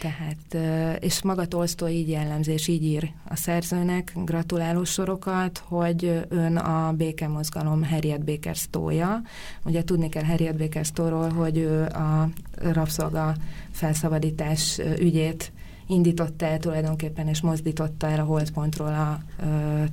tehát, 0.00 0.54
és 1.02 1.22
maga 1.22 1.46
Tolstoy 1.46 1.92
így 1.92 2.08
jellemzi, 2.08 2.52
és 2.52 2.68
így 2.68 2.82
ír 2.82 3.10
a 3.28 3.36
szerzőnek 3.36 4.12
gratuláló 4.24 4.84
sorokat, 4.84 5.62
hogy 5.68 6.26
ön 6.28 6.56
a 6.56 6.92
békemozgalom 6.92 7.84
Harriet 7.84 8.24
Baker 8.24 8.54
Stowe-ja. 8.54 9.20
Ugye 9.64 9.82
tudni 9.82 10.08
kell 10.08 10.24
Harriet 10.24 10.56
Baker 10.56 10.84
Stowe-ról, 10.84 11.28
hogy 11.28 11.58
ő 11.58 11.82
a 11.82 12.28
rabszolga 12.72 13.34
felszabadítás 13.70 14.80
ügyét 14.98 15.52
indította 15.86 16.46
el 16.46 16.58
tulajdonképpen, 16.58 17.28
és 17.28 17.40
mozdította 17.40 18.06
el 18.06 18.20
a 18.20 18.24
holdpontról 18.24 18.94
a 18.94 19.20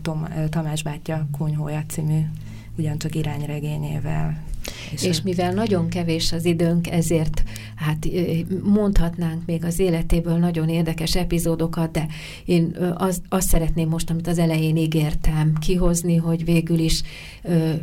Tom, 0.02 0.28
Tamás 0.50 0.84
bátyja 0.84 1.28
Kunyhója 1.38 1.84
című 1.88 2.20
ugyancsak 2.78 3.16
irányregényével. 3.16 4.44
És, 4.92 5.04
és 5.04 5.22
mivel 5.22 5.54
nagyon 5.54 5.90
kevés 5.90 6.32
az 6.32 6.46
időnk, 6.46 6.90
ezért 6.90 7.44
hát 7.76 8.08
mondhatnánk 8.64 9.46
még 9.46 9.64
az 9.64 9.80
életéből 9.80 10.38
nagyon 10.38 10.70
érdekes 10.70 11.16
epizódokat, 11.16 11.92
de 11.92 12.08
én 12.46 12.78
az, 12.96 13.22
azt 13.30 13.48
szeretném 13.48 13.90
most, 13.90 14.10
amit 14.10 14.28
az 14.28 14.38
elején 14.38 14.76
ígértem, 14.76 15.54
kihozni, 15.60 16.16
hogy 16.16 16.46
végül 16.46 16.80
is 16.80 17.02
ö, 17.44 17.74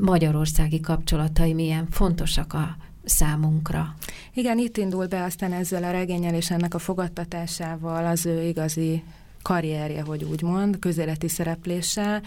magyarországi 0.00 0.80
kapcsolatai 0.80 1.52
milyen 1.52 1.86
fontosak 1.90 2.52
a 2.52 2.76
számunkra. 3.04 3.94
Igen, 4.34 4.58
itt 4.58 4.76
indul 4.76 5.06
be 5.06 5.22
aztán 5.22 5.52
ezzel 5.52 5.84
a 5.84 5.90
regényel 5.90 6.34
és 6.34 6.50
ennek 6.50 6.74
a 6.74 6.78
fogadtatásával 6.78 8.06
az 8.06 8.26
ő 8.26 8.42
igazi 8.42 9.02
karrierje, 9.42 10.02
hogy 10.02 10.24
úgy 10.24 10.42
mond, 10.42 10.78
közéleti 10.78 11.28
szerepléssel, 11.28 12.22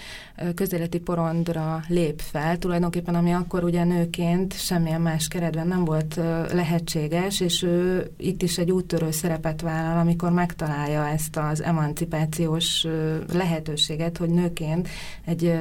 közéleti 0.55 0.99
porondra 0.99 1.83
lép 1.87 2.21
fel, 2.21 2.57
tulajdonképpen 2.57 3.15
ami 3.15 3.31
akkor 3.31 3.63
ugye 3.63 3.83
nőként 3.83 4.53
semmilyen 4.53 5.01
más 5.01 5.27
keretben 5.27 5.67
nem 5.67 5.85
volt 5.85 6.15
lehetséges, 6.53 7.39
és 7.39 7.63
ő 7.63 8.11
itt 8.17 8.41
is 8.41 8.57
egy 8.57 8.71
úttörő 8.71 9.11
szerepet 9.11 9.61
vállal, 9.61 9.99
amikor 9.99 10.31
megtalálja 10.31 11.07
ezt 11.07 11.37
az 11.37 11.63
emancipációs 11.63 12.87
lehetőséget, 13.33 14.17
hogy 14.17 14.29
nőként 14.29 14.87
egy 15.25 15.59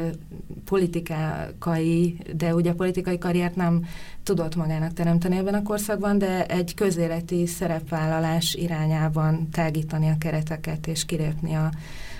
politikai, 0.64 2.16
de 2.36 2.54
ugye 2.54 2.72
politikai 2.72 3.18
karriert 3.18 3.56
nem 3.56 3.84
tudott 4.22 4.56
magának 4.56 4.92
teremteni 4.92 5.36
ebben 5.36 5.54
a 5.54 5.62
korszakban, 5.62 6.18
de 6.18 6.46
egy 6.46 6.74
közéleti 6.74 7.46
szerepvállalás 7.46 8.54
irányában 8.54 9.48
tágítani 9.50 10.08
a 10.08 10.18
kereteket 10.18 10.86
és 10.86 11.04
kilépni 11.04 11.43
a, 11.52 11.70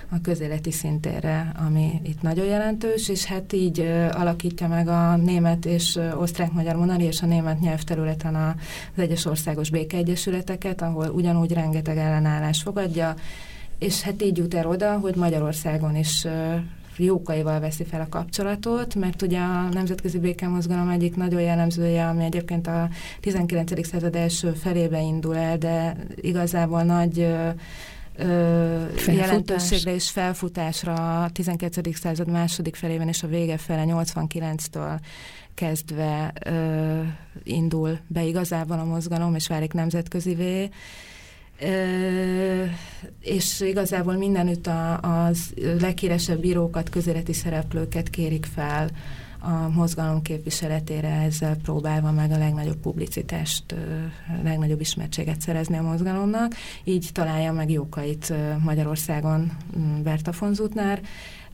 a 0.09 0.21
közéleti 0.21 0.71
szintére, 0.71 1.51
ami 1.67 2.01
itt 2.03 2.21
nagyon 2.21 2.45
jelentős, 2.45 3.09
és 3.09 3.25
hát 3.25 3.53
így 3.53 3.79
ö, 3.79 4.07
alakítja 4.11 4.67
meg 4.67 4.87
a 4.87 5.15
német 5.15 5.65
és 5.65 5.99
osztrák-magyar 6.17 6.75
monari 6.75 7.03
és 7.03 7.21
a 7.21 7.25
német 7.25 7.59
nyelvterületen 7.59 8.35
az 8.35 9.01
egyes 9.01 9.25
országos 9.25 9.69
békeegyesületeket, 9.69 10.81
ahol 10.81 11.07
ugyanúgy 11.07 11.53
rengeteg 11.53 11.97
ellenállás 11.97 12.61
fogadja, 12.61 13.15
és 13.79 14.01
hát 14.01 14.21
így 14.21 14.37
jut 14.37 14.53
el 14.53 14.67
oda, 14.67 14.97
hogy 14.97 15.15
Magyarországon 15.15 15.95
is 15.95 16.27
jókaival 16.97 17.59
veszi 17.59 17.83
fel 17.83 18.01
a 18.01 18.09
kapcsolatot, 18.09 18.95
mert 18.95 19.21
ugye 19.21 19.39
a 19.39 19.69
Nemzetközi 19.69 20.19
Békemozgalom 20.19 20.89
egyik 20.89 21.15
nagyon 21.15 21.41
jellemzője, 21.41 22.07
ami 22.07 22.23
egyébként 22.23 22.67
a 22.67 22.89
19. 23.19 23.87
század 23.87 24.15
első 24.15 24.51
felébe 24.51 25.01
indul 25.01 25.37
el, 25.37 25.57
de 25.57 25.95
igazából 26.15 26.83
nagy 26.83 27.27
ö, 28.17 28.83
jelentőségre 29.07 29.93
és 29.93 30.09
felfutásra 30.09 31.23
a 31.23 31.29
19. 31.29 31.97
század 31.97 32.29
második 32.29 32.75
felében 32.75 33.07
és 33.07 33.23
a 33.23 33.27
vége 33.27 33.57
fele 33.57 33.83
89-től 33.87 34.99
kezdve 35.53 36.33
ö, 36.45 37.01
indul 37.43 37.99
be 38.07 38.23
igazából 38.23 38.79
a 38.79 38.85
mozgalom, 38.85 39.35
és 39.35 39.47
válik 39.47 39.73
nemzetközivé 39.73 40.69
és 43.21 43.59
igazából 43.59 44.13
mindenütt 44.13 44.67
a, 44.67 44.99
az 44.99 45.53
leghíresebb 45.79 46.39
bírókat, 46.39 46.89
közéleti 46.89 47.33
szereplőket 47.33 48.09
kérik 48.09 48.45
fel 48.45 48.89
a 49.45 49.69
mozgalom 49.73 50.21
képviseletére, 50.21 51.09
ezzel 51.09 51.55
próbálva 51.55 52.11
meg 52.11 52.31
a 52.31 52.37
legnagyobb 52.37 52.77
publicitást, 52.77 53.71
a 54.27 54.43
legnagyobb 54.43 54.81
ismertséget 54.81 55.41
szerezni 55.41 55.77
a 55.77 55.81
mozgalomnak. 55.81 56.53
Így 56.83 57.09
találja 57.13 57.51
meg 57.51 57.71
jókait 57.71 58.33
Magyarországon 58.63 59.51
Berta 60.03 60.31
Fonzutnár. 60.31 61.01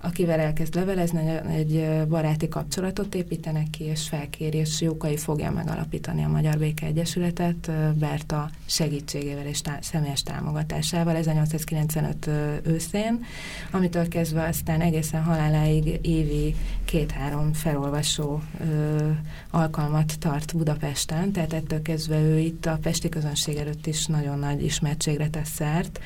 Akivel 0.02 0.39
elkezd 0.39 0.76
levelezni, 0.76 1.39
egy 1.49 2.06
baráti 2.08 2.47
kapcsolatot 2.47 3.16
építenek 3.16 3.70
ki, 3.70 3.84
és 3.84 4.08
felkéri, 4.08 4.58
és 4.58 4.82
Jókai 4.82 5.18
fogja 5.18 5.52
megalapítani 5.52 6.24
a 6.24 6.28
Magyar 6.28 6.58
Béke 6.58 6.86
Egyesületet 6.86 7.72
Berta 7.93 8.49
segítségével 8.66 9.45
és 9.45 9.62
tá 9.62 9.78
személyes 9.82 10.24
támogatásával 10.24 11.16
1895 11.16 12.30
őszén, 12.64 13.26
amitől 13.72 14.08
kezdve 14.08 14.43
aztán 14.47 14.82
egészen 14.82 15.24
haláláig 15.24 15.99
évi 16.02 16.56
két-három 16.86 17.54
felolvasó 17.54 18.41
ö, 18.60 19.10
alkalmat 19.49 20.20
tart 20.20 20.58
Budapesten, 20.58 21.32
tehát 21.32 21.54
ettől 21.54 21.82
kezdve 21.82 22.20
ő 22.20 22.39
itt 22.39 22.66
a 22.66 22.80
pesti 22.82 23.10
közönség 23.10 23.58
előtt 23.58 23.88
is 23.88 24.06
nagyon 24.06 24.39
nagy 24.39 24.64
ismertségre 24.64 25.30
tesz 25.30 25.49
szert, 25.49 25.99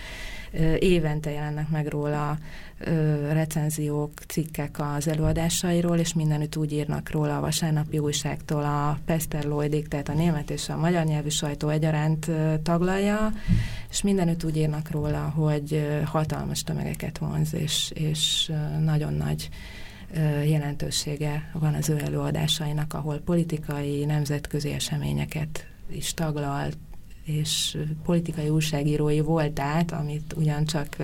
évente 0.79 1.31
jelennek 1.31 1.69
meg 1.69 1.87
róla 1.87 2.37
recenziók, 3.31 4.11
cikkek 4.27 4.75
az 4.95 5.07
előadásairól, 5.07 5.97
és 5.97 6.13
mindenütt 6.13 6.55
úgy 6.55 6.71
írnak 6.73 7.11
róla 7.11 7.37
a 7.37 7.41
vasárnapi 7.41 7.97
újságtól 7.97 8.63
a 8.63 8.99
Pester 9.05 9.43
Lloydig, 9.43 9.87
tehát 9.87 10.09
a 10.09 10.13
német 10.13 10.49
és 10.49 10.69
a 10.69 10.77
magyar 10.77 11.05
nyelvű 11.05 11.29
sajtó 11.29 11.69
egyaránt 11.69 12.31
taglalja, 12.63 13.31
és 13.89 14.01
mindenütt 14.01 14.43
úgy 14.43 14.57
írnak 14.57 14.91
róla, 14.91 15.19
hogy 15.19 16.01
hatalmas 16.05 16.63
tömegeket 16.63 17.17
vonz, 17.17 17.53
és, 17.53 17.91
és 17.93 18.51
nagyon 18.83 19.13
nagy 19.13 19.49
jelentősége 20.45 21.49
van 21.53 21.73
az 21.73 21.89
ő 21.89 21.99
előadásainak, 21.99 22.93
ahol 22.93 23.17
politikai, 23.17 24.05
nemzetközi 24.05 24.71
eseményeket 24.71 25.67
is 25.91 26.13
taglal, 26.13 26.69
és 27.23 27.77
politikai 28.03 28.49
újságírói 28.49 29.19
voltát, 29.19 29.91
amit 29.91 30.33
ugyancsak 30.35 30.95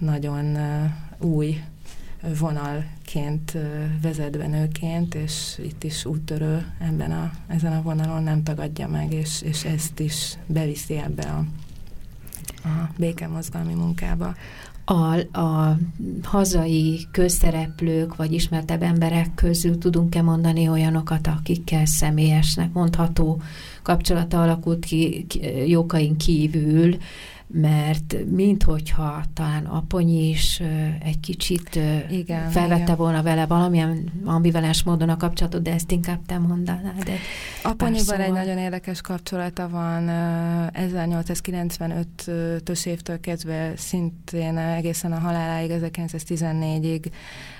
nagyon 0.00 0.58
új 1.18 1.62
vonalként 2.38 3.58
vezetve 4.02 4.46
nőként, 4.46 5.14
és 5.14 5.60
itt 5.64 5.84
is 5.84 6.04
úttörő 6.04 6.66
ebben 6.78 7.10
a, 7.10 7.30
ezen 7.46 7.72
a 7.72 7.82
vonalon 7.82 8.22
nem 8.22 8.42
tagadja 8.42 8.88
meg, 8.88 9.12
és, 9.12 9.42
és 9.42 9.64
ezt 9.64 10.00
is 10.00 10.34
beviszi 10.46 10.96
ebbe 10.96 11.22
a, 11.22 11.44
a 12.68 12.90
békemozgalmi 12.96 13.74
munkába. 13.74 14.34
A, 14.84 15.38
a 15.40 15.78
hazai 16.22 17.06
közszereplők 17.10 18.16
vagy 18.16 18.32
ismertebb 18.32 18.82
emberek 18.82 19.34
közül 19.34 19.78
tudunk-e 19.78 20.22
mondani 20.22 20.68
olyanokat, 20.68 21.26
akikkel 21.26 21.86
személyesnek 21.86 22.72
mondható 22.72 23.42
kapcsolata 23.82 24.42
alakult 24.42 24.84
ki, 24.84 25.26
Jókain 25.66 26.16
kívül, 26.16 26.96
mert 27.52 28.16
minthogyha 28.30 29.22
talán 29.34 29.64
Aponyi 29.64 30.28
is 30.28 30.62
egy 31.02 31.20
kicsit 31.20 31.78
igen, 32.10 32.50
felvette 32.50 32.82
igen. 32.82 32.96
volna 32.96 33.22
vele 33.22 33.46
valamilyen 33.46 34.12
ambivalens 34.24 34.82
módon 34.82 35.08
a 35.08 35.16
kapcsolatot, 35.16 35.62
de 35.62 35.72
ezt 35.72 35.90
inkább 35.90 36.26
te 36.26 36.38
mondanád. 36.38 37.10
Aponyival 37.62 38.20
egy 38.20 38.32
nagyon 38.32 38.58
érdekes 38.58 39.00
kapcsolata 39.00 39.68
van. 39.68 40.04
1895-ös 40.72 42.86
évtől 42.86 43.20
kezdve 43.20 43.72
szintén 43.76 44.58
egészen 44.58 45.12
a 45.12 45.18
haláláig, 45.18 45.70
1914-ig 45.74 47.04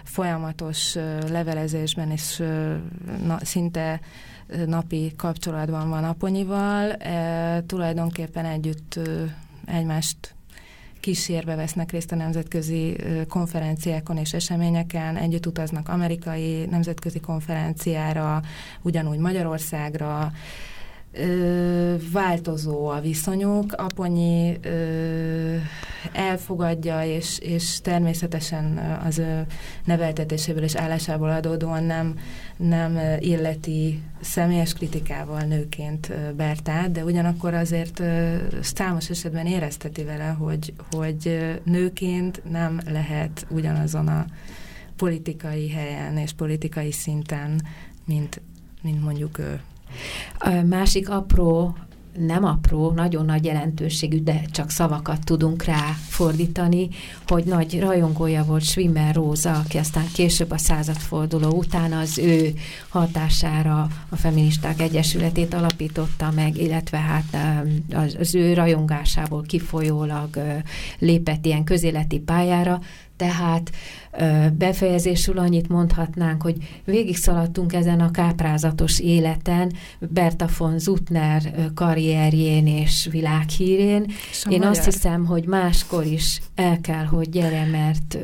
folyamatos 0.04 0.94
levelezésben 1.30 2.10
és 2.10 2.42
na, 3.26 3.38
szinte 3.42 4.00
napi 4.66 5.12
kapcsolatban 5.16 5.88
van 5.88 6.04
Aponyival. 6.04 6.92
E, 6.92 7.62
tulajdonképpen 7.66 8.44
együtt 8.44 8.98
egymást 9.64 10.34
kísérve 11.00 11.54
vesznek 11.54 11.90
részt 11.90 12.12
a 12.12 12.16
nemzetközi 12.16 12.96
konferenciákon 13.28 14.16
és 14.16 14.32
eseményeken, 14.32 15.16
együtt 15.16 15.46
utaznak 15.46 15.88
amerikai 15.88 16.66
nemzetközi 16.66 17.20
konferenciára, 17.20 18.42
ugyanúgy 18.82 19.18
Magyarországra, 19.18 20.32
változó 22.12 22.86
a 22.86 23.00
viszonyuk. 23.00 23.72
Aponyi 23.72 24.56
ö, 24.62 25.56
elfogadja, 26.12 27.04
és, 27.04 27.38
és 27.38 27.80
természetesen 27.80 28.98
az 29.04 29.18
ő 29.18 29.46
neveltetéséből 29.84 30.62
és 30.62 30.74
állásából 30.74 31.30
adódóan 31.30 31.84
nem, 31.84 32.18
nem 32.56 32.98
illeti 33.18 34.02
személyes 34.20 34.72
kritikával 34.72 35.40
nőként 35.40 36.12
Bertát, 36.36 36.90
de 36.90 37.04
ugyanakkor 37.04 37.54
azért 37.54 38.02
számos 38.60 39.10
esetben 39.10 39.46
érezteti 39.46 40.04
vele, 40.04 40.28
hogy, 40.28 40.72
hogy 40.90 41.38
nőként 41.64 42.42
nem 42.50 42.80
lehet 42.86 43.46
ugyanazon 43.48 44.08
a 44.08 44.24
politikai 44.96 45.70
helyen 45.70 46.16
és 46.16 46.32
politikai 46.32 46.92
szinten, 46.92 47.62
mint, 48.04 48.40
mint 48.82 49.02
mondjuk 49.02 49.38
ő. 49.38 49.60
A 50.38 50.50
másik 50.50 51.10
apró 51.10 51.76
nem 52.18 52.44
apró, 52.44 52.90
nagyon 52.90 53.24
nagy 53.24 53.44
jelentőségű, 53.44 54.22
de 54.22 54.42
csak 54.50 54.70
szavakat 54.70 55.24
tudunk 55.24 55.64
rá 55.64 55.96
fordítani, 56.08 56.88
hogy 57.26 57.44
nagy 57.44 57.80
rajongója 57.80 58.44
volt 58.44 58.64
Schwimmer 58.64 59.14
Róza, 59.14 59.52
aki 59.52 59.78
aztán 59.78 60.04
később 60.14 60.50
a 60.50 60.58
századforduló 60.58 61.50
után 61.50 61.92
az 61.92 62.18
ő 62.18 62.52
hatására 62.88 63.88
a 64.08 64.16
Feministák 64.16 64.80
Egyesületét 64.80 65.54
alapította 65.54 66.30
meg, 66.34 66.56
illetve 66.56 66.98
hát 66.98 67.36
az 68.18 68.34
ő 68.34 68.54
rajongásából 68.54 69.42
kifolyólag 69.42 70.28
lépett 70.98 71.44
ilyen 71.44 71.64
közéleti 71.64 72.18
pályára, 72.18 72.80
tehát 73.20 73.70
befejezésül 74.52 75.38
annyit 75.38 75.68
mondhatnánk, 75.68 76.42
hogy 76.42 76.56
végig 76.84 77.16
szaladtunk 77.16 77.72
ezen 77.72 78.00
a 78.00 78.10
káprázatos 78.10 79.00
életen, 79.00 79.72
Berta 79.98 80.48
von 80.58 80.78
Zutner 80.78 81.54
karrierjén 81.74 82.66
és 82.66 83.08
világhírén. 83.10 84.06
Szóval 84.32 84.58
Én 84.58 84.66
azt 84.66 84.84
hiszem, 84.84 85.24
hogy 85.24 85.44
máskor 85.44 86.04
is 86.04 86.40
el 86.54 86.80
kell, 86.80 87.04
hogy 87.04 87.28
gyere, 87.28 87.64
mert 87.64 88.18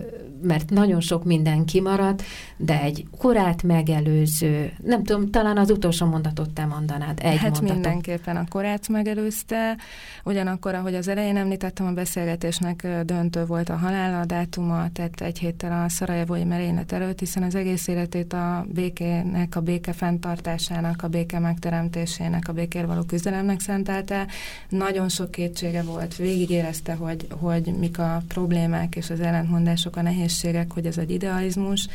mert 0.47 0.71
nagyon 0.71 1.01
sok 1.01 1.25
minden 1.25 1.65
kimaradt, 1.65 2.23
de 2.57 2.81
egy 2.81 3.07
korát 3.19 3.63
megelőző, 3.63 4.73
nem 4.85 5.05
tudom, 5.05 5.31
talán 5.31 5.57
az 5.59 5.71
utolsó 5.71 6.07
mondatot 6.07 6.51
te 6.51 6.65
mondanád, 6.65 7.19
egy 7.23 7.37
Hát 7.37 7.51
mondatot. 7.51 7.73
mindenképpen 7.73 8.37
a 8.37 8.45
korát 8.49 8.89
megelőzte, 8.89 9.77
ugyanakkor, 10.25 10.75
ahogy 10.75 10.95
az 10.95 11.09
elején 11.09 11.37
említettem, 11.37 11.87
a 11.87 11.93
beszélgetésnek 11.93 12.87
döntő 13.05 13.45
volt 13.45 13.69
a 13.69 13.77
halála 13.77 14.25
dátuma, 14.25 14.93
tehát 14.93 15.21
egy 15.21 15.39
héttel 15.39 15.85
a 15.85 15.89
szarajevói 15.89 16.45
merénylet 16.45 16.93
előtt, 16.93 17.19
hiszen 17.19 17.43
az 17.43 17.55
egész 17.55 17.87
életét 17.87 18.33
a 18.33 18.67
békének, 18.69 19.57
a 19.57 19.61
béke 19.61 19.93
fenntartásának, 19.93 21.03
a 21.03 21.09
béke 21.09 21.39
megteremtésének, 21.39 22.49
a 22.49 22.53
békér 22.53 22.87
való 22.87 23.03
küzdelemnek 23.03 23.61
szentelte. 23.61 24.27
Nagyon 24.69 25.09
sok 25.09 25.31
kétsége 25.31 25.83
volt, 25.83 26.17
végig 26.17 26.51
érezte, 26.51 26.95
hogy, 26.95 27.27
hogy 27.31 27.75
mik 27.79 27.99
a 27.99 28.23
problémák 28.29 28.97
és 28.97 29.11
az 29.11 29.21
ellentmondások, 29.21 29.97
a 29.97 30.03
nehéz 30.03 30.36
nehézségek, 30.43 30.73
hogy 30.73 30.87
ez 30.87 30.99
egy 30.99 31.11
idealizmus, 31.11 31.89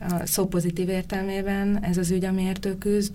a 0.00 0.26
szó 0.26 0.46
pozitív 0.46 0.88
értelmében 0.88 1.84
ez 1.84 1.96
az 1.96 2.10
ügy, 2.10 2.24
amiért 2.24 2.66
ő 2.66 2.78
küzd, 2.78 3.14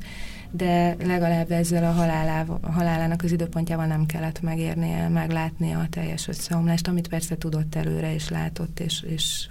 de 0.51 0.95
legalább 1.03 1.51
ezzel 1.51 1.83
a, 1.83 1.91
halálá, 1.91 2.45
a 2.61 2.71
halálának 2.71 3.23
az 3.23 3.31
időpontjával 3.31 3.85
nem 3.85 4.05
kellett 4.05 4.41
megérnie, 4.41 5.07
meglátnia 5.07 5.79
a 5.79 5.87
teljes 5.89 6.27
összeomlást, 6.27 6.87
amit 6.87 7.07
persze 7.07 7.37
tudott 7.37 7.75
előre, 7.75 8.13
és 8.13 8.29
látott, 8.29 8.79
és, 8.79 9.03
és 9.07 9.47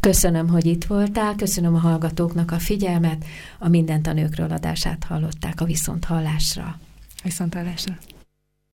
Köszönöm, 0.00 0.48
hogy 0.48 0.66
itt 0.66 0.84
voltál, 0.84 1.34
köszönöm 1.34 1.74
a 1.74 1.78
hallgatóknak 1.78 2.50
a 2.50 2.58
figyelmet, 2.58 3.24
a 3.58 3.68
Mindent 3.68 4.06
a 4.06 4.12
nőkről 4.12 4.50
adását 4.50 5.04
hallották 5.04 5.60
a 5.60 5.64
Viszont 5.64 6.04
hallásra. 6.04 6.78
Viszont 7.22 7.54
hallásra. 7.54 7.94